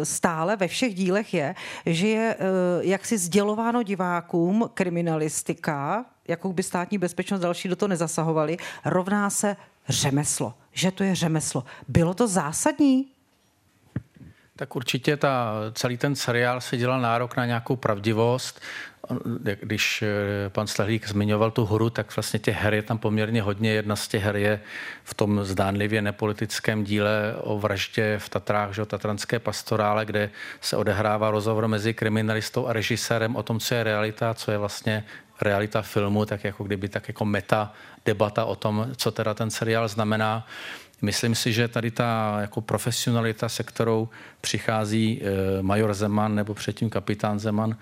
stále 0.03 0.57
ve 0.57 0.69
všech 0.69 0.95
dílech, 0.95 1.35
je, 1.35 1.55
že 1.87 2.09
je 2.09 2.35
eh, 2.35 2.45
jaksi 2.81 3.19
sdělováno 3.19 3.83
divákům 3.83 4.71
kriminalistika, 4.75 6.05
jakou 6.31 6.53
by 6.53 6.63
státní 6.63 6.99
bezpečnost 6.99 7.41
další 7.41 7.69
do 7.69 7.77
toho 7.77 7.89
nezasahovali, 7.89 8.57
rovná 8.85 9.31
se 9.31 9.57
řemeslo 9.89 10.55
že 10.73 10.91
to 10.91 11.05
je 11.05 11.15
řemeslo. 11.15 11.65
Bylo 11.89 12.15
to 12.15 12.29
zásadní? 12.29 13.07
Tak 14.57 14.77
určitě 14.77 15.17
ta, 15.17 15.55
celý 15.73 15.97
ten 15.97 16.15
seriál 16.15 16.61
se 16.61 16.77
dělal 16.77 17.01
nárok 17.01 17.37
na 17.37 17.47
nějakou 17.47 17.77
pravdivost. 17.77 18.61
Když 19.61 20.03
eh, 20.03 20.49
pan 20.49 20.67
Stehlík 20.67 21.09
zmiňoval 21.09 21.51
tu 21.51 21.65
hru, 21.65 21.91
tak 21.91 22.17
vlastně 22.17 22.39
těch 22.39 22.57
her 22.57 22.75
je 22.75 22.83
tam 22.83 22.99
poměrně 22.99 23.43
hodně. 23.43 23.73
Jedna 23.73 23.97
z 23.97 24.09
těch 24.09 24.23
her 24.23 24.37
je 24.37 24.61
v 25.05 25.15
tom 25.15 25.45
zdánlivě 25.45 26.03
nepolitickém 26.03 26.85
díle 26.85 27.35
o 27.41 27.59
vraždě 27.59 28.19
v 28.19 28.29
Tatrách, 28.29 28.75
že, 28.75 28.87
Tatranské 28.87 29.39
pastorále, 29.39 30.07
kde 30.07 30.31
se 30.61 30.77
odehrává 30.77 31.31
rozhovor 31.31 31.69
mezi 31.69 31.95
kriminalistou 31.95 32.67
a 32.67 32.73
režisérem 32.73 33.37
o 33.37 33.43
tom, 33.43 33.61
co 33.61 33.75
je 33.75 33.85
realita, 33.85 34.35
co 34.35 34.51
je 34.51 34.59
vlastně 34.59 35.05
realita 35.43 35.83
filmu, 35.83 36.25
tak 36.25 36.45
jako 36.45 36.65
kdyby 36.65 36.89
tak 36.89 37.09
jako 37.09 37.25
meta 37.25 37.73
debata 38.05 38.45
o 38.45 38.57
tom, 38.57 38.87
co 38.97 39.11
teda 39.11 39.35
ten 39.35 39.51
seriál 39.51 39.89
znamená. 39.89 40.47
Myslím 41.03 41.35
si, 41.35 41.53
že 41.53 41.69
tady 41.69 41.91
ta 41.91 42.39
jako 42.41 42.61
profesionalita, 42.61 43.49
se 43.49 43.63
kterou 43.63 44.09
přichází 44.41 45.23
eh, 45.23 45.63
major 45.63 45.95
Zeman 45.95 46.35
nebo 46.35 46.55
předtím 46.55 46.91
kapitán 46.91 47.39
Zeman 47.39 47.77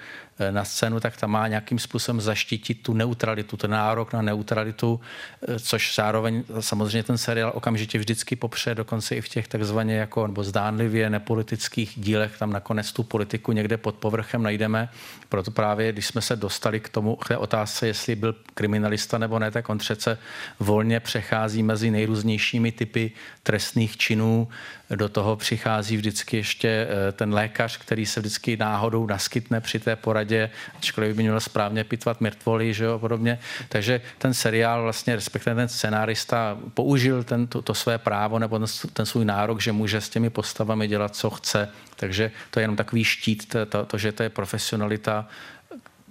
na 0.51 0.65
scénu, 0.65 1.01
tak 1.01 1.17
ta 1.17 1.27
má 1.27 1.49
nějakým 1.49 1.79
způsobem 1.79 2.21
zaštítit 2.21 2.83
tu 2.83 2.93
neutralitu, 2.93 3.57
ten 3.57 3.71
nárok 3.71 4.13
na 4.13 4.23
neutralitu, 4.23 5.01
eh, 5.49 5.59
což 5.59 5.95
zároveň 5.95 6.45
samozřejmě 6.61 7.03
ten 7.03 7.19
seriál 7.19 7.53
okamžitě 7.55 7.99
vždycky 7.99 8.37
popře, 8.37 8.75
dokonce 8.75 9.17
i 9.17 9.21
v 9.21 9.29
těch 9.29 9.49
takzvaně 9.49 9.97
jako 9.97 10.27
nebo 10.27 10.45
zdánlivě 10.45 11.11
nepolitických 11.11 11.93
dílech, 11.97 12.39
tam 12.39 12.53
nakonec 12.53 12.93
tu 12.93 13.03
politiku 13.03 13.53
někde 13.53 13.77
pod 13.77 13.95
povrchem 13.95 14.43
najdeme. 14.43 14.89
Proto 15.29 15.51
právě, 15.51 15.93
když 15.93 16.07
jsme 16.07 16.21
se 16.21 16.37
dostali 16.37 16.81
k 16.81 16.89
tomu, 16.89 17.17
k 17.17 17.29
té 17.29 17.37
otázce, 17.37 17.87
jestli 17.87 18.17
byl 18.17 18.35
kriminalista 18.55 19.19
nebo 19.19 19.39
ne, 19.39 19.51
tak 19.51 19.69
on 19.69 19.79
přece 19.79 20.19
volně 20.61 21.01
přechází 21.01 21.63
mezi 21.63 21.91
nejrůznějšími 21.91 22.73
typy 22.73 23.13
trestných 23.43 23.97
činů, 23.97 24.49
do 24.97 25.09
toho 25.09 25.37
přichází 25.37 25.97
vždycky 25.97 26.37
ještě 26.37 26.69
eh, 26.69 27.13
ten 27.13 27.35
lékař, 27.35 27.77
který 27.77 28.07
se 28.07 28.21
vždycky 28.21 28.57
náhodou 28.57 29.07
naskytne 29.07 29.61
při 29.61 29.79
té 29.79 29.97
poradě, 29.97 30.28
ačkoliv 30.79 31.17
by 31.17 31.23
měl 31.23 31.41
správně 31.41 31.85
pitvat 31.85 32.21
mrtvoly, 32.21 32.75
že 32.75 32.85
jo, 32.85 32.99
podobně. 32.99 33.39
Takže 33.69 34.01
ten 34.19 34.35
seriál 34.35 34.83
vlastně, 34.83 35.15
respektive 35.15 35.57
ten 35.57 35.69
scenárista 35.69 36.59
použil 36.75 37.25
ten, 37.25 37.47
to, 37.47 37.63
to 37.63 37.75
své 37.75 37.99
právo 37.99 38.39
nebo 38.39 38.59
ten, 38.59 38.69
ten 38.93 39.07
svůj 39.07 39.25
nárok, 39.25 39.61
že 39.61 39.73
může 39.73 40.01
s 40.01 40.09
těmi 40.09 40.31
postavami 40.31 40.89
dělat, 40.89 41.17
co 41.17 41.31
chce. 41.31 41.69
Takže 41.97 42.31
to 42.51 42.61
je 42.61 42.65
jenom 42.65 42.77
takový 42.77 43.05
štít, 43.05 43.49
to, 43.49 43.67
to, 43.67 43.85
to 43.85 43.99
že 43.99 44.13
to 44.13 44.23
je 44.23 44.29
profesionalita, 44.29 45.29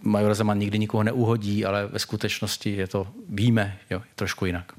Major 0.02 0.36
Zeman 0.36 0.60
nikdy 0.60 0.80
nikoho 0.80 1.04
neuhodí, 1.04 1.66
ale 1.66 1.88
ve 1.88 2.00
skutečnosti 2.00 2.76
je 2.76 2.88
to, 2.88 3.08
víme, 3.30 3.78
jo, 3.90 4.02
trošku 4.16 4.46
jinak. 4.46 4.72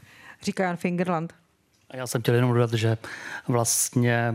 Říká 0.42 0.64
Jan 0.64 0.76
Fingerland. 0.76 1.34
A 1.90 1.96
já 1.96 2.06
jsem 2.06 2.22
chtěl 2.22 2.34
jenom 2.34 2.52
dodat, 2.52 2.72
že 2.72 2.98
vlastně 3.48 4.34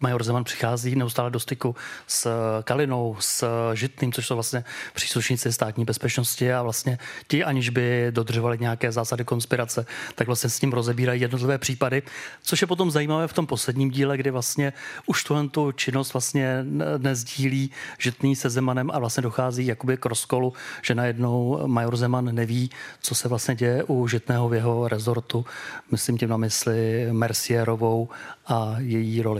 major 0.00 0.24
Zeman 0.24 0.44
přichází 0.44 0.96
neustále 0.96 1.30
do 1.30 1.40
styku 1.40 1.76
s 2.06 2.30
Kalinou, 2.64 3.16
s 3.20 3.44
Žitným, 3.74 4.12
což 4.12 4.26
jsou 4.26 4.34
vlastně 4.34 4.64
příslušníci 4.94 5.52
státní 5.52 5.84
bezpečnosti 5.84 6.52
a 6.52 6.62
vlastně 6.62 6.98
ti, 7.28 7.44
aniž 7.44 7.68
by 7.70 8.06
dodržovali 8.10 8.58
nějaké 8.58 8.92
zásady 8.92 9.24
konspirace, 9.24 9.86
tak 10.14 10.26
vlastně 10.26 10.50
s 10.50 10.60
ním 10.60 10.72
rozebírají 10.72 11.20
jednotlivé 11.20 11.58
případy, 11.58 12.02
což 12.42 12.60
je 12.60 12.66
potom 12.66 12.90
zajímavé 12.90 13.28
v 13.28 13.32
tom 13.32 13.46
posledním 13.46 13.90
díle, 13.90 14.16
kdy 14.16 14.30
vlastně 14.30 14.72
už 15.06 15.24
tuhle 15.24 15.48
tu 15.48 15.72
činnost 15.72 16.12
vlastně 16.12 16.64
nezdílí 16.98 17.70
Žitný 17.98 18.36
se 18.36 18.50
Zemanem 18.50 18.90
a 18.90 18.98
vlastně 18.98 19.22
dochází 19.22 19.66
jakoby 19.66 19.96
k 19.96 20.06
rozkolu, 20.06 20.52
že 20.82 20.94
najednou 20.94 21.62
major 21.66 21.96
Zeman 21.96 22.34
neví, 22.34 22.70
co 23.00 23.14
se 23.14 23.28
vlastně 23.28 23.54
děje 23.54 23.84
u 23.84 24.08
Žitného 24.08 24.48
v 24.48 24.54
jeho 24.54 24.88
rezortu. 24.88 25.46
Myslím 25.90 26.18
tím 26.18 26.28
na 26.28 26.36
mysli 26.36 27.08
Mercierovou 27.12 28.08
a 28.46 28.76
její 28.78 29.22
roli. 29.22 29.37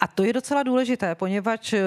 A 0.00 0.06
to 0.06 0.24
je 0.24 0.32
docela 0.32 0.62
důležité, 0.62 1.14
poněvadž 1.14 1.72
eh, 1.72 1.82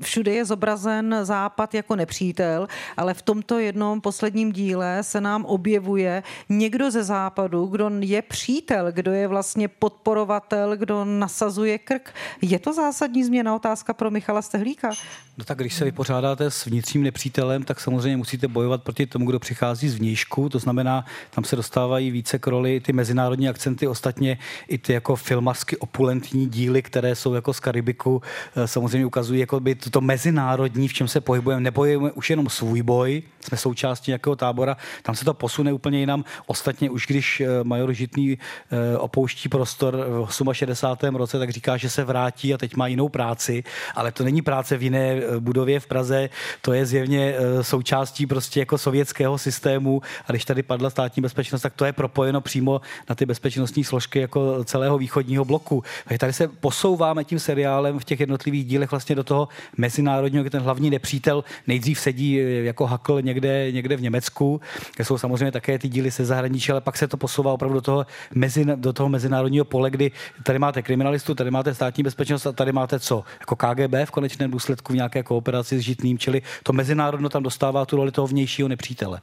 všude 0.00 0.32
je 0.32 0.44
zobrazen 0.44 1.16
Západ 1.22 1.74
jako 1.74 1.96
nepřítel, 1.96 2.68
ale 2.96 3.14
v 3.14 3.22
tomto 3.22 3.58
jednom 3.58 4.00
posledním 4.00 4.52
díle 4.52 5.02
se 5.02 5.20
nám 5.20 5.44
objevuje 5.44 6.22
někdo 6.48 6.90
ze 6.90 7.04
Západu, 7.04 7.66
kdo 7.66 7.90
je 8.00 8.22
přítel, 8.22 8.92
kdo 8.92 9.12
je 9.12 9.28
vlastně 9.28 9.68
podporovatel, 9.68 10.76
kdo 10.76 11.04
nasazuje 11.04 11.78
krk. 11.78 12.14
Je 12.42 12.58
to 12.58 12.72
zásadní 12.72 13.24
změna 13.24 13.54
otázka 13.54 13.92
pro 13.92 14.10
Michala 14.10 14.42
Stehlíka? 14.42 14.90
No 15.38 15.44
tak 15.44 15.58
když 15.58 15.74
se 15.74 15.84
vypořádáte 15.84 16.50
s 16.50 16.66
vnitřním 16.66 17.02
nepřítelem, 17.02 17.62
tak 17.62 17.80
samozřejmě 17.80 18.16
musíte 18.16 18.48
bojovat 18.48 18.82
proti 18.82 19.06
tomu, 19.06 19.26
kdo 19.26 19.38
přichází 19.38 19.88
z 19.88 19.94
vnějšku. 19.94 20.48
To 20.48 20.58
znamená, 20.58 21.04
tam 21.30 21.44
se 21.44 21.56
dostávají 21.56 22.10
více 22.10 22.38
k 22.38 22.46
roli 22.46 22.80
ty 22.80 22.92
mezinárodní 22.92 23.48
akcenty, 23.48 23.88
ostatně 23.88 24.38
i 24.68 24.78
ty 24.78 24.92
jako 24.92 25.16
filmařsky 25.16 25.76
opulentní 25.76 26.46
díly, 26.46 26.82
které 26.82 27.14
jsou 27.14 27.31
jako 27.34 27.52
z 27.52 27.60
Karibiku, 27.60 28.22
eh, 28.56 28.68
samozřejmě 28.68 29.06
ukazují 29.06 29.40
jako 29.40 29.60
by 29.60 29.74
to 29.74 30.00
mezinárodní, 30.00 30.88
v 30.88 30.92
čem 30.92 31.08
se 31.08 31.20
pohybujeme. 31.20 31.62
Nebojujeme 31.62 32.12
už 32.12 32.30
jenom 32.30 32.48
svůj 32.48 32.82
boj, 32.82 33.22
jsme 33.40 33.58
součástí 33.58 34.10
nějakého 34.10 34.36
tábora, 34.36 34.76
tam 35.02 35.14
se 35.14 35.24
to 35.24 35.34
posune 35.34 35.72
úplně 35.72 35.98
jinam. 35.98 36.24
Ostatně 36.46 36.90
už 36.90 37.06
když 37.06 37.40
eh, 37.40 37.46
major 37.62 37.92
Žitný 37.92 38.38
eh, 38.38 38.98
opouští 38.98 39.48
prostor 39.48 39.96
v 40.24 40.52
68. 40.52 41.16
roce, 41.16 41.38
tak 41.38 41.50
říká, 41.50 41.76
že 41.76 41.90
se 41.90 42.04
vrátí 42.04 42.54
a 42.54 42.58
teď 42.58 42.76
má 42.76 42.86
jinou 42.86 43.08
práci, 43.08 43.64
ale 43.94 44.12
to 44.12 44.24
není 44.24 44.42
práce 44.42 44.76
v 44.76 44.82
jiné 44.82 45.20
budově 45.38 45.80
v 45.80 45.86
Praze, 45.86 46.30
to 46.60 46.72
je 46.72 46.86
zjevně 46.86 47.34
součástí 47.62 48.26
prostě 48.26 48.60
jako 48.60 48.78
sovětského 48.78 49.38
systému 49.38 50.02
a 50.26 50.32
když 50.32 50.44
tady 50.44 50.62
padla 50.62 50.90
státní 50.90 51.22
bezpečnost, 51.22 51.62
tak 51.62 51.74
to 51.74 51.84
je 51.84 51.92
propojeno 51.92 52.40
přímo 52.40 52.80
na 53.08 53.14
ty 53.14 53.26
bezpečnostní 53.26 53.84
složky 53.84 54.18
jako 54.18 54.64
celého 54.64 54.98
východního 54.98 55.44
bloku. 55.44 55.84
Takže 56.04 56.18
tady 56.18 56.32
se 56.32 56.48
posouváme 56.48 57.21
tím 57.24 57.38
seriálem 57.38 57.98
v 57.98 58.04
těch 58.04 58.20
jednotlivých 58.20 58.64
dílech 58.64 58.90
vlastně 58.90 59.14
do 59.14 59.24
toho 59.24 59.48
mezinárodního, 59.76 60.42
kde 60.42 60.50
ten 60.50 60.62
hlavní 60.62 60.90
nepřítel 60.90 61.44
nejdřív 61.66 62.00
sedí 62.00 62.38
jako 62.64 62.86
hakl 62.86 63.22
někde, 63.22 63.72
někde 63.72 63.96
v 63.96 64.02
Německu, 64.02 64.60
kde 64.96 65.04
jsou 65.04 65.18
samozřejmě 65.18 65.52
také 65.52 65.78
ty 65.78 65.88
díly 65.88 66.10
se 66.10 66.24
zahraničí, 66.24 66.72
ale 66.72 66.80
pak 66.80 66.96
se 66.96 67.08
to 67.08 67.16
posouvá 67.16 67.52
opravdu 67.52 67.74
do 67.74 67.80
toho, 67.80 68.06
mezi, 68.34 68.64
do 68.64 68.92
toho 68.92 69.08
mezinárodního 69.08 69.64
pole, 69.64 69.90
kdy 69.90 70.10
tady 70.42 70.58
máte 70.58 70.82
kriminalistu, 70.82 71.34
tady 71.34 71.50
máte 71.50 71.74
státní 71.74 72.02
bezpečnost 72.02 72.46
a 72.46 72.52
tady 72.52 72.72
máte 72.72 73.00
co? 73.00 73.24
Jako 73.40 73.56
KGB 73.56 73.94
v 74.04 74.10
konečném 74.10 74.50
důsledku 74.50 74.92
v 74.92 74.96
nějaké 74.96 75.22
kooperaci 75.22 75.78
s 75.78 75.80
žitným, 75.80 76.18
čili 76.18 76.42
to 76.62 76.72
mezinárodno 76.72 77.28
tam 77.28 77.42
dostává 77.42 77.86
tu 77.86 77.96
roli 77.96 78.12
toho 78.12 78.26
vnějšího 78.26 78.68
nepřítele. 78.68 79.20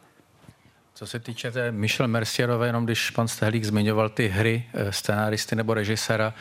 Co 0.93 1.07
se 1.07 1.19
týče 1.19 1.51
té 1.51 1.71
Michel 1.71 2.07
Mercierové, 2.07 2.67
jenom 2.67 2.85
když 2.85 3.09
pan 3.09 3.27
Stehlík 3.27 3.63
zmiňoval 3.63 4.09
ty 4.09 4.27
hry 4.27 4.63
eh, 4.73 4.91
scenáristy 4.91 5.55
nebo 5.55 5.73
režiséra, 5.73 6.33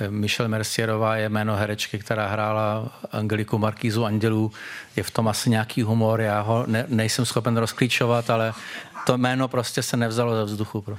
eh, 0.00 0.10
Michelle 0.10 0.48
Mercierová 0.48 1.16
je 1.16 1.28
jméno 1.28 1.56
herečky, 1.56 1.98
která 1.98 2.28
hrála 2.28 2.92
Angeliku 3.12 3.58
Markízu 3.58 4.04
Andělů. 4.04 4.52
Je 4.96 5.02
v 5.02 5.10
tom 5.10 5.28
asi 5.28 5.50
nějaký 5.50 5.82
humor, 5.82 6.20
já 6.20 6.40
ho 6.40 6.64
ne, 6.66 6.84
nejsem 6.88 7.24
schopen 7.24 7.56
rozklíčovat, 7.56 8.30
ale 8.30 8.52
to 9.06 9.18
jméno 9.18 9.48
prostě 9.48 9.82
se 9.82 9.96
nevzalo 9.96 10.36
ze 10.36 10.44
vzduchu. 10.44 10.84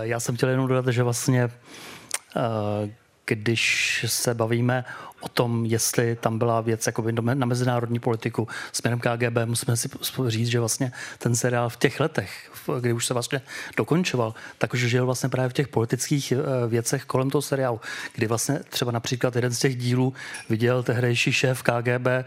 já 0.00 0.20
jsem 0.20 0.36
chtěl 0.36 0.48
jenom 0.48 0.68
dodat, 0.68 0.86
že 0.88 1.02
vlastně 1.02 1.50
když 3.24 4.04
se 4.08 4.34
bavíme 4.34 4.84
o 5.24 5.28
tom, 5.28 5.64
jestli 5.64 6.16
tam 6.16 6.38
byla 6.38 6.60
věc 6.60 6.86
jakoby 6.86 7.12
na 7.12 7.46
mezinárodní 7.46 7.98
politiku 7.98 8.48
směrem 8.72 9.00
KGB, 9.00 9.36
musíme 9.44 9.76
si 9.76 9.88
říct, 10.26 10.48
že 10.48 10.60
vlastně 10.60 10.92
ten 11.18 11.36
seriál 11.36 11.68
v 11.68 11.76
těch 11.76 12.00
letech, 12.00 12.50
kdy 12.80 12.92
už 12.92 13.06
se 13.06 13.14
vlastně 13.14 13.40
dokončoval, 13.76 14.34
tak 14.58 14.74
už 14.74 14.80
žil 14.80 15.06
vlastně 15.06 15.28
právě 15.28 15.48
v 15.48 15.52
těch 15.52 15.68
politických 15.68 16.32
eh, 16.32 16.68
věcech 16.68 17.04
kolem 17.04 17.30
toho 17.30 17.42
seriálu, 17.42 17.80
kdy 18.14 18.26
vlastně 18.26 18.58
třeba 18.68 18.92
například 18.92 19.36
jeden 19.36 19.54
z 19.54 19.58
těch 19.58 19.76
dílů 19.76 20.12
viděl 20.48 20.82
tehdejší 20.82 21.32
šéf 21.32 21.62
KGB 21.62 22.06
eh, 22.06 22.24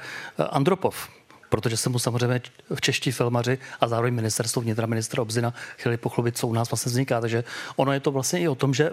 Andropov, 0.50 1.10
protože 1.50 1.78
se 1.78 1.89
mu 1.89 2.00
samozřejmě 2.00 2.41
v 2.76 2.82
čeští 2.82 3.12
filmaři 3.12 3.58
a 3.82 3.88
zároveň 3.88 4.14
ministerstvo 4.14 4.62
vnitra, 4.62 4.88
ministra 4.88 5.22
Obzina 5.22 5.54
chtěli 5.78 5.98
pochlubit, 5.98 6.38
co 6.38 6.48
u 6.48 6.54
nás 6.54 6.72
vlastně 6.72 6.89
vzniká. 6.89 7.22
Takže 7.22 7.43
ono 7.76 7.93
je 7.93 8.00
to 8.00 8.12
vlastně 8.12 8.39
i 8.39 8.48
o 8.48 8.56
tom, 8.56 8.74
že 8.74 8.91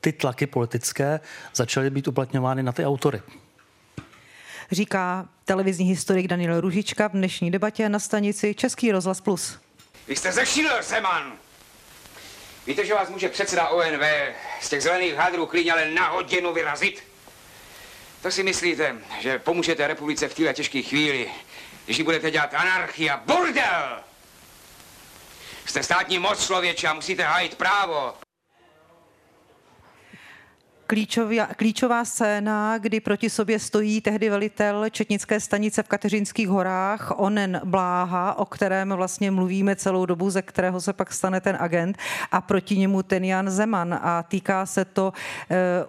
ty 0.00 0.12
tlaky 0.12 0.46
politické 0.46 1.20
začaly 1.54 1.90
být 1.90 2.08
uplatňovány 2.08 2.62
na 2.62 2.72
ty 2.72 2.86
autory. 2.86 3.22
Říká 4.72 5.28
televizní 5.44 5.86
historik 5.86 6.28
Daniel 6.28 6.60
Ružička 6.60 7.08
v 7.08 7.12
dnešní 7.12 7.50
debatě 7.50 7.88
na 7.88 7.98
stanici 7.98 8.54
Český 8.54 8.92
rozhlas 8.92 9.20
Plus. 9.20 9.58
Vy 10.08 10.16
jste 10.16 10.32
zešílil, 10.32 10.82
Zeman! 10.82 11.32
Víte, 12.66 12.86
že 12.86 12.94
vás 12.94 13.08
může 13.08 13.28
předseda 13.28 13.68
ONV 13.68 14.02
z 14.60 14.68
těch 14.68 14.82
zelených 14.82 15.14
hadrů 15.14 15.46
klidně 15.46 15.72
ale 15.72 15.90
na 15.90 16.08
hodinu 16.08 16.52
vyrazit? 16.52 17.02
To 18.22 18.30
si 18.30 18.42
myslíte, 18.42 18.96
že 19.20 19.38
pomůžete 19.38 19.86
republice 19.86 20.28
v 20.28 20.34
téhle 20.34 20.54
těžké 20.54 20.82
chvíli, 20.82 21.30
když 21.84 22.02
budete 22.02 22.30
dělat 22.30 22.54
anarchii 22.54 23.10
a 23.10 23.16
bordel? 23.16 24.00
Jste 25.66 25.82
státní 25.82 26.18
moc 26.18 26.46
člověče 26.46 26.88
a 26.88 26.94
musíte 26.94 27.22
hájit 27.22 27.54
právo. 27.54 28.14
Klíčová, 30.86 31.46
klíčová 31.46 32.04
scéna, 32.04 32.78
kdy 32.78 33.00
proti 33.00 33.30
sobě 33.30 33.58
stojí 33.58 34.00
tehdy 34.00 34.30
velitel 34.30 34.90
Četnické 34.90 35.40
stanice 35.40 35.82
v 35.82 35.88
Kateřinských 35.88 36.48
horách, 36.48 37.12
onen 37.16 37.60
Bláha, 37.64 38.38
o 38.38 38.44
kterém 38.44 38.92
vlastně 38.92 39.30
mluvíme 39.30 39.76
celou 39.76 40.06
dobu, 40.06 40.30
ze 40.30 40.42
kterého 40.42 40.80
se 40.80 40.92
pak 40.92 41.12
stane 41.12 41.40
ten 41.40 41.56
agent, 41.60 41.98
a 42.32 42.40
proti 42.40 42.78
němu 42.78 43.02
ten 43.02 43.24
Jan 43.24 43.50
Zeman. 43.50 43.98
A 44.02 44.22
týká 44.22 44.66
se 44.66 44.84
to 44.84 45.12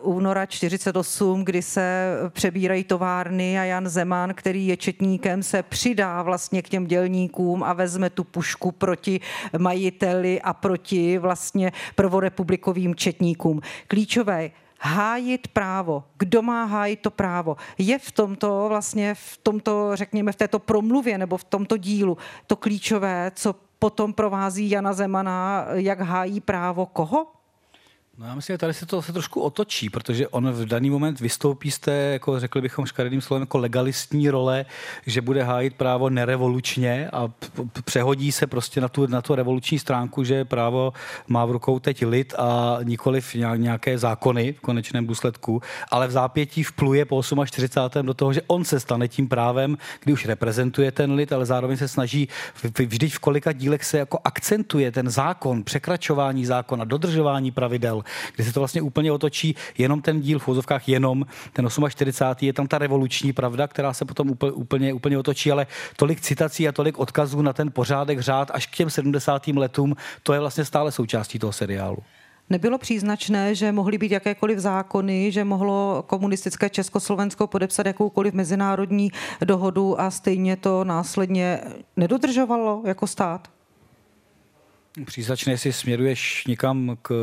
uh, 0.04 0.16
února 0.16 0.46
48, 0.46 1.46
kdy 1.46 1.62
se 1.62 2.16
přebírají 2.30 2.84
továrny 2.84 3.60
a 3.60 3.64
Jan 3.64 3.90
Zeman, 3.90 4.34
který 4.34 4.68
je 4.68 4.78
četníkem, 4.78 5.44
se 5.44 5.64
přidá 5.64 6.22
vlastně 6.22 6.62
k 6.62 6.70
těm 6.70 6.88
dělníkům 6.88 7.64
a 7.64 7.74
vezme 7.74 8.10
tu 8.10 8.24
pušku 8.24 8.72
proti 8.72 9.20
majiteli 9.58 10.42
a 10.42 10.54
proti 10.54 11.18
vlastně 11.18 11.72
prvorepublikovým 11.96 12.96
četníkům. 12.96 13.62
Klíčové 13.88 14.52
hájit 14.86 15.48
právo. 15.48 16.04
Kdo 16.18 16.42
má 16.42 16.66
hájit 16.66 17.02
to 17.02 17.12
právo? 17.12 17.58
Je 17.78 18.00
v 18.00 18.12
tomto 18.12 18.66
vlastně, 18.70 19.14
v 19.14 19.38
tomto, 19.38 19.92
řekněme, 19.94 20.32
v 20.32 20.36
této 20.36 20.60
promluvě 20.60 21.18
nebo 21.18 21.38
v 21.38 21.44
tomto 21.44 21.78
dílu 21.78 22.18
to 22.48 22.56
klíčové, 22.56 23.32
co 23.36 23.56
potom 23.80 24.14
provází 24.14 24.70
Jana 24.70 24.94
Zemana, 24.94 25.66
jak 25.74 26.00
hájí 26.00 26.42
právo 26.42 26.86
koho? 26.86 27.35
No 28.18 28.26
já 28.26 28.36
myslím, 28.36 28.54
že 28.54 28.58
tady 28.58 28.74
se 28.74 28.86
to 28.86 29.02
se 29.02 29.14
trošku 29.14 29.42
otočí, 29.42 29.90
protože 29.90 30.28
on 30.28 30.52
v 30.52 30.66
daný 30.66 30.90
moment 30.90 31.20
vystoupí 31.20 31.72
z 31.72 31.80
té, 31.80 31.92
jako 31.92 32.40
řekli 32.40 32.62
bychom 32.62 32.86
škaredým 32.86 33.22
slovem, 33.22 33.42
jako 33.42 33.58
legalistní 33.58 34.30
role, 34.30 34.66
že 35.06 35.22
bude 35.22 35.44
hájit 35.44 35.76
právo 35.76 36.10
nerevolučně 36.10 37.10
a 37.14 37.32
přehodí 37.86 38.32
se 38.32 38.48
prostě 38.48 38.82
na 38.82 38.90
tu, 38.90 39.08
na 39.08 39.22
tu 39.22 39.36
revoluční 39.36 39.80
stránku, 39.80 40.24
že 40.24 40.46
právo 40.46 40.94
má 41.28 41.46
v 41.46 41.52
rukou 41.52 41.80
teď 41.80 42.06
lid 42.06 42.34
a 42.38 42.78
nikoliv 42.84 43.36
nějaké 43.56 43.98
zákony 43.98 44.54
v 44.54 44.60
konečném 44.60 45.08
důsledku, 45.08 45.62
ale 45.92 46.08
v 46.08 46.12
zápětí 46.12 46.64
vpluje 46.64 47.06
po 47.06 47.24
48. 47.46 48.06
do 48.06 48.14
toho, 48.14 48.34
že 48.34 48.42
on 48.48 48.64
se 48.64 48.80
stane 48.80 49.08
tím 49.08 49.28
právem, 49.28 49.78
kdy 50.04 50.14
už 50.14 50.26
reprezentuje 50.26 50.92
ten 50.92 51.14
lid, 51.14 51.34
ale 51.34 51.46
zároveň 51.46 51.78
se 51.78 51.88
snaží, 51.88 52.28
vždyť 52.80 53.14
v 53.14 53.20
kolika 53.20 53.52
dílech 53.52 53.84
se 53.84 53.98
jako 53.98 54.20
akcentuje 54.24 54.92
ten 54.92 55.10
zákon, 55.10 55.64
překračování 55.64 56.46
zákona, 56.46 56.86
dodržování 56.86 57.52
pravidel, 57.52 58.05
kdy 58.36 58.44
se 58.44 58.54
to 58.54 58.60
vlastně 58.60 58.82
úplně 58.82 59.12
otočí, 59.12 59.56
jenom 59.78 60.02
ten 60.02 60.22
díl 60.22 60.40
v 60.40 60.48
úzovkách, 60.48 60.90
jenom 60.90 61.26
ten 61.54 61.70
48. 61.90 62.46
je 62.46 62.54
tam 62.54 62.68
ta 62.68 62.78
revoluční 62.78 63.34
pravda, 63.34 63.68
která 63.68 63.94
se 63.94 64.06
potom 64.06 64.30
úplně, 64.30 64.52
úplně, 64.52 64.94
úplně 64.94 65.18
otočí, 65.18 65.52
ale 65.52 65.68
tolik 65.98 66.22
citací 66.22 66.68
a 66.68 66.72
tolik 66.72 67.00
odkazů 67.00 67.42
na 67.42 67.54
ten 67.54 67.72
pořádek 67.72 68.20
řád 68.20 68.52
až 68.54 68.68
k 68.68 68.76
těm 68.76 68.90
70. 68.90 69.48
letům, 69.48 69.96
to 70.24 70.34
je 70.34 70.40
vlastně 70.40 70.66
stále 70.66 70.92
součástí 70.92 71.40
toho 71.40 71.54
seriálu. 71.54 71.98
Nebylo 72.50 72.78
příznačné, 72.78 73.56
že 73.56 73.72
mohly 73.72 73.98
být 73.98 74.12
jakékoliv 74.12 74.60
zákony, 74.60 75.32
že 75.32 75.44
mohlo 75.44 76.04
komunistické 76.08 76.70
Československo 76.70 77.48
podepsat 77.48 77.86
jakoukoliv 77.86 78.34
mezinárodní 78.34 79.12
dohodu 79.46 80.02
a 80.02 80.12
stejně 80.12 80.56
to 80.56 80.84
následně 80.84 81.60
nedodržovalo 81.98 82.82
jako 82.86 83.08
stát? 83.08 83.55
Příznačné, 85.04 85.54
jestli 85.54 85.74
směruješ 85.74 86.44
někam 86.48 86.98
k 87.02 87.14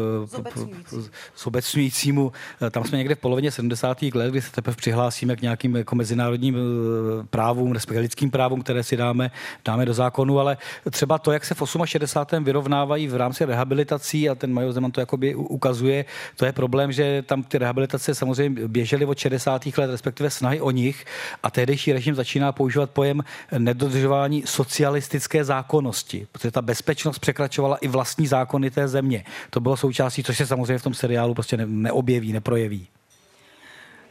zobecňujícímu. 1.37 2.33
Tam 2.71 2.85
jsme 2.85 2.99
někde 2.99 3.15
v 3.15 3.19
polovině 3.19 3.51
70. 3.51 4.03
let, 4.03 4.31
kdy 4.31 4.43
se 4.43 4.53
teprve 4.53 4.77
přihlásíme 4.77 5.37
k 5.37 5.43
nějakým 5.43 5.77
jako 5.77 5.95
mezinárodním 5.95 6.57
eh, 6.57 7.27
právům, 7.31 7.73
respektive 7.73 8.01
lidským 8.01 8.31
právům, 8.31 8.63
které 8.63 8.83
si 8.83 8.97
dáme, 8.97 9.31
dáme 9.65 9.87
do 9.87 9.95
zákonu, 9.95 10.39
ale 10.39 10.57
třeba 10.91 11.19
to, 11.19 11.33
jak 11.33 11.45
se 11.45 11.55
v 11.55 11.63
68. 11.85 12.45
vyrovnávají 12.45 13.09
v 13.09 13.17
rámci 13.17 13.45
rehabilitací, 13.45 14.29
a 14.29 14.35
ten 14.35 14.53
Majo 14.53 14.73
Zeman 14.73 14.91
to 14.91 15.01
jakoby 15.01 15.35
ukazuje, 15.35 16.05
to 16.37 16.45
je 16.45 16.53
problém, 16.53 16.93
že 16.93 17.23
tam 17.23 17.43
ty 17.43 17.59
rehabilitace 17.59 18.15
samozřejmě 18.15 18.69
běžely 18.69 19.05
od 19.05 19.19
60. 19.19 19.67
let, 19.67 19.91
respektive 19.91 20.31
snahy 20.31 20.61
o 20.61 20.71
nich 20.71 21.05
a 21.43 21.51
tehdejší 21.51 21.93
režim 21.93 22.15
začíná 22.15 22.53
používat 22.53 22.91
pojem 22.91 23.25
nedodržování 23.59 24.43
socialistické 24.47 25.45
zákonnosti, 25.45 26.27
protože 26.33 26.51
ta 26.51 26.63
bezpečnost 26.63 27.19
překračovala 27.19 27.62
dodržovala 27.63 27.77
i 27.77 27.89
vlastní 27.89 28.27
zákony 28.27 28.71
té 28.71 28.89
země. 28.89 29.25
To 29.51 29.61
bylo 29.61 29.77
součástí, 29.77 30.23
což 30.23 30.37
se 30.37 30.47
samozřejmě 30.47 30.79
v 30.79 30.83
tom 30.83 30.95
seriálu 30.95 31.35
prostě 31.35 31.57
ne, 31.57 31.67
neobjeví, 31.67 32.33
neprojeví. 32.33 32.89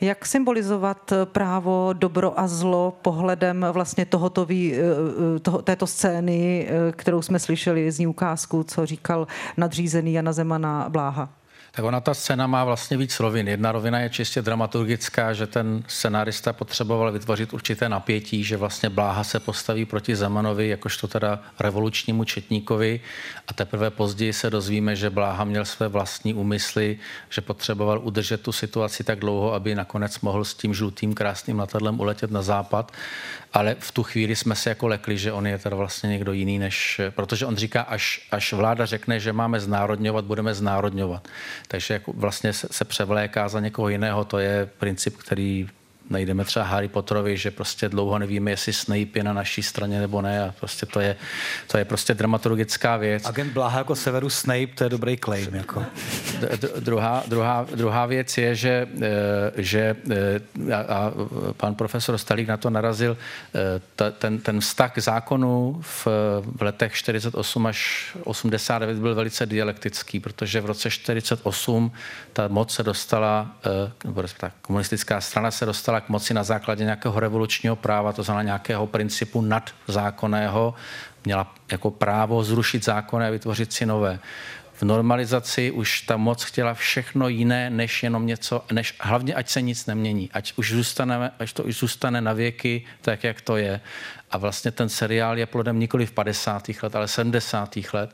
Jak 0.01 0.25
symbolizovat 0.25 1.13
právo, 1.25 1.93
dobro 1.93 2.39
a 2.39 2.47
zlo 2.47 2.93
pohledem 3.01 3.65
vlastně 3.71 4.05
tohoto, 4.05 4.47
eh, 4.49 4.73
eh, 4.73 5.39
toho, 5.39 5.61
této 5.61 5.87
scény, 5.87 6.67
eh, 6.67 6.91
kterou 6.91 7.21
jsme 7.21 7.39
slyšeli 7.39 7.91
z 7.91 8.07
ukázku, 8.07 8.63
co 8.63 8.85
říkal 8.85 9.27
nadřízený 9.57 10.13
Jana 10.13 10.33
Zemana 10.33 10.89
Bláha? 10.89 11.29
Tak 11.73 11.85
ona 11.85 11.99
ta 11.99 12.13
scéna 12.13 12.47
má 12.47 12.63
vlastně 12.63 12.97
víc 12.97 13.19
rovin. 13.19 13.47
Jedna 13.47 13.71
rovina 13.71 13.99
je 13.99 14.09
čistě 14.09 14.41
dramaturgická, 14.41 15.33
že 15.33 15.47
ten 15.47 15.83
scenárista 15.87 16.53
potřeboval 16.53 17.11
vytvořit 17.11 17.53
určité 17.53 17.89
napětí, 17.89 18.43
že 18.43 18.57
vlastně 18.57 18.89
Bláha 18.89 19.23
se 19.23 19.39
postaví 19.39 19.85
proti 19.85 20.15
Zemanovi, 20.15 20.67
jakožto 20.67 21.07
teda 21.07 21.39
revolučnímu 21.59 22.23
četníkovi 22.23 22.99
a 23.47 23.53
teprve 23.53 23.89
později 23.89 24.33
se 24.33 24.49
dozvíme, 24.49 24.95
že 24.95 25.09
Bláha 25.09 25.43
měl 25.43 25.65
své 25.65 25.87
vlastní 25.87 26.33
úmysly, 26.33 26.99
že 27.29 27.41
potřeboval 27.41 27.99
udržet 28.03 28.41
tu 28.41 28.51
situaci 28.51 29.03
tak 29.03 29.19
dlouho, 29.19 29.53
aby 29.53 29.75
nakonec 29.75 30.19
mohl 30.19 30.45
s 30.45 30.53
tím 30.53 30.73
žlutým 30.73 31.13
krásným 31.13 31.59
letadlem 31.59 31.99
uletět 31.99 32.31
na 32.31 32.41
západ 32.41 32.91
ale 33.53 33.75
v 33.79 33.91
tu 33.91 34.03
chvíli 34.03 34.35
jsme 34.35 34.55
se 34.55 34.69
jako 34.69 34.87
lekli, 34.87 35.17
že 35.17 35.31
on 35.31 35.47
je 35.47 35.57
teda 35.57 35.75
vlastně 35.75 36.09
někdo 36.09 36.33
jiný, 36.33 36.59
než, 36.59 37.01
protože 37.09 37.45
on 37.45 37.55
říká, 37.55 37.81
až, 37.81 38.27
až 38.31 38.53
vláda 38.53 38.85
řekne, 38.85 39.19
že 39.19 39.33
máme 39.33 39.59
znárodňovat, 39.59 40.25
budeme 40.25 40.53
znárodňovat. 40.53 41.27
Takže 41.67 41.93
jako 41.93 42.13
vlastně 42.13 42.53
se, 42.53 42.67
se 42.71 42.85
převléká 42.85 43.49
za 43.49 43.59
někoho 43.59 43.89
jiného, 43.89 44.25
to 44.25 44.39
je 44.39 44.69
princip, 44.77 45.17
který 45.17 45.67
najdeme 46.11 46.45
třeba 46.45 46.65
Harry 46.65 46.87
Potterovi, 46.87 47.37
že 47.37 47.51
prostě 47.51 47.89
dlouho 47.89 48.19
nevíme, 48.19 48.51
jestli 48.51 48.73
Snape 48.73 49.09
je 49.15 49.23
na 49.23 49.33
naší 49.33 49.63
straně 49.63 49.99
nebo 49.99 50.21
ne 50.21 50.43
a 50.43 50.53
prostě 50.59 50.85
to 50.85 50.99
je, 50.99 51.15
to 51.67 51.77
je 51.77 51.85
prostě 51.85 52.13
dramaturgická 52.13 52.97
věc. 52.97 53.25
Agent 53.25 53.53
Bláha 53.53 53.77
jako 53.77 53.95
Severus 53.95 54.35
Snape, 54.35 54.67
to 54.75 54.83
je 54.83 54.89
dobrý 54.89 55.17
claim. 55.17 55.55
Jako. 55.55 55.85
druhá, 56.79 57.23
druhá, 57.27 57.67
druhá 57.75 58.05
věc 58.05 58.37
je, 58.37 58.55
že, 58.55 58.87
eh, 59.01 59.51
že 59.57 59.95
eh, 60.11 60.73
a, 60.73 60.79
a 60.79 61.11
pan 61.57 61.75
profesor 61.75 62.17
Stalík 62.17 62.47
na 62.47 62.57
to 62.57 62.69
narazil, 62.69 63.17
eh, 63.55 63.81
ta, 63.95 64.11
ten, 64.11 64.39
ten 64.39 64.59
vztah 64.59 64.93
k 64.93 64.97
zákonu 64.97 65.81
v, 65.81 66.07
v 66.45 66.61
letech 66.61 66.93
48 66.93 67.65
až 67.65 68.11
89 68.23 68.97
byl 68.97 69.15
velice 69.15 69.45
dialektický, 69.45 70.19
protože 70.19 70.61
v 70.61 70.65
roce 70.65 70.89
48 70.89 71.91
ta 72.33 72.47
moc 72.47 72.73
se 72.73 72.83
dostala, 72.83 73.55
nebo 74.05 74.23
ta 74.37 74.51
komunistická 74.61 75.21
strana 75.21 75.51
se 75.51 75.65
dostala 75.65 76.00
k 76.01 76.09
moci 76.09 76.33
na 76.33 76.43
základě 76.43 76.83
nějakého 76.83 77.19
revolučního 77.19 77.75
práva, 77.75 78.13
to 78.13 78.23
znamená 78.23 78.43
nějakého 78.43 78.87
principu 78.87 79.41
nadzákonného, 79.41 80.73
měla 81.25 81.55
jako 81.71 81.91
právo 81.91 82.43
zrušit 82.43 82.85
zákony 82.85 83.25
a 83.25 83.29
vytvořit 83.29 83.73
si 83.73 83.85
nové. 83.85 84.19
V 84.73 84.83
normalizaci 84.83 85.71
už 85.71 86.01
ta 86.01 86.17
moc 86.17 86.43
chtěla 86.43 86.73
všechno 86.73 87.27
jiné, 87.27 87.69
než 87.69 88.03
jenom 88.03 88.25
něco, 88.25 88.65
než 88.71 88.95
hlavně, 88.99 89.33
ať 89.33 89.49
se 89.49 89.61
nic 89.61 89.85
nemění, 89.85 90.29
ať 90.33 90.53
už 90.55 90.71
zůstane, 90.71 91.31
ať 91.39 91.53
to 91.53 91.63
už 91.63 91.77
zůstane 91.77 92.21
na 92.21 92.33
věky 92.33 92.85
tak, 93.01 93.23
jak 93.23 93.41
to 93.41 93.57
je. 93.57 93.81
A 94.31 94.37
vlastně 94.37 94.71
ten 94.71 94.89
seriál 94.89 95.37
je 95.37 95.45
plodem 95.45 95.79
nikoli 95.79 96.05
v 96.05 96.11
50. 96.11 96.69
let, 96.83 96.95
ale 96.95 97.07
70. 97.07 97.77
let. 97.93 98.13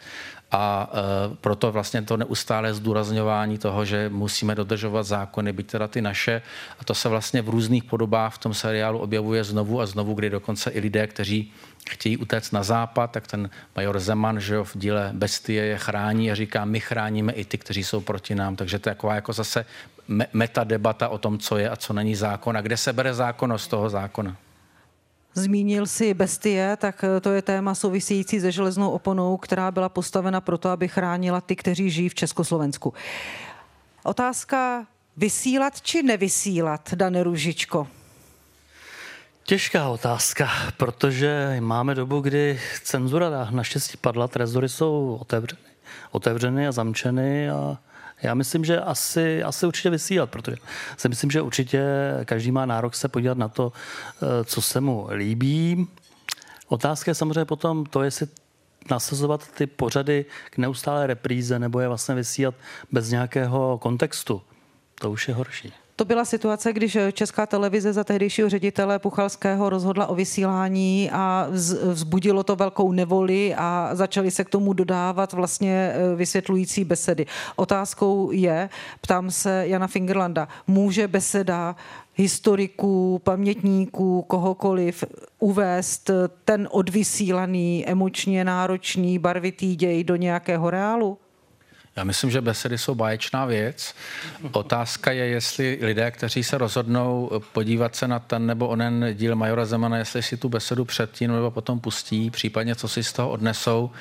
A 0.51 0.89
e, 0.91 1.35
proto 1.35 1.71
vlastně 1.71 2.01
to 2.01 2.17
neustále 2.17 2.73
zdůrazňování 2.73 3.57
toho, 3.57 3.85
že 3.85 4.09
musíme 4.09 4.55
dodržovat 4.55 5.03
zákony, 5.03 5.53
byť 5.53 5.67
teda 5.67 5.87
ty 5.87 6.01
naše. 6.01 6.41
A 6.79 6.83
to 6.83 6.93
se 6.93 7.09
vlastně 7.09 7.41
v 7.41 7.49
různých 7.49 7.83
podobách 7.83 8.33
v 8.33 8.37
tom 8.37 8.53
seriálu 8.53 8.99
objevuje 8.99 9.43
znovu 9.43 9.81
a 9.81 9.85
znovu, 9.85 10.13
kdy 10.13 10.29
dokonce 10.29 10.71
i 10.71 10.79
lidé, 10.79 11.07
kteří 11.07 11.53
chtějí 11.89 12.17
utéct 12.17 12.53
na 12.53 12.63
západ, 12.63 13.11
tak 13.11 13.27
ten 13.27 13.49
major 13.75 13.99
Zeman, 13.99 14.39
že 14.39 14.55
jo, 14.55 14.63
v 14.63 14.77
díle 14.77 15.09
Bestie 15.13 15.65
je 15.65 15.77
chrání 15.77 16.31
a 16.31 16.35
říká, 16.35 16.65
my 16.65 16.79
chráníme 16.79 17.33
i 17.33 17.45
ty, 17.45 17.57
kteří 17.57 17.83
jsou 17.83 18.01
proti 18.01 18.35
nám. 18.35 18.55
Takže 18.55 18.79
to 18.79 18.89
je 18.89 18.95
taková 18.95 19.15
jako 19.15 19.33
zase 19.33 19.65
meta 20.33 20.63
debata 20.63 21.09
o 21.09 21.17
tom, 21.17 21.37
co 21.37 21.57
je 21.57 21.69
a 21.69 21.75
co 21.75 21.93
není 21.93 22.15
zákon 22.15 22.57
a 22.57 22.61
kde 22.61 22.77
se 22.77 22.93
bere 22.93 23.13
zákon 23.13 23.53
z 23.57 23.67
toho 23.67 23.89
zákona. 23.89 24.35
Zmínil 25.37 25.85
si 25.85 26.13
bestie, 26.13 26.77
tak 26.77 27.03
eh, 27.03 27.21
to 27.21 27.29
je 27.31 27.41
téma 27.41 27.75
související 27.75 28.39
se 28.39 28.51
železnou 28.51 28.89
oponou, 28.89 29.37
která 29.37 29.71
byla 29.71 29.89
postavena 29.89 30.41
proto, 30.41 30.69
aby 30.69 30.87
chránila 30.87 31.41
ty, 31.41 31.55
kteří 31.55 31.89
žijí 31.89 32.09
v 32.09 32.15
Československu. 32.15 32.93
Otázka 34.03 34.87
vysílat 35.17 35.81
či 35.81 36.03
nevysílat, 36.03 36.93
Dane 36.93 37.23
Ružičko? 37.23 37.87
Těžká 39.43 39.89
otázka, 39.89 40.49
protože 40.77 41.57
máme 41.59 41.95
dobu, 41.95 42.21
kdy 42.21 42.59
cenzura 42.83 43.47
naštěstí 43.51 43.97
padla, 43.97 44.27
trezory 44.27 44.69
jsou 44.69 45.17
otevřeny, 45.21 45.69
otevřeny 46.11 46.67
a 46.67 46.71
zamčeny 46.71 47.49
a 47.49 47.77
já 48.21 48.33
myslím, 48.33 48.65
že 48.65 48.79
asi, 48.79 49.43
asi 49.43 49.65
určitě 49.65 49.89
vysílat, 49.89 50.29
protože 50.29 50.57
si 50.97 51.09
myslím, 51.09 51.31
že 51.31 51.41
určitě 51.41 51.83
každý 52.25 52.51
má 52.51 52.65
nárok 52.65 52.95
se 52.95 53.07
podívat 53.07 53.37
na 53.37 53.47
to, 53.47 53.73
eh, 54.21 54.43
co 54.43 54.61
se 54.61 54.81
mu 54.81 55.07
líbí. 55.11 55.87
Otázka 56.67 57.11
je 57.11 57.15
samozřejmě 57.15 57.45
potom 57.45 57.85
to, 57.85 58.03
jestli 58.03 58.27
nasazovat 58.91 59.51
ty 59.51 59.67
pořady 59.67 60.25
k 60.49 60.57
neustále 60.57 61.07
repríze 61.07 61.59
nebo 61.59 61.79
je 61.79 61.87
vlastně 61.87 62.15
vysílat 62.15 62.55
bez 62.91 63.09
nějakého 63.09 63.77
kontextu. 63.77 64.41
To 64.95 65.11
už 65.11 65.27
je 65.27 65.33
horší. 65.33 65.73
To 65.99 66.05
byla 66.05 66.25
situace, 66.25 66.73
když 66.73 66.97
Česká 67.11 67.45
televize 67.45 67.93
za 67.93 68.03
tehdejšího 68.03 68.49
ředitele 68.49 68.99
Puchalského 68.99 69.69
rozhodla 69.69 70.07
o 70.07 70.15
vysílání 70.15 71.09
a 71.11 71.47
vzbudilo 71.91 72.43
to 72.43 72.55
velkou 72.55 72.91
nevoli 72.91 73.55
a 73.55 73.89
začali 73.93 74.31
se 74.31 74.43
k 74.43 74.49
tomu 74.49 74.73
dodávat 74.73 75.33
vlastně 75.33 75.73
e, 75.73 76.15
vysvětlující 76.15 76.83
besedy. 76.83 77.25
Otázkou 77.55 78.31
je, 78.31 78.69
ptám 79.01 79.31
se 79.31 79.63
Jana 79.67 79.87
Fingerlanda, 79.87 80.47
může 80.67 81.07
beseda 81.07 81.75
historiků, 82.15 83.21
pamětníků, 83.23 84.21
kohokoliv 84.21 85.03
uvést 85.39 86.11
ten 86.45 86.67
odvysílaný, 86.71 87.85
emočně 87.87 88.43
náročný, 88.43 89.19
barvitý 89.19 89.75
děj 89.75 90.03
do 90.03 90.15
nějakého 90.15 90.69
reálu? 90.69 91.17
Já 91.97 92.03
myslím, 92.03 92.31
že 92.31 92.41
besedy 92.41 92.77
jsou 92.77 92.95
báječná 92.95 93.45
věc. 93.45 93.95
Otázka 94.51 95.11
je, 95.11 95.25
jestli 95.25 95.79
lidé, 95.81 96.11
kteří 96.11 96.43
se 96.43 96.57
rozhodnou 96.57 97.31
podívat 97.53 97.95
se 97.95 98.07
na 98.07 98.19
ten 98.19 98.45
nebo 98.45 98.67
onen 98.67 99.05
díl 99.13 99.35
Majora 99.35 99.65
Zemana, 99.65 99.97
jestli 99.97 100.23
si 100.23 100.37
tu 100.37 100.49
besedu 100.49 100.85
předtím 100.85 101.31
nebo 101.31 101.51
potom 101.51 101.79
pustí, 101.79 102.29
případně 102.29 102.75
co 102.75 102.87
si 102.87 103.03
z 103.03 103.13
toho 103.13 103.29
odnesou. 103.29 103.91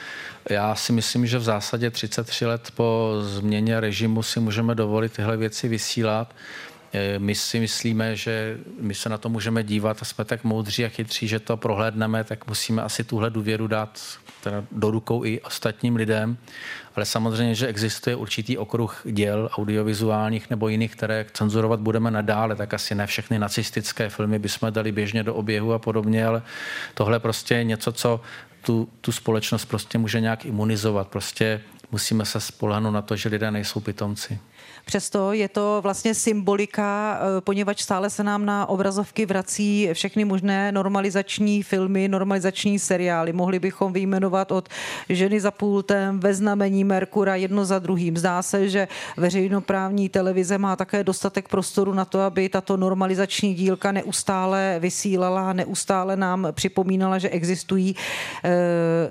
Já 0.51 0.75
si 0.75 0.93
myslím, 0.93 1.27
že 1.27 1.39
v 1.39 1.43
zásadě 1.43 1.91
33 1.91 2.47
let 2.47 2.71
po 2.75 3.13
změně 3.21 3.81
režimu 3.81 4.23
si 4.23 4.41
můžeme 4.41 4.75
dovolit 4.75 5.13
tyhle 5.13 5.37
věci 5.37 5.69
vysílat. 5.69 6.35
Eh, 6.93 7.19
my 7.19 7.35
si 7.35 7.61
myslíme, 7.61 8.17
že 8.17 8.59
my 8.81 8.95
se 8.95 9.09
na 9.09 9.19
to 9.19 9.29
můžeme 9.29 9.63
dívat 9.63 10.03
a 10.03 10.05
jsme 10.05 10.25
tak 10.25 10.45
moudří 10.45 10.85
a 10.85 10.89
chytří, 10.89 11.29
že 11.29 11.41
to 11.41 11.57
prohlédneme, 11.57 12.25
tak 12.25 12.47
musíme 12.47 12.83
asi 12.83 13.05
tuhle 13.05 13.31
důvěru 13.31 13.67
dát 13.67 14.01
teda 14.43 14.65
do 14.73 14.91
rukou 14.91 15.25
i 15.25 15.41
ostatním 15.41 15.97
lidem. 15.97 16.37
Ale 16.97 17.05
samozřejmě, 17.05 17.55
že 17.55 17.67
existuje 17.67 18.17
určitý 18.17 18.59
okruh 18.59 19.03
děl 19.05 19.51
audiovizuálních 19.53 20.51
nebo 20.51 20.69
jiných, 20.69 20.93
které 20.93 21.27
cenzurovat 21.33 21.81
budeme 21.81 22.11
nadále, 22.11 22.57
tak 22.57 22.75
asi 22.75 22.95
ne 22.95 23.07
všechny 23.07 23.39
nacistické 23.39 24.09
filmy 24.09 24.39
bychom 24.39 24.73
dali 24.73 24.93
běžně 24.93 25.23
do 25.23 25.35
oběhu 25.35 25.73
a 25.73 25.79
podobně, 25.79 26.27
ale 26.27 26.43
tohle 26.95 27.21
prostě 27.21 27.55
je 27.55 27.65
něco, 27.65 27.93
co 27.93 28.21
tu, 28.63 28.89
tu 29.01 29.13
společnost 29.13 29.65
prostě 29.65 29.99
může 29.99 30.21
nějak 30.21 30.45
imunizovat. 30.45 31.09
Prostě 31.09 31.61
musíme 31.93 32.25
se 32.25 32.41
spolehnout 32.41 32.95
na 32.95 33.03
to, 33.03 33.17
že 33.17 33.29
lidé 33.29 33.51
nejsou 33.51 33.81
pitomci. 33.81 34.39
Přesto 34.89 35.33
je 35.33 35.49
to 35.49 35.81
vlastně 35.83 36.15
symbolika, 36.15 37.19
eh, 37.21 37.41
poněvadž 37.41 37.83
stále 37.83 38.11
se 38.11 38.25
nám 38.25 38.47
na 38.47 38.69
obrazovky 38.69 39.27
vrací 39.27 39.89
všechny 39.93 40.25
možné 40.25 40.73
normalizační 40.73 41.63
filmy, 41.63 42.09
normalizační 42.09 42.79
seriály. 42.79 43.33
Mohli 43.33 43.59
bychom 43.59 43.93
vyjmenovat 43.93 44.53
od 44.53 44.69
Ženy 45.09 45.41
za 45.41 45.51
pultem, 45.51 46.21
Ve 46.21 46.35
znamení 46.35 46.85
Merkura, 46.85 47.35
jedno 47.35 47.65
za 47.65 47.79
druhým. 47.79 48.17
Zdá 48.17 48.43
se, 48.43 48.69
že 48.69 48.89
veřejnoprávní 49.17 50.09
televize 50.09 50.59
má 50.59 50.77
také 50.77 51.05
dostatek 51.05 51.49
prostoru 51.49 51.95
na 51.95 52.05
to, 52.05 52.21
aby 52.21 52.49
tato 52.49 52.77
normalizační 52.77 53.55
dílka 53.55 53.93
neustále 53.93 54.77
vysílala, 54.81 55.53
neustále 55.53 56.17
nám 56.17 56.49
připomínala, 56.53 57.19
že 57.19 57.29
existují. 57.29 57.97
Eh, 58.45 59.11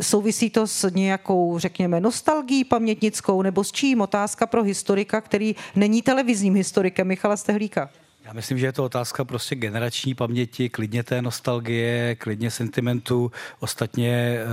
souvisí 0.00 0.50
to 0.50 0.66
s 0.66 0.90
nějakou, 0.90 1.58
řekněme, 1.58 2.00
nostalgií 2.00 2.64
pamětnickou 2.64 3.42
nebo 3.42 3.64
s 3.64 3.72
čím? 3.72 4.00
Otázka 4.00 4.39
otázka 4.40 4.46
pro 4.50 4.62
historika, 4.62 5.20
který 5.20 5.54
není 5.76 6.02
televizním 6.02 6.54
historikem, 6.54 7.06
Michala 7.06 7.36
Stehlíka. 7.36 7.90
Já 8.30 8.34
myslím, 8.34 8.58
že 8.58 8.66
je 8.66 8.72
to 8.72 8.84
otázka 8.84 9.24
prostě 9.24 9.54
generační 9.54 10.14
paměti, 10.14 10.68
klidně 10.68 11.02
té 11.02 11.22
nostalgie, 11.22 12.14
klidně 12.14 12.50
sentimentu. 12.50 13.32
Ostatně 13.60 14.10
e, 14.10 14.46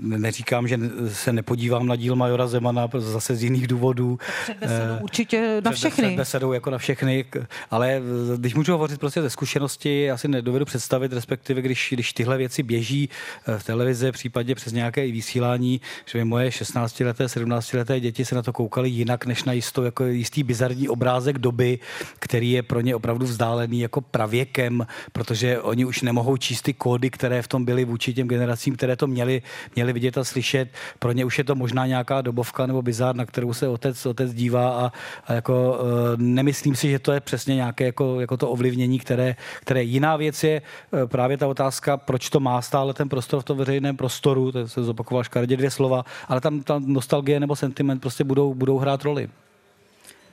neříkám, 0.00 0.68
že 0.68 0.78
se 1.08 1.32
nepodívám 1.32 1.86
na 1.86 1.96
díl 1.96 2.16
Majora 2.16 2.46
Zemana 2.46 2.88
zase 2.98 3.36
z 3.36 3.42
jiných 3.42 3.66
důvodů. 3.66 4.18
Před 4.42 4.56
besedou 4.58 4.94
e, 4.94 5.00
určitě 5.02 5.60
na 5.64 5.70
všechny. 5.70 6.04
Před 6.04 6.16
besedou 6.16 6.52
jako 6.52 6.70
na 6.70 6.78
všechny, 6.78 7.24
ale 7.70 8.02
když 8.36 8.54
můžu 8.54 8.72
hovořit 8.72 9.00
prostě 9.00 9.22
ze 9.22 9.30
zkušenosti, 9.30 10.02
já 10.02 10.16
si 10.16 10.28
nedovedu 10.28 10.64
představit, 10.64 11.12
respektive 11.12 11.62
když, 11.62 11.88
když 11.92 12.12
tyhle 12.12 12.38
věci 12.38 12.62
běží 12.62 13.08
eh, 13.46 13.58
v 13.58 13.64
televizi, 13.64 14.12
případně 14.12 14.54
přes 14.54 14.72
nějaké 14.72 15.12
vysílání, 15.12 15.80
že 16.06 16.18
by 16.18 16.24
moje 16.24 16.50
16-leté, 16.50 17.24
17-leté 17.24 18.00
děti 18.00 18.24
se 18.24 18.34
na 18.34 18.42
to 18.42 18.52
koukali 18.52 18.90
jinak, 18.90 19.26
než 19.26 19.44
na 19.44 19.52
jistou, 19.52 19.82
jako 19.82 20.04
jistý 20.04 20.42
bizarní 20.42 20.88
obrázek 20.88 21.38
doby, 21.38 21.78
který 22.18 22.50
je 22.50 22.62
pro 22.74 22.80
ně 22.80 22.96
opravdu 22.96 23.26
vzdálený 23.26 23.80
jako 23.80 24.00
pravěkem, 24.00 24.86
protože 25.12 25.60
oni 25.60 25.84
už 25.84 26.02
nemohou 26.02 26.36
číst 26.36 26.62
ty 26.62 26.74
kódy, 26.74 27.10
které 27.10 27.42
v 27.42 27.48
tom 27.48 27.64
byly 27.64 27.84
vůči 27.84 28.14
těm 28.14 28.28
generacím, 28.28 28.76
které 28.76 28.96
to 28.96 29.06
měli, 29.06 29.42
měli 29.74 29.92
vidět 29.92 30.18
a 30.18 30.24
slyšet. 30.24 30.68
Pro 30.98 31.12
ně 31.12 31.24
už 31.24 31.38
je 31.38 31.44
to 31.44 31.54
možná 31.54 31.86
nějaká 31.86 32.20
dobovka 32.20 32.66
nebo 32.66 32.82
bizár, 32.82 33.14
na 33.14 33.26
kterou 33.26 33.54
se 33.54 33.68
otec, 33.68 34.06
otec 34.06 34.34
dívá 34.34 34.70
a, 34.70 34.92
a 35.26 35.32
jako 35.32 35.78
uh, 35.78 35.86
nemyslím 36.16 36.74
si, 36.74 36.90
že 36.90 36.98
to 36.98 37.12
je 37.12 37.20
přesně 37.20 37.54
nějaké 37.54 37.84
jako, 37.84 38.20
jako 38.20 38.36
to 38.36 38.50
ovlivnění, 38.50 38.98
které, 38.98 39.36
které 39.60 39.82
jiná 39.82 40.16
věc 40.16 40.44
je 40.44 40.62
uh, 40.62 41.06
právě 41.06 41.38
ta 41.38 41.46
otázka, 41.46 41.96
proč 41.96 42.30
to 42.30 42.40
má 42.40 42.62
stále 42.62 42.94
ten 42.94 43.08
prostor 43.08 43.40
v 43.40 43.44
tom 43.44 43.58
veřejném 43.58 43.96
prostoru, 43.96 44.52
to 44.52 44.68
se 44.68 44.82
zopakoval 44.82 45.24
škaredě 45.24 45.56
dvě 45.56 45.70
slova, 45.70 46.04
ale 46.28 46.40
tam 46.40 46.62
ta 46.62 46.82
nostalgie 46.82 47.40
nebo 47.40 47.56
sentiment 47.56 48.00
prostě 48.00 48.24
budou, 48.24 48.54
budou 48.54 48.78
hrát 48.78 49.02
roli. 49.02 49.28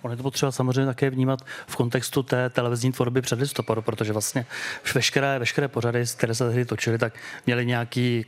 Ono 0.02 0.14
je 0.14 0.18
to 0.18 0.24
potřeba 0.24 0.52
samozřejmě 0.52 0.86
také 0.86 1.10
vnímat 1.10 1.40
v 1.68 1.76
kontextu 1.76 2.24
té 2.24 2.50
televizní 2.50 2.92
tvorby 2.92 3.22
před 3.22 3.40
listopadu, 3.40 3.82
protože 3.82 4.14
vlastně 4.14 4.46
veškeré, 4.96 5.40
veškeré 5.40 5.68
pořady, 5.68 6.04
které 6.18 6.36
se 6.36 6.48
tehdy 6.48 6.66
točily, 6.66 6.98
tak 6.98 7.14
měly 7.46 7.66
nějaký 7.66 8.26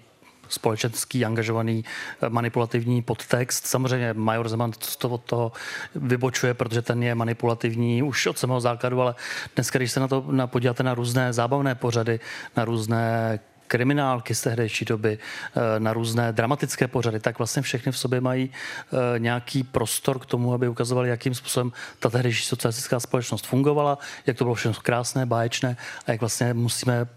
společenský, 0.49 1.25
angažovaný, 1.25 1.85
eh, 2.21 2.29
manipulativní 2.29 3.01
podtext. 3.01 3.65
Samozřejmě 3.65 4.13
Major 4.13 4.49
Zeman 4.49 4.71
to 4.97 5.09
od 5.09 5.23
toho 5.23 5.51
vybočuje, 5.95 6.53
protože 6.53 6.81
ten 6.81 7.03
je 7.03 7.15
manipulativní 7.15 8.03
už 8.03 8.25
od 8.25 8.37
samého 8.39 8.61
základu, 8.61 9.01
ale 9.01 9.15
dneska, 9.55 9.79
když 9.79 9.91
se 9.91 9.99
na 9.99 10.07
to 10.07 10.25
podíváte 10.45 10.83
na 10.83 10.93
různé 10.93 11.33
zábavné 11.33 11.75
pořady, 11.75 12.19
na 12.57 12.65
různé 12.65 13.39
kriminálky 13.73 14.35
z 14.35 14.41
tehdejší 14.41 14.85
doby, 14.85 15.17
eh, 15.17 15.79
na 15.79 15.93
různé 15.93 16.31
dramatické 16.31 16.87
pořady, 16.87 17.19
tak 17.19 17.37
vlastně 17.37 17.61
všechny 17.61 17.91
v 17.91 17.97
sobě 17.97 18.21
mají 18.21 18.49
eh, 18.53 19.19
nějaký 19.19 19.63
prostor 19.63 20.19
k 20.19 20.25
tomu, 20.25 20.53
aby 20.53 20.67
ukazovali, 20.67 21.09
jakým 21.09 21.35
způsobem 21.35 21.71
ta 21.99 22.09
tehdejší 22.09 22.45
socialistická 22.45 22.99
společnost 22.99 23.45
fungovala, 23.45 23.97
jak 24.25 24.37
to 24.37 24.43
bylo 24.43 24.55
všechno 24.55 24.81
krásné, 24.81 25.25
báječné 25.25 25.77
a 26.05 26.11
jak 26.11 26.21
vlastně 26.21 26.53
musíme 26.53 27.07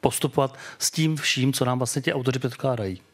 postupovat 0.00 0.58
s 0.78 0.90
tím 0.90 1.16
vším, 1.16 1.52
co 1.52 1.64
nám 1.64 1.78
vlastně 1.78 2.02
ti 2.02 2.12
autoři 2.12 2.38
předkládají. 2.38 3.11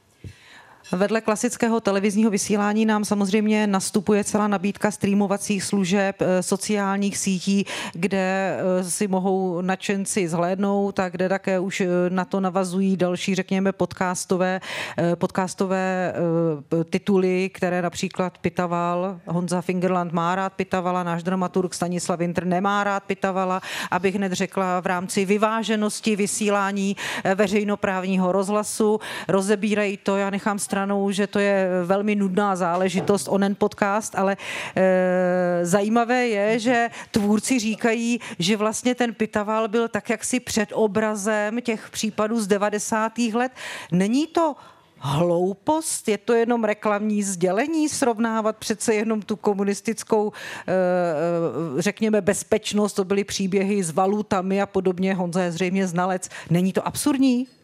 Vedle 0.93 1.21
klasického 1.21 1.81
televizního 1.81 2.31
vysílání 2.31 2.87
nám 2.87 3.05
samozřejmě 3.05 3.67
nastupuje 3.67 4.25
celá 4.25 4.49
nabídka 4.49 4.91
streamovacích 4.91 5.65
služeb, 5.65 6.17
eh, 6.23 6.43
sociálních 6.43 7.19
sítí, 7.19 7.67
kde 7.93 8.57
eh, 8.81 8.85
si 8.85 9.09
mohou 9.09 9.61
nadšenci 9.61 10.29
zhlédnout 10.29 11.01
a 11.01 11.09
kde 11.09 11.29
také 11.29 11.59
už 11.59 11.81
eh, 11.81 11.87
na 12.09 12.25
to 12.25 12.41
navazují 12.41 12.97
další, 12.97 13.35
řekněme, 13.35 13.73
podcastové, 13.73 14.61
podcastové 15.15 16.15
tituly, 16.91 17.51
které 17.55 17.83
například 17.83 18.39
Pitaval, 18.39 19.21
Honza 19.27 19.61
Fingerland 19.61 20.13
má 20.13 20.35
rád 20.35 20.53
Pitavala, 20.53 21.03
náš 21.03 21.23
dramaturg 21.23 21.75
Stanislav 21.75 22.19
Winter 22.19 22.47
nemá 22.47 22.85
rád 22.85 23.03
Pitavala, 23.03 23.61
abych 23.91 24.15
hned 24.15 24.33
řekla 24.33 24.81
v 24.81 24.87
rámci 24.87 25.25
vyváženosti 25.25 26.17
vysílání 26.17 26.97
veřejnoprávního 27.35 28.33
rozhlasu. 28.33 29.01
Rozebírají 29.29 29.97
to, 29.97 30.17
já 30.17 30.31
nechám 30.31 30.59
stranou 30.59 30.78
stranou, 30.79 31.11
že 31.11 31.27
to 31.27 31.39
je 31.39 31.69
velmi 31.85 32.15
nudná 32.15 32.57
záležitost, 32.57 33.29
onen 33.29 33.55
podcast, 33.55 34.15
ale 34.15 34.37
e, 34.77 35.67
zajímavé 35.67 36.29
je, 36.29 36.59
že 36.59 36.91
tvůrci 37.11 37.59
říkají, 37.59 38.21
že 38.39 38.57
vlastně 38.57 38.95
ten 38.95 39.15
Pitaval 39.15 39.69
byl 39.69 39.89
tak 39.89 40.11
jaksi 40.11 40.41
před 40.41 40.69
obrazem 40.73 41.61
těch 41.61 41.91
případů 41.91 42.41
z 42.41 42.47
90. 42.47 43.19
let. 43.19 43.53
Není 43.93 44.27
to 44.27 44.55
hloupost? 44.99 46.09
Je 46.09 46.19
to 46.19 46.33
jenom 46.33 46.65
reklamní 46.65 47.23
sdělení 47.23 47.89
srovnávat 47.89 48.57
přece 48.57 48.95
jenom 48.95 49.23
tu 49.23 49.37
komunistickou, 49.37 50.33
eh, 50.33 50.73
eh, 50.73 51.83
řekněme, 51.83 52.21
bezpečnost, 52.21 52.93
to 52.93 53.05
byly 53.05 53.25
příběhy 53.25 53.83
s 53.83 53.91
valutami 53.91 54.63
a 54.63 54.67
podobně, 54.67 55.15
Honza 55.15 55.43
je 55.43 55.53
zřejmě 55.53 55.87
znalec. 55.87 56.29
Není 56.51 56.73
to 56.73 56.87
absurdní? 56.87 57.58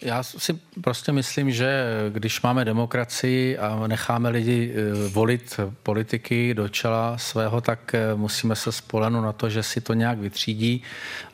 Já 0.00 0.22
si 0.22 0.60
prostě 0.80 1.12
myslím, 1.12 1.50
že 1.50 1.84
když 2.08 2.42
máme 2.42 2.64
demokracii 2.64 3.58
a 3.58 3.86
necháme 3.86 4.28
lidi 4.28 4.74
eh, 4.74 5.08
volit 5.08 5.60
politiky 5.82 6.54
do 6.54 6.68
čela 6.68 7.18
svého, 7.18 7.60
tak 7.60 7.94
musíme 8.14 8.56
se 8.56 8.72
spolehnout 8.72 9.24
na 9.24 9.32
to, 9.32 9.50
že 9.50 9.62
si 9.62 9.80
to 9.80 9.94
nějak 9.94 10.18
vytřídí. 10.18 10.82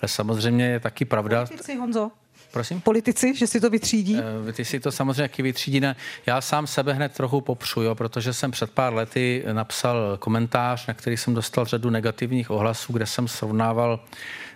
Ale 0.03 0.09
samozřejmě 0.09 0.65
je 0.65 0.81
taky 0.81 1.05
pravda... 1.05 1.47
Politici, 1.47 1.77
Honzo. 1.77 2.11
Prosím? 2.53 2.81
Politici, 2.81 3.35
že 3.37 3.47
si 3.47 3.61
to 3.61 3.71
vytřídí? 3.71 4.15
Uh, 4.15 4.53
ty 4.53 4.65
si 4.65 4.81
to 4.81 4.93
samozřejmě 4.93 5.23
taky 5.23 5.43
vytřídí. 5.43 5.81
Ne? 5.81 5.97
Já 6.27 6.41
sám 6.41 6.67
sebe 6.67 6.93
hned 6.93 7.13
trochu 7.13 7.41
popřu, 7.41 7.83
jo, 7.83 7.95
protože 7.95 8.33
jsem 8.33 8.51
před 8.51 8.71
pár 8.71 8.95
lety 8.95 9.45
napsal 9.53 10.17
komentář, 10.19 10.87
na 10.87 10.95
který 10.95 11.17
jsem 11.17 11.35
dostal 11.35 11.65
řadu 11.65 11.91
negativních 11.91 12.51
ohlasů, 12.51 12.93
kde 12.93 13.07
jsem 13.07 13.29
srovnával 13.29 14.01
Eh, 14.01 14.52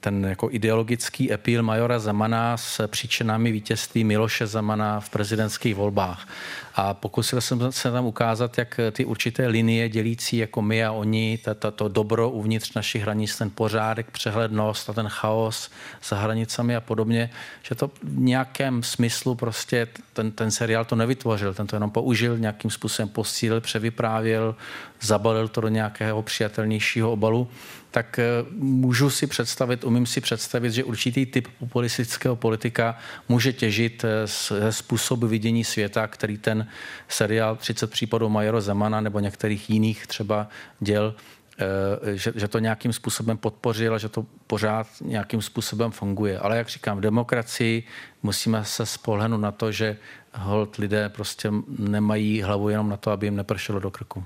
ten 0.00 0.24
jako 0.24 0.48
ideologický 0.50 1.32
epíl 1.32 1.62
majora 1.62 1.98
Zemana 1.98 2.56
s 2.56 2.86
příčinami 2.86 3.52
vítězství 3.52 4.04
Miloše 4.04 4.46
Zemana 4.46 5.00
v 5.00 5.10
prezidentských 5.10 5.74
volbách. 5.74 6.28
A 6.74 6.94
pokusil 6.94 7.40
jsem 7.40 7.72
se 7.72 7.90
tam 7.92 8.06
ukázat, 8.06 8.58
jak 8.58 8.80
ty 8.92 9.04
určité 9.04 9.46
linie 9.46 9.88
dělící 9.88 10.36
jako 10.36 10.62
my 10.62 10.84
a 10.84 10.92
oni, 10.92 11.38
to, 11.58 11.70
to 11.70 11.88
dobro 11.88 12.30
uvnitř 12.30 12.74
našich 12.74 13.02
hranic, 13.02 13.38
ten 13.38 13.50
pořádek, 13.50 14.10
přehlednost 14.10 14.90
a 14.90 14.92
ten 14.92 15.08
chaos 15.08 15.70
za 16.04 16.16
hranicami 16.16 16.76
a 16.76 16.80
podobně, 16.80 17.30
že 17.62 17.74
to 17.74 17.90
v 18.02 18.18
nějakém 18.18 18.82
smyslu 18.82 19.34
prostě 19.34 19.88
ten, 20.12 20.30
ten 20.30 20.50
seriál 20.50 20.84
to 20.84 20.96
nevytvořil, 20.96 21.54
ten 21.54 21.66
to 21.66 21.76
jenom 21.76 21.90
použil, 21.90 22.38
nějakým 22.38 22.70
způsobem 22.70 23.08
posílil, 23.08 23.60
převyprávěl, 23.60 24.56
zabalil 25.00 25.48
to 25.48 25.60
do 25.60 25.68
nějakého 25.68 26.22
přijatelnějšího 26.22 27.12
obalu 27.12 27.48
tak 27.90 28.18
eh, 28.18 28.24
můžu 28.56 29.10
si 29.10 29.26
představit, 29.26 29.84
umím 29.84 30.06
si 30.06 30.20
představit, 30.20 30.72
že 30.72 30.84
určitý 30.84 31.26
typ 31.26 31.48
populistického 31.58 32.36
politika 32.36 32.98
může 33.28 33.52
těžit 33.52 34.04
eh, 34.04 34.26
ze 34.26 34.72
způsobu 34.72 35.26
vidění 35.26 35.64
světa, 35.64 36.06
který 36.06 36.38
ten 36.38 36.66
seriál 37.08 37.56
30 37.56 37.90
případů 37.90 38.28
Majoro 38.28 38.60
Zemana 38.60 39.00
nebo 39.00 39.20
některých 39.20 39.70
jiných 39.70 40.06
třeba 40.06 40.48
děl 40.80 41.14
eh, 41.58 42.16
že, 42.16 42.32
že 42.36 42.48
to 42.48 42.58
nějakým 42.58 42.92
způsobem 42.92 43.38
podpořil 43.38 43.94
a 43.94 43.98
že 43.98 44.08
to 44.08 44.26
pořád 44.46 44.86
nějakým 45.00 45.42
způsobem 45.42 45.90
funguje. 45.90 46.38
Ale 46.38 46.56
jak 46.56 46.68
říkám, 46.68 46.98
v 46.98 47.00
demokracii 47.00 47.82
musíme 48.22 48.64
se 48.64 48.86
spolehnout 48.86 49.40
na 49.40 49.52
to, 49.52 49.72
že 49.72 49.96
hold 50.34 50.76
lidé 50.76 51.08
prostě 51.08 51.52
nemají 51.78 52.42
hlavu 52.42 52.68
jenom 52.68 52.88
na 52.88 52.96
to, 52.96 53.10
aby 53.10 53.26
jim 53.26 53.36
nepršelo 53.36 53.80
do 53.80 53.90
krku 53.90 54.24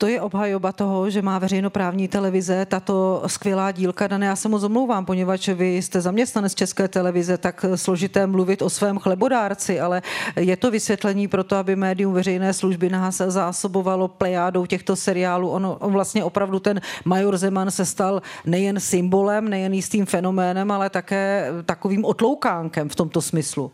to 0.00 0.06
je 0.06 0.20
obhajoba 0.20 0.72
toho, 0.72 1.10
že 1.10 1.22
má 1.22 1.38
veřejnoprávní 1.38 2.08
televize 2.08 2.66
tato 2.66 3.22
skvělá 3.26 3.72
dílka. 3.72 4.06
Dané, 4.06 4.26
já 4.26 4.36
se 4.36 4.48
moc 4.48 4.62
omlouvám, 4.62 5.04
poněvadž 5.04 5.48
vy 5.48 5.76
jste 5.76 6.00
zaměstnanec 6.00 6.54
České 6.54 6.88
televize, 6.88 7.38
tak 7.38 7.64
složité 7.74 8.26
mluvit 8.26 8.62
o 8.62 8.70
svém 8.70 8.98
chlebodárci, 8.98 9.80
ale 9.80 10.02
je 10.36 10.56
to 10.56 10.70
vysvětlení 10.70 11.28
pro 11.28 11.44
to, 11.44 11.56
aby 11.56 11.76
médium 11.76 12.14
veřejné 12.14 12.52
služby 12.52 12.88
nás 12.88 13.16
zásobovalo 13.16 14.08
plejádou 14.08 14.66
těchto 14.66 14.96
seriálů. 14.96 15.50
On, 15.50 15.76
on 15.80 15.92
vlastně 15.92 16.24
opravdu 16.24 16.58
ten 16.58 16.80
major 17.04 17.36
Zeman 17.36 17.70
se 17.70 17.84
stal 17.84 18.22
nejen 18.46 18.80
symbolem, 18.80 19.48
nejen 19.48 19.74
jistým 19.74 20.06
fenoménem, 20.06 20.70
ale 20.70 20.90
také 20.90 21.46
takovým 21.66 22.04
otloukánkem 22.04 22.88
v 22.88 22.96
tomto 22.96 23.22
smyslu. 23.22 23.72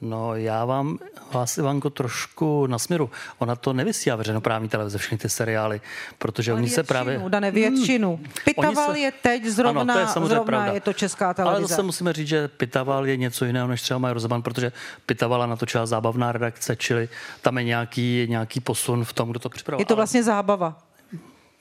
No 0.00 0.36
já 0.36 0.64
vám 0.64 0.98
vás, 1.32 1.58
Ivanko, 1.58 1.90
trošku 1.90 2.66
na 2.66 2.78
směru. 2.78 3.10
Ona 3.38 3.56
to 3.56 3.72
nevysílá 3.72 4.16
veřejnoprávní 4.16 4.68
televize, 4.68 4.98
všechny 4.98 5.18
ty 5.18 5.28
seriály, 5.28 5.80
protože 6.18 6.52
Ale 6.52 6.60
oni 6.60 6.68
se 6.68 6.82
právě... 6.82 7.22
Dane 7.28 7.50
většinu. 7.50 8.16
Hmm. 8.16 8.26
Pitaval 8.44 8.92
se... 8.92 8.98
je 8.98 9.12
teď 9.22 9.44
zrovna, 9.44 9.80
ano, 9.80 9.94
to 9.94 9.98
je 9.98 10.06
samozřejmě 10.06 10.28
zrovna 10.28 10.44
pravda. 10.44 10.72
je 10.72 10.80
to 10.80 10.92
česká 10.92 11.34
televize. 11.34 11.58
Ale 11.58 11.68
zase 11.68 11.82
musíme 11.82 12.12
říct, 12.12 12.28
že 12.28 12.48
Pitaval 12.48 13.06
je 13.06 13.16
něco 13.16 13.44
jiného 13.44 13.68
než 13.68 13.82
třeba 13.82 13.98
Major 13.98 14.20
Zeman, 14.20 14.42
protože 14.42 14.72
Pitavala 15.06 15.46
natočila 15.46 15.86
zábavná 15.86 16.32
redakce, 16.32 16.76
čili 16.76 17.08
tam 17.42 17.58
je 17.58 17.64
nějaký, 17.64 18.26
nějaký 18.28 18.60
posun 18.60 19.04
v 19.04 19.12
tom, 19.12 19.30
kdo 19.30 19.38
to 19.38 19.48
připravil. 19.48 19.80
Je 19.80 19.86
to 19.86 19.96
vlastně 19.96 20.22
zábava. 20.22 20.78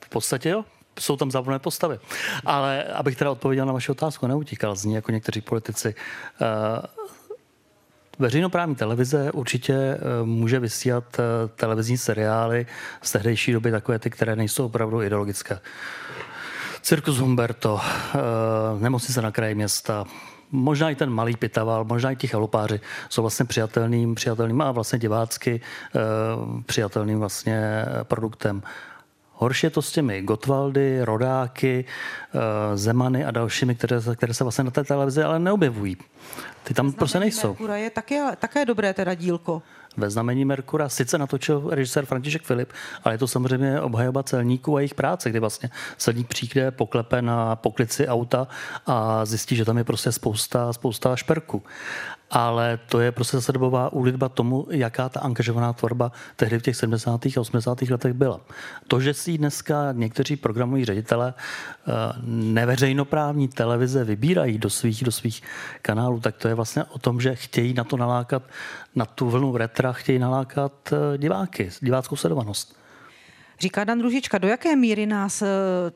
V 0.06 0.10
podstatě 0.10 0.50
jo 0.50 0.66
jsou 1.00 1.18
tam 1.18 1.32
závodné 1.32 1.60
postavy. 1.60 2.00
Ale 2.46 2.84
abych 2.84 3.16
teda 3.16 3.32
odpověděl 3.32 3.66
na 3.66 3.74
vaši 3.74 3.92
otázku, 3.92 4.28
neutíkal 4.28 4.76
z 4.76 4.86
ní 4.86 4.94
jako 4.94 5.12
někteří 5.12 5.42
politici. 5.42 5.96
Uh, 6.42 7.10
Veřejnoprávní 8.20 8.76
televize 8.76 9.32
určitě 9.32 9.74
eh, 9.74 10.00
může 10.24 10.60
vysílat 10.60 11.20
eh, 11.20 11.24
televizní 11.56 11.98
seriály 11.98 12.66
z 13.02 13.12
tehdejší 13.12 13.52
doby, 13.52 13.72
takové 13.72 14.00
ty, 14.00 14.10
které 14.10 14.36
nejsou 14.36 14.66
opravdu 14.66 15.02
ideologické. 15.02 15.60
Cirkus 16.82 17.18
Humberto, 17.18 17.80
eh, 17.82 18.20
Nemocnice 18.80 19.22
na 19.22 19.32
kraji 19.32 19.56
města, 19.56 20.06
možná 20.52 20.90
i 20.90 20.96
ten 20.96 21.10
malý 21.10 21.36
pitaval, 21.36 21.84
možná 21.84 22.12
i 22.12 22.16
ti 22.16 22.28
chalupáři 22.28 22.80
jsou 23.10 23.22
vlastně 23.22 23.46
přijatelným, 23.46 24.16
přijatelným 24.16 24.62
a 24.62 24.72
vlastně 24.72 25.00
divácky 25.00 25.62
přijatelným 26.66 27.20
vlastně 27.20 27.86
produktem. 28.04 28.62
Horší 29.42 29.66
je 29.66 29.70
to 29.70 29.82
s 29.82 29.92
těmi 29.92 30.22
Gotwaldy, 30.22 31.00
Rodáky, 31.04 31.86
Zemany 32.76 33.26
a 33.26 33.32
dalšími, 33.32 33.76
které, 33.76 33.98
které 34.16 34.34
se 34.34 34.44
vlastně 34.44 34.64
na 34.64 34.72
té 34.72 34.84
televizi 34.84 35.24
ale 35.24 35.40
neobjevují. 35.40 35.98
Ty 36.64 36.74
tam 36.74 36.92
prostě 36.92 37.20
nejsou. 37.20 37.48
Merkura 37.48 37.78
je 37.78 37.90
také, 37.90 38.36
také 38.40 38.66
dobré 38.66 38.94
teda 38.94 39.14
dílko. 39.14 39.62
Ve 39.98 40.10
znamení 40.10 40.46
Merkura 40.46 40.90
sice 40.90 41.18
natočil 41.18 41.70
režisér 41.72 42.06
František 42.06 42.44
Filip, 42.44 42.74
ale 43.04 43.14
je 43.14 43.18
to 43.18 43.28
samozřejmě 43.28 43.82
obhajoba 43.82 44.24
celníků 44.24 44.78
a 44.78 44.80
jejich 44.80 44.94
práce, 44.94 45.30
kdy 45.30 45.40
vlastně 45.40 45.70
celník 45.98 46.28
přijde, 46.28 46.72
poklepe 46.72 47.22
na 47.22 47.56
poklici 47.56 48.08
auta 48.08 48.48
a 48.86 49.26
zjistí, 49.26 49.56
že 49.56 49.66
tam 49.66 49.78
je 49.78 49.84
prostě 49.84 50.12
spousta, 50.12 50.74
spousta 50.74 51.16
šperků 51.16 51.64
ale 52.32 52.80
to 52.90 53.00
je 53.00 53.12
prostě 53.12 53.38
zase 53.38 53.52
dobová 53.52 53.94
úlitba 53.94 54.30
tomu, 54.30 54.68
jaká 54.70 55.10
ta 55.10 55.20
angažovaná 55.20 55.74
tvorba 55.74 56.12
tehdy 56.36 56.60
v 56.60 56.62
těch 56.62 56.76
70. 56.76 57.26
a 57.26 57.42
80. 57.42 57.82
letech 57.82 58.14
byla. 58.14 58.40
To, 58.88 59.02
že 59.02 59.14
si 59.14 59.38
dneska 59.38 59.92
někteří 59.92 60.36
programoví 60.36 60.86
ředitele 60.86 61.34
eh, 61.38 61.92
neveřejnoprávní 62.26 63.48
televize 63.48 64.04
vybírají 64.04 64.58
do 64.58 64.70
svých, 64.70 65.04
do 65.04 65.12
svých 65.12 65.44
kanálů, 65.82 66.20
tak 66.20 66.38
to 66.38 66.48
je 66.48 66.54
vlastně 66.54 66.84
o 66.84 67.00
tom, 67.00 67.22
že 67.22 67.36
chtějí 67.36 67.74
na 67.74 67.84
to 67.84 67.98
nalákat, 67.98 68.44
na 68.96 69.06
tu 69.06 69.30
vlnu 69.30 69.58
retra, 69.58 69.94
chtějí 69.94 70.20
nalákat 70.20 70.74
eh, 70.94 71.18
diváky, 71.18 71.70
diváckou 71.82 72.16
sledovanost. 72.16 72.80
Říká 73.62 73.84
Dan 73.84 74.01
Ružička, 74.01 74.38
do 74.38 74.47
jaké 74.47 74.76
míry 74.76 75.05
nás 75.05 75.41
eh, 75.41 75.47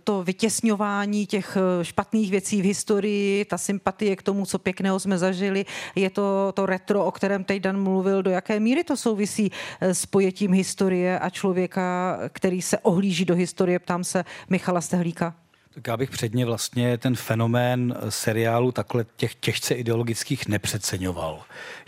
to 0.03 0.23
vytěsňování 0.23 1.25
těch 1.25 1.57
eh, 1.57 1.85
špatných 1.85 2.31
věcí 2.31 2.61
v 2.61 2.65
historii, 2.65 3.45
ta 3.45 3.57
sympatie 3.57 4.15
k 4.15 4.21
tomu, 4.21 4.45
co 4.45 4.59
pěkného 4.59 4.99
jsme 4.99 5.17
zažili, 5.17 5.65
je 5.95 6.09
to 6.09 6.51
to 6.55 6.65
retro, 6.65 7.05
o 7.05 7.11
kterém 7.11 7.43
teď 7.43 7.61
Dan 7.61 7.83
mluvil, 7.83 8.23
do 8.23 8.31
jaké 8.31 8.59
míry 8.59 8.83
to 8.83 8.97
souvisí 8.97 9.51
eh, 9.81 9.93
s 9.93 10.05
pojetím 10.05 10.53
historie 10.53 11.19
a 11.19 11.29
člověka, 11.29 12.19
který 12.29 12.61
se 12.61 12.79
ohlíží 12.79 13.25
do 13.25 13.35
historie, 13.35 13.79
ptám 13.79 14.03
se 14.03 14.25
Michala 14.49 14.81
Stehlíka. 14.81 15.42
Tak 15.75 15.87
já 15.87 15.97
bych 15.97 16.09
předně 16.09 16.45
vlastně 16.45 16.97
ten 16.97 17.15
fenomén 17.15 17.95
seriálu 18.09 18.71
takhle 18.71 19.05
těch 19.17 19.35
těžce 19.35 19.73
ideologických 19.73 20.47
nepřeceňoval. 20.47 21.41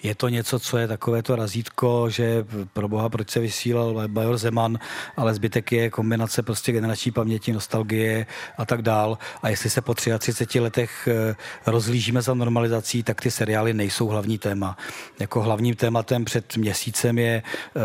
Je 0.04 0.16
to 0.16 0.30
něco, 0.30 0.60
co 0.60 0.78
je 0.78 0.88
takové 0.88 1.24
to 1.24 1.36
razítko, 1.36 2.10
že 2.10 2.46
pro 2.74 2.88
boha, 2.88 3.10
proč 3.10 3.30
se 3.30 3.40
vysílal 3.40 4.08
Bajor 4.08 4.38
Zeman, 4.38 4.80
ale 5.18 5.34
zbytek 5.34 5.72
je 5.72 5.90
kombinace 5.90 6.44
prostě 6.44 6.72
generační 6.72 7.12
paměti, 7.12 7.54
nostalgie 7.54 8.26
a 8.58 8.66
tak 8.66 8.82
dál. 8.82 9.18
A 9.42 9.50
jestli 9.50 9.70
se 9.70 9.82
po 9.82 9.94
33 9.94 10.60
letech 10.60 11.08
eh, 11.12 11.36
rozlížíme 11.66 12.22
za 12.22 12.34
normalizací, 12.34 13.04
tak 13.04 13.22
ty 13.22 13.32
seriály 13.32 13.74
nejsou 13.74 14.08
hlavní 14.08 14.38
téma. 14.38 14.78
Jako 15.20 15.42
hlavním 15.42 15.76
tématem 15.76 16.26
před 16.26 16.58
měsícem 16.58 17.18
je 17.18 17.44
uh, 17.76 17.82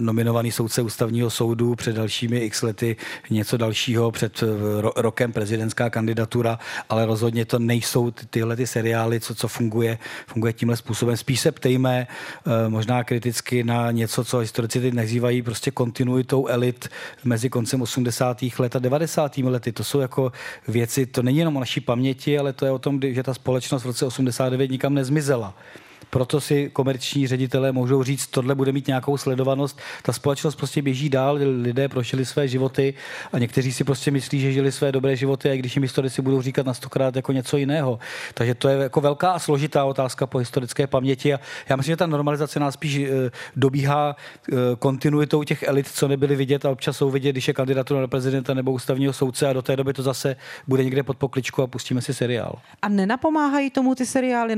nominovaný 0.00 0.52
soudce 0.52 0.82
ústavního 0.82 1.30
soudu, 1.30 1.74
před 1.74 1.96
dalšími 1.96 2.38
x 2.38 2.62
lety 2.62 2.96
něco 3.30 3.56
dalšího, 3.56 4.10
před 4.10 4.42
ro- 4.80 4.92
rokem 4.96 5.21
prezidentská 5.28 5.90
kandidatura, 5.90 6.58
ale 6.88 7.06
rozhodně 7.06 7.44
to 7.44 7.58
nejsou 7.58 8.10
ty, 8.10 8.26
tyhle 8.26 8.56
ty 8.56 8.66
seriály, 8.66 9.20
co, 9.20 9.34
co 9.34 9.48
funguje, 9.48 9.98
funguje 10.26 10.52
tímhle 10.52 10.76
způsobem. 10.76 11.16
Spíš 11.16 11.40
se 11.40 11.52
ptejme 11.52 12.06
eh, 12.06 12.68
možná 12.68 13.04
kriticky 13.04 13.64
na 13.64 13.90
něco, 13.90 14.24
co 14.24 14.38
historici 14.38 14.80
teď 14.80 14.94
nazývají 14.94 15.42
prostě 15.42 15.70
kontinuitou 15.70 16.46
elit 16.46 16.88
mezi 17.24 17.50
koncem 17.50 17.82
80. 17.82 18.42
let 18.58 18.76
a 18.76 18.78
90. 18.78 19.38
lety. 19.38 19.72
To 19.72 19.84
jsou 19.84 20.00
jako 20.00 20.32
věci, 20.68 21.06
to 21.06 21.22
není 21.22 21.38
jenom 21.38 21.56
o 21.56 21.60
naší 21.60 21.80
paměti, 21.80 22.38
ale 22.38 22.52
to 22.52 22.64
je 22.64 22.70
o 22.70 22.78
tom, 22.78 23.00
že 23.02 23.22
ta 23.22 23.34
společnost 23.34 23.82
v 23.82 23.86
roce 23.86 24.06
89 24.06 24.70
nikam 24.70 24.94
nezmizela 24.94 25.54
proto 26.12 26.40
si 26.40 26.70
komerční 26.72 27.26
ředitelé 27.26 27.72
můžou 27.72 28.02
říct, 28.02 28.26
tohle 28.26 28.54
bude 28.54 28.72
mít 28.72 28.86
nějakou 28.86 29.16
sledovanost. 29.16 29.78
Ta 30.02 30.12
společnost 30.12 30.54
prostě 30.54 30.82
běží 30.82 31.08
dál, 31.08 31.38
lidé 31.60 31.88
prošli 31.88 32.26
své 32.26 32.48
životy 32.48 32.94
a 33.32 33.38
někteří 33.38 33.72
si 33.72 33.84
prostě 33.84 34.10
myslí, 34.10 34.40
že 34.40 34.52
žili 34.52 34.72
své 34.72 34.92
dobré 34.92 35.16
životy, 35.16 35.50
a 35.50 35.56
když 35.56 35.76
jim 35.76 35.82
historici 35.82 36.22
budou 36.22 36.42
říkat 36.42 36.66
na 36.66 36.74
stokrát 36.74 37.16
jako 37.16 37.32
něco 37.32 37.56
jiného. 37.56 37.98
Takže 38.34 38.54
to 38.54 38.68
je 38.68 38.76
jako 38.76 39.00
velká 39.00 39.32
a 39.32 39.38
složitá 39.38 39.84
otázka 39.84 40.26
po 40.26 40.38
historické 40.38 40.86
paměti 40.86 41.34
a 41.34 41.40
já 41.68 41.76
myslím, 41.76 41.92
že 41.92 41.96
ta 41.96 42.06
normalizace 42.06 42.60
nás 42.60 42.74
spíš 42.74 42.96
eh, 42.96 43.30
dobíhá 43.56 44.16
eh, 44.16 44.56
kontinuitou 44.78 45.42
těch 45.42 45.62
elit, 45.62 45.88
co 45.88 46.08
nebyly 46.08 46.36
vidět 46.36 46.64
a 46.64 46.70
občas 46.70 46.96
jsou 46.96 47.10
vidět, 47.10 47.32
když 47.32 47.48
je 47.48 47.54
kandidatura 47.54 48.00
na 48.00 48.06
prezidenta 48.06 48.54
nebo 48.54 48.72
ústavního 48.72 49.12
soudce 49.12 49.48
a 49.48 49.52
do 49.52 49.62
té 49.62 49.76
doby 49.76 49.92
to 49.92 50.02
zase 50.02 50.36
bude 50.68 50.84
někde 50.84 51.02
pod 51.02 51.16
pokličku 51.16 51.62
a 51.62 51.66
pustíme 51.66 52.00
si 52.02 52.14
seriál. 52.14 52.58
A 52.82 52.88
nenapomáhají 52.88 53.70
tomu 53.70 53.94
ty 53.94 54.06
seriály, 54.06 54.56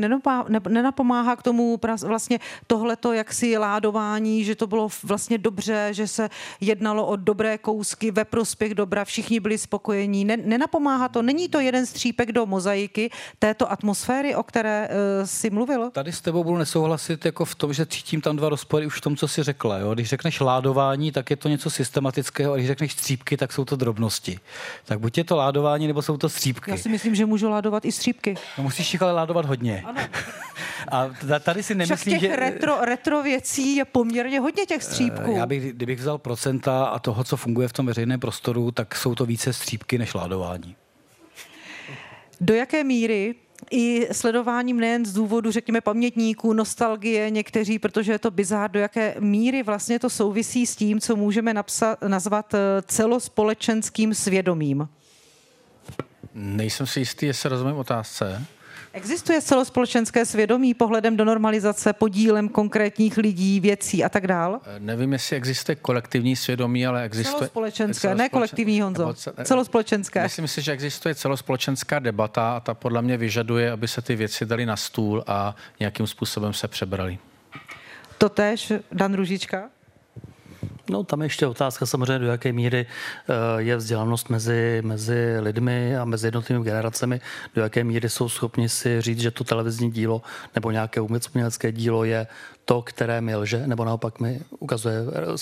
nenapomáhá 0.69 1.37
k 1.37 1.44
tomu 1.45 1.81
vlastně 2.07 2.39
tohleto 2.67 3.13
jaksi 3.13 3.59
ládování, 3.59 4.45
že 4.45 4.55
to 4.55 4.67
bylo 4.67 4.89
vlastně 5.03 5.39
dobře, 5.39 5.89
že 5.91 6.09
se 6.09 6.31
jednalo 6.61 7.07
o 7.07 7.17
dobré 7.17 7.59
kousky 7.59 8.11
ve 8.11 8.25
prospěch 8.25 8.75
dobra, 8.75 9.05
všichni 9.05 9.41
byli 9.41 9.59
spokojení. 9.59 10.25
Nenapomáhá 10.25 11.09
to, 11.09 11.23
není 11.23 11.49
to 11.49 11.61
jeden 11.61 11.87
střípek 11.87 12.33
do 12.33 12.47
mozaiky 12.47 13.11
této 13.39 13.73
atmosféry, 13.73 14.35
o 14.35 14.43
které 14.43 14.89
uh, 14.89 15.27
si 15.27 15.51
mluvil? 15.51 15.91
Tady 15.91 16.13
s 16.13 16.21
tebou 16.21 16.45
budu 16.45 16.57
nesouhlasit 16.57 17.25
jako 17.25 17.45
v 17.45 17.55
tom, 17.55 17.73
že 17.73 17.87
cítím 17.87 18.21
tam 18.21 18.37
dva 18.37 18.49
rozpory 18.49 18.87
už 18.87 18.99
v 18.99 19.01
tom, 19.01 19.17
co 19.17 19.29
si 19.29 19.43
řekla. 19.43 19.79
Jo? 19.79 19.95
Když 19.95 20.09
řekneš 20.09 20.41
ládování, 20.41 21.13
tak 21.13 21.31
je 21.31 21.37
to 21.37 21.49
něco 21.49 21.71
systematického, 21.71 22.53
a 22.53 22.57
když 22.57 22.67
řekneš 22.67 22.93
střípky, 22.93 23.37
tak 23.37 23.53
jsou 23.53 23.65
to 23.65 23.77
drobnosti. 23.77 24.39
Tak 24.85 25.01
buď 25.01 25.19
je 25.19 25.25
to 25.25 25.37
ládování, 25.37 25.87
nebo 25.87 26.03
jsou 26.03 26.17
to 26.17 26.29
střípky. 26.29 26.71
Já 26.71 26.77
si 26.77 26.89
myslím, 26.89 27.15
že 27.15 27.27
můžu 27.27 27.49
ládovat 27.49 27.85
i 27.85 27.93
střípky. 27.93 28.35
No 28.59 28.65
musíš 28.65 28.93
jich 28.93 29.03
ale 29.03 29.13
ládovat 29.13 29.45
hodně. 29.45 29.83
Ano. 29.87 30.01
A 30.89 31.11
tady 31.41 31.63
si 31.63 31.75
nemyslím, 31.75 32.21
těch 32.21 32.31
že... 32.31 32.37
retro, 32.37 32.85
retro 32.85 33.23
věcí 33.23 33.77
je 33.77 33.85
poměrně 33.85 34.41
hodně 34.41 34.67
těch 34.67 34.83
střípků. 34.83 35.37
Já 35.37 35.47
bych, 35.47 35.73
kdybych 35.73 35.99
vzal 35.99 36.19
procenta 36.19 36.85
a 36.85 36.99
toho, 36.99 37.25
co 37.25 37.37
funguje 37.37 37.69
v 37.69 37.73
tom 37.73 37.87
veřejném 37.87 38.21
prostoru, 38.21 38.71
tak 38.71 38.97
jsou 38.97 39.15
to 39.15 39.27
více 39.27 39.53
střípky 39.53 39.99
než 39.99 40.15
ládování. 40.15 40.77
Do 42.41 42.55
jaké 42.55 42.85
míry 42.85 43.35
i 43.71 44.09
sledováním 44.13 44.81
nejen 44.81 45.07
z 45.07 45.13
důvodu, 45.13 45.51
řekněme, 45.51 45.81
pamětníků, 45.81 46.53
nostalgie 46.53 47.31
někteří, 47.31 47.79
protože 47.79 48.13
je 48.13 48.19
to 48.19 48.31
bizár, 48.31 48.71
do 48.71 48.81
jaké 48.81 49.15
míry 49.19 49.63
vlastně 49.63 49.99
to 49.99 50.11
souvisí 50.11 50.67
s 50.67 50.77
tím, 50.77 51.01
co 51.01 51.17
můžeme 51.17 51.55
napsat, 51.55 52.03
nazvat 52.03 52.55
eh, 52.55 52.59
celospolečenským 52.87 54.15
svědomím? 54.15 54.89
Nejsem 56.35 56.87
si 56.87 57.01
jistý, 57.01 57.27
jestli 57.27 57.49
rozumím 57.49 57.77
otázce. 57.77 58.47
Existuje 58.97 59.43
celospolečenské 59.43 60.25
svědomí 60.25 60.75
pohledem 60.75 61.17
do 61.17 61.25
normalizace, 61.25 61.93
podílem 61.93 62.49
konkrétních 62.49 63.17
lidí, 63.17 63.61
věcí 63.61 64.05
a 64.05 64.09
tak 64.09 64.27
dál? 64.27 64.61
Eh, 64.65 64.81
nevím, 64.81 65.13
jestli 65.13 65.37
existuje 65.37 65.77
kolektivní 65.77 66.37
svědomí, 66.37 66.87
ale 66.87 67.05
existuje... 67.05 67.39
Celospolečenské, 67.39 68.01
celospolečen... 68.01 68.19
ne 68.19 68.29
kolektivní, 68.29 68.81
Honzo. 68.81 69.15
Celospolečenské. 69.45 70.23
Myslím 70.23 70.49
si, 70.49 70.63
že 70.63 70.73
existuje 70.73 71.15
celospolečenská 71.15 71.99
debata 71.99 72.57
a 72.57 72.61
ta 72.61 72.75
podle 72.75 73.03
mě 73.03 73.17
vyžaduje, 73.17 73.71
aby 73.71 73.89
se 73.89 74.03
ty 74.03 74.17
věci 74.17 74.47
dali 74.47 74.67
na 74.67 74.77
stůl 74.77 75.25
a 75.27 75.57
nějakým 75.81 76.07
způsobem 76.07 76.53
se 76.53 76.69
přebrali. 76.69 77.19
Totež, 78.19 78.73
Dan 78.93 79.15
Ružička? 79.15 79.71
No, 80.91 81.05
tam 81.05 81.21
je 81.21 81.27
ještě 81.27 81.47
otázka 81.47 81.87
samozřejmě, 81.87 82.19
do 82.19 82.27
jaké 82.27 82.53
míry 82.53 82.87
eh, 82.87 83.63
je 83.63 83.77
vzdělanost 83.77 84.29
mezi, 84.29 84.83
mezi 84.85 85.37
lidmi 85.41 85.97
a 85.97 86.05
mezi 86.05 86.27
jednotlivými 86.27 86.65
generacemi, 86.65 87.21
do 87.55 87.63
jaké 87.63 87.85
míry 87.85 88.09
jsou 88.09 88.29
schopni 88.29 88.69
si 88.69 89.01
říct, 89.01 89.21
že 89.21 89.31
to 89.31 89.45
televizní 89.45 89.91
dílo 89.91 90.23
nebo 90.55 90.71
nějaké 90.71 91.01
umělecké 91.01 91.73
dílo 91.73 92.05
je 92.05 92.27
to, 92.65 92.83
které 92.83 93.21
mi 93.21 93.37
lže, 93.37 93.67
nebo 93.67 93.85
naopak 93.85 94.21
mi 94.21 94.41
ukazuje 94.59 94.95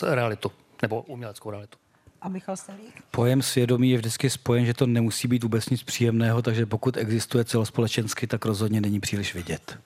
realitu, 0.02 0.52
nebo 0.82 1.02
uměleckou 1.02 1.50
realitu. 1.50 1.78
A 2.22 2.28
Michal 2.28 2.56
Stelík? 2.56 3.02
Pojem 3.10 3.42
svědomí 3.42 3.90
je 3.90 3.98
vždycky 3.98 4.30
spojen, 4.30 4.66
že 4.66 4.74
to 4.74 4.86
nemusí 4.86 5.28
být 5.28 5.42
vůbec 5.42 5.68
nic 5.68 5.82
příjemného, 5.82 6.42
takže 6.42 6.66
pokud 6.66 6.96
existuje 6.96 7.44
celospolečensky, 7.44 8.26
tak 8.26 8.44
rozhodně 8.44 8.80
není 8.80 9.00
příliš 9.00 9.34
vidět. 9.34 9.78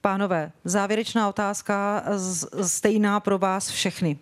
Pánové, 0.00 0.52
závěrečná 0.64 1.28
otázka 1.28 2.04
stejná 2.62 3.20
pro 3.20 3.38
vás 3.38 3.70
všechny. 3.70 4.18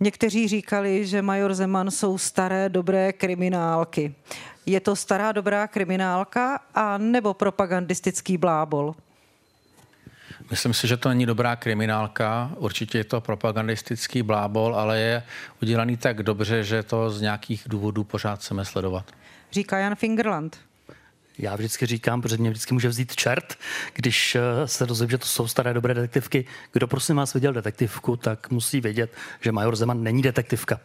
Někteří 0.00 0.48
říkali, 0.48 1.06
že 1.06 1.22
major 1.22 1.54
Zeman 1.54 1.90
jsou 1.90 2.18
staré 2.18 2.68
dobré 2.68 3.12
kriminálky. 3.12 4.14
Je 4.66 4.80
to 4.80 4.96
stará 4.96 5.32
dobrá 5.32 5.66
kriminálka 5.66 6.60
a 6.74 6.98
nebo 6.98 7.34
propagandistický 7.34 8.36
blábol? 8.38 8.94
Myslím 10.50 10.74
si, 10.74 10.88
že 10.88 10.96
to 10.96 11.08
není 11.08 11.26
dobrá 11.26 11.56
kriminálka, 11.56 12.50
určitě 12.56 12.98
je 12.98 13.04
to 13.04 13.20
propagandistický 13.20 14.22
blábol, 14.22 14.76
ale 14.76 14.98
je 14.98 15.22
udělaný 15.62 15.96
tak 15.96 16.22
dobře, 16.22 16.64
že 16.64 16.82
to 16.82 17.10
z 17.10 17.20
nějakých 17.20 17.62
důvodů 17.66 18.04
pořád 18.04 18.38
chceme 18.38 18.64
sledovat. 18.64 19.04
Říká 19.52 19.78
Jan 19.78 19.94
Fingerland. 19.94 20.58
Já 21.38 21.56
vždycky 21.56 21.86
říkám, 21.86 22.22
protože 22.22 22.36
mě 22.36 22.50
vždycky 22.50 22.74
může 22.74 22.88
vzít 22.88 23.16
čert, 23.16 23.58
když 23.94 24.34
eh, 24.34 24.68
se 24.68 24.86
dozvím, 24.86 25.10
že 25.10 25.18
to 25.18 25.26
jsou 25.26 25.48
staré 25.48 25.74
dobré 25.74 25.94
detektivky. 25.94 26.44
Kdo 26.72 26.86
prosím 26.86 27.16
vás 27.16 27.34
viděl 27.34 27.52
detektivku, 27.52 28.16
tak 28.16 28.50
musí 28.50 28.80
vědět, 28.80 29.12
že 29.40 29.52
Major 29.52 29.76
Zeman 29.76 30.02
není 30.02 30.22
detektivka. 30.22 30.80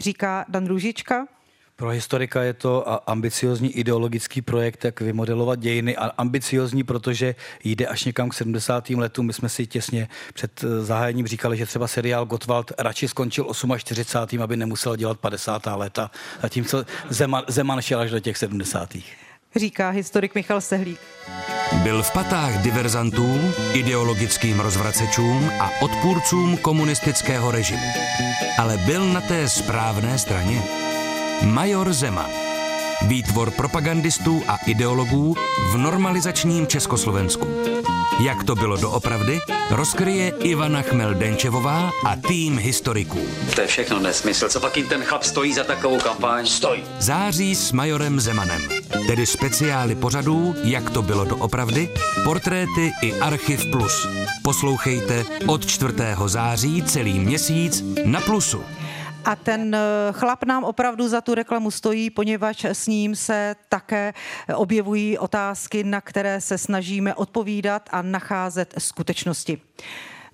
Říká 0.00 0.44
Dan 0.48 0.66
Růžička. 0.66 1.26
Pro 1.76 1.88
historika 1.88 2.42
je 2.42 2.52
to 2.52 3.10
ambiciozní 3.10 3.72
ideologický 3.72 4.42
projekt, 4.42 4.84
jak 4.84 5.00
vymodelovat 5.00 5.58
dějiny. 5.58 5.96
A 5.96 6.06
ambiciozní, 6.18 6.84
protože 6.84 7.34
jde 7.64 7.86
až 7.86 8.04
někam 8.04 8.28
k 8.28 8.34
70. 8.34 8.90
letům. 8.90 9.26
My 9.26 9.32
jsme 9.32 9.48
si 9.48 9.66
těsně 9.66 10.08
před 10.34 10.64
eh, 10.64 10.84
zahájením 10.84 11.26
říkali, 11.26 11.56
že 11.56 11.66
třeba 11.66 11.88
seriál 11.88 12.26
Gottwald 12.26 12.72
radši 12.78 13.08
skončil 13.08 13.46
48. 13.78 14.42
aby 14.42 14.56
nemusel 14.56 14.96
dělat 14.96 15.18
50. 15.18 15.66
léta. 15.66 16.10
Zatímco 16.42 16.84
Zeman, 17.08 17.44
Zeman 17.48 17.82
šel 17.82 18.00
až 18.00 18.10
do 18.10 18.20
těch 18.20 18.36
70 18.36 18.96
říká 19.56 19.90
historik 19.90 20.34
Michal 20.34 20.60
Sehlík. 20.60 21.00
Byl 21.82 22.02
v 22.02 22.12
patách 22.12 22.62
diverzantů, 22.62 23.54
ideologickým 23.72 24.60
rozvracečům 24.60 25.50
a 25.60 25.70
odpůrcům 25.80 26.56
komunistického 26.56 27.50
režimu. 27.50 27.86
Ale 28.58 28.76
byl 28.76 29.06
na 29.12 29.20
té 29.20 29.48
správné 29.48 30.18
straně. 30.18 30.62
Major 31.44 31.92
Zeman. 31.92 32.51
Výtvor 33.06 33.50
propagandistů 33.50 34.42
a 34.48 34.56
ideologů 34.66 35.36
v 35.72 35.76
normalizačním 35.76 36.66
Československu. 36.66 37.46
Jak 38.20 38.44
to 38.44 38.54
bylo 38.54 38.76
doopravdy, 38.76 39.40
rozkryje 39.70 40.32
Ivana 40.42 40.82
Chmel-Denčevová 40.82 41.90
a 42.06 42.16
tým 42.16 42.58
historiků. 42.58 43.20
To 43.54 43.60
je 43.60 43.66
všechno 43.66 43.98
nesmysl. 43.98 44.48
Co 44.48 44.60
pak 44.60 44.76
jim 44.76 44.88
ten 44.88 45.02
chlap 45.02 45.22
stojí 45.22 45.54
za 45.54 45.64
takovou 45.64 45.98
kampaň? 45.98 46.46
Stojí. 46.46 46.84
Září 46.98 47.54
s 47.54 47.72
majorem 47.72 48.20
Zemanem. 48.20 48.62
Tedy 49.06 49.26
speciály 49.26 49.94
pořadů, 49.94 50.54
jak 50.64 50.90
to 50.90 51.02
bylo 51.02 51.24
doopravdy, 51.24 51.88
portréty 52.24 52.92
i 53.02 53.14
Archiv 53.20 53.66
Plus. 53.72 54.06
Poslouchejte 54.42 55.24
od 55.46 55.66
4. 55.66 55.94
září 56.26 56.82
celý 56.82 57.18
měsíc 57.18 57.84
na 58.04 58.20
Plusu. 58.20 58.64
A 59.24 59.36
ten 59.36 59.74
eh, 59.74 59.78
chlap 60.12 60.44
nám 60.44 60.64
opravdu 60.64 61.08
za 61.08 61.20
tu 61.20 61.34
reklamu 61.34 61.70
stojí, 61.70 62.10
poněvadž 62.10 62.64
s 62.64 62.86
ním 62.86 63.16
se 63.16 63.56
také 63.68 64.14
objevují 64.54 65.18
otázky, 65.18 65.84
na 65.84 66.00
které 66.00 66.40
se 66.40 66.58
snažíme 66.58 67.14
odpovídat 67.14 67.88
a 67.92 68.02
nacházet 68.02 68.74
skutečnosti. 68.78 69.60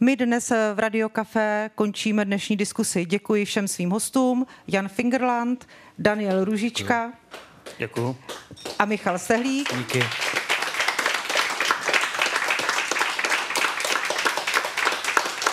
My 0.01 0.16
dnes 0.16 0.53
v 0.74 0.78
Radio 0.78 1.09
Café 1.09 1.70
končíme 1.74 2.24
dnešní 2.24 2.57
diskusi. 2.57 3.05
Děkuji 3.05 3.45
všem 3.45 3.68
svým 3.68 3.91
hostům. 3.91 4.47
Jan 4.66 4.89
Fingerland, 4.89 5.66
Daniel 5.99 6.45
Ružička. 6.45 7.12
Děkuji. 7.78 8.16
A 8.78 8.84
Michal 8.84 9.18
Stehlík. 9.18 9.76
Díky. 9.76 10.05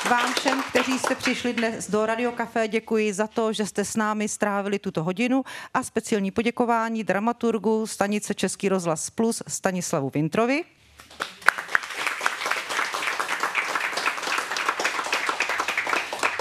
Vám 0.09 0.33
všem, 0.33 0.63
kteří 0.63 0.99
jste 0.99 1.15
přišli 1.15 1.53
dnes 1.53 1.89
do 1.89 2.05
Radio 2.05 2.31
Café, 2.31 2.67
děkuji 2.67 3.13
za 3.13 3.27
to, 3.27 3.53
že 3.53 3.65
jste 3.65 3.85
s 3.85 3.95
námi 3.95 4.27
strávili 4.27 4.79
tuto 4.79 5.03
hodinu 5.03 5.43
a 5.73 5.83
speciální 5.83 6.31
poděkování 6.31 7.03
dramaturgu 7.03 7.87
stanice 7.87 8.33
Český 8.33 8.69
rozhlas 8.69 9.09
Plus 9.09 9.43
Stanislavu 9.47 10.11
Vintrovi. 10.13 10.63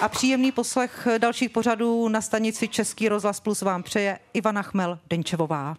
A 0.03 0.09
příjemný 0.09 0.53
poslech 0.53 1.09
dalších 1.19 1.51
pořadů 1.51 2.09
na 2.09 2.21
stanici 2.21 2.69
Český 2.69 3.09
rozhlas 3.09 3.41
Plus 3.41 3.62
vám 3.62 3.83
přeje 3.83 4.19
Ivana 4.33 4.62
Chmel 4.62 4.99
Denčevová. 5.11 5.77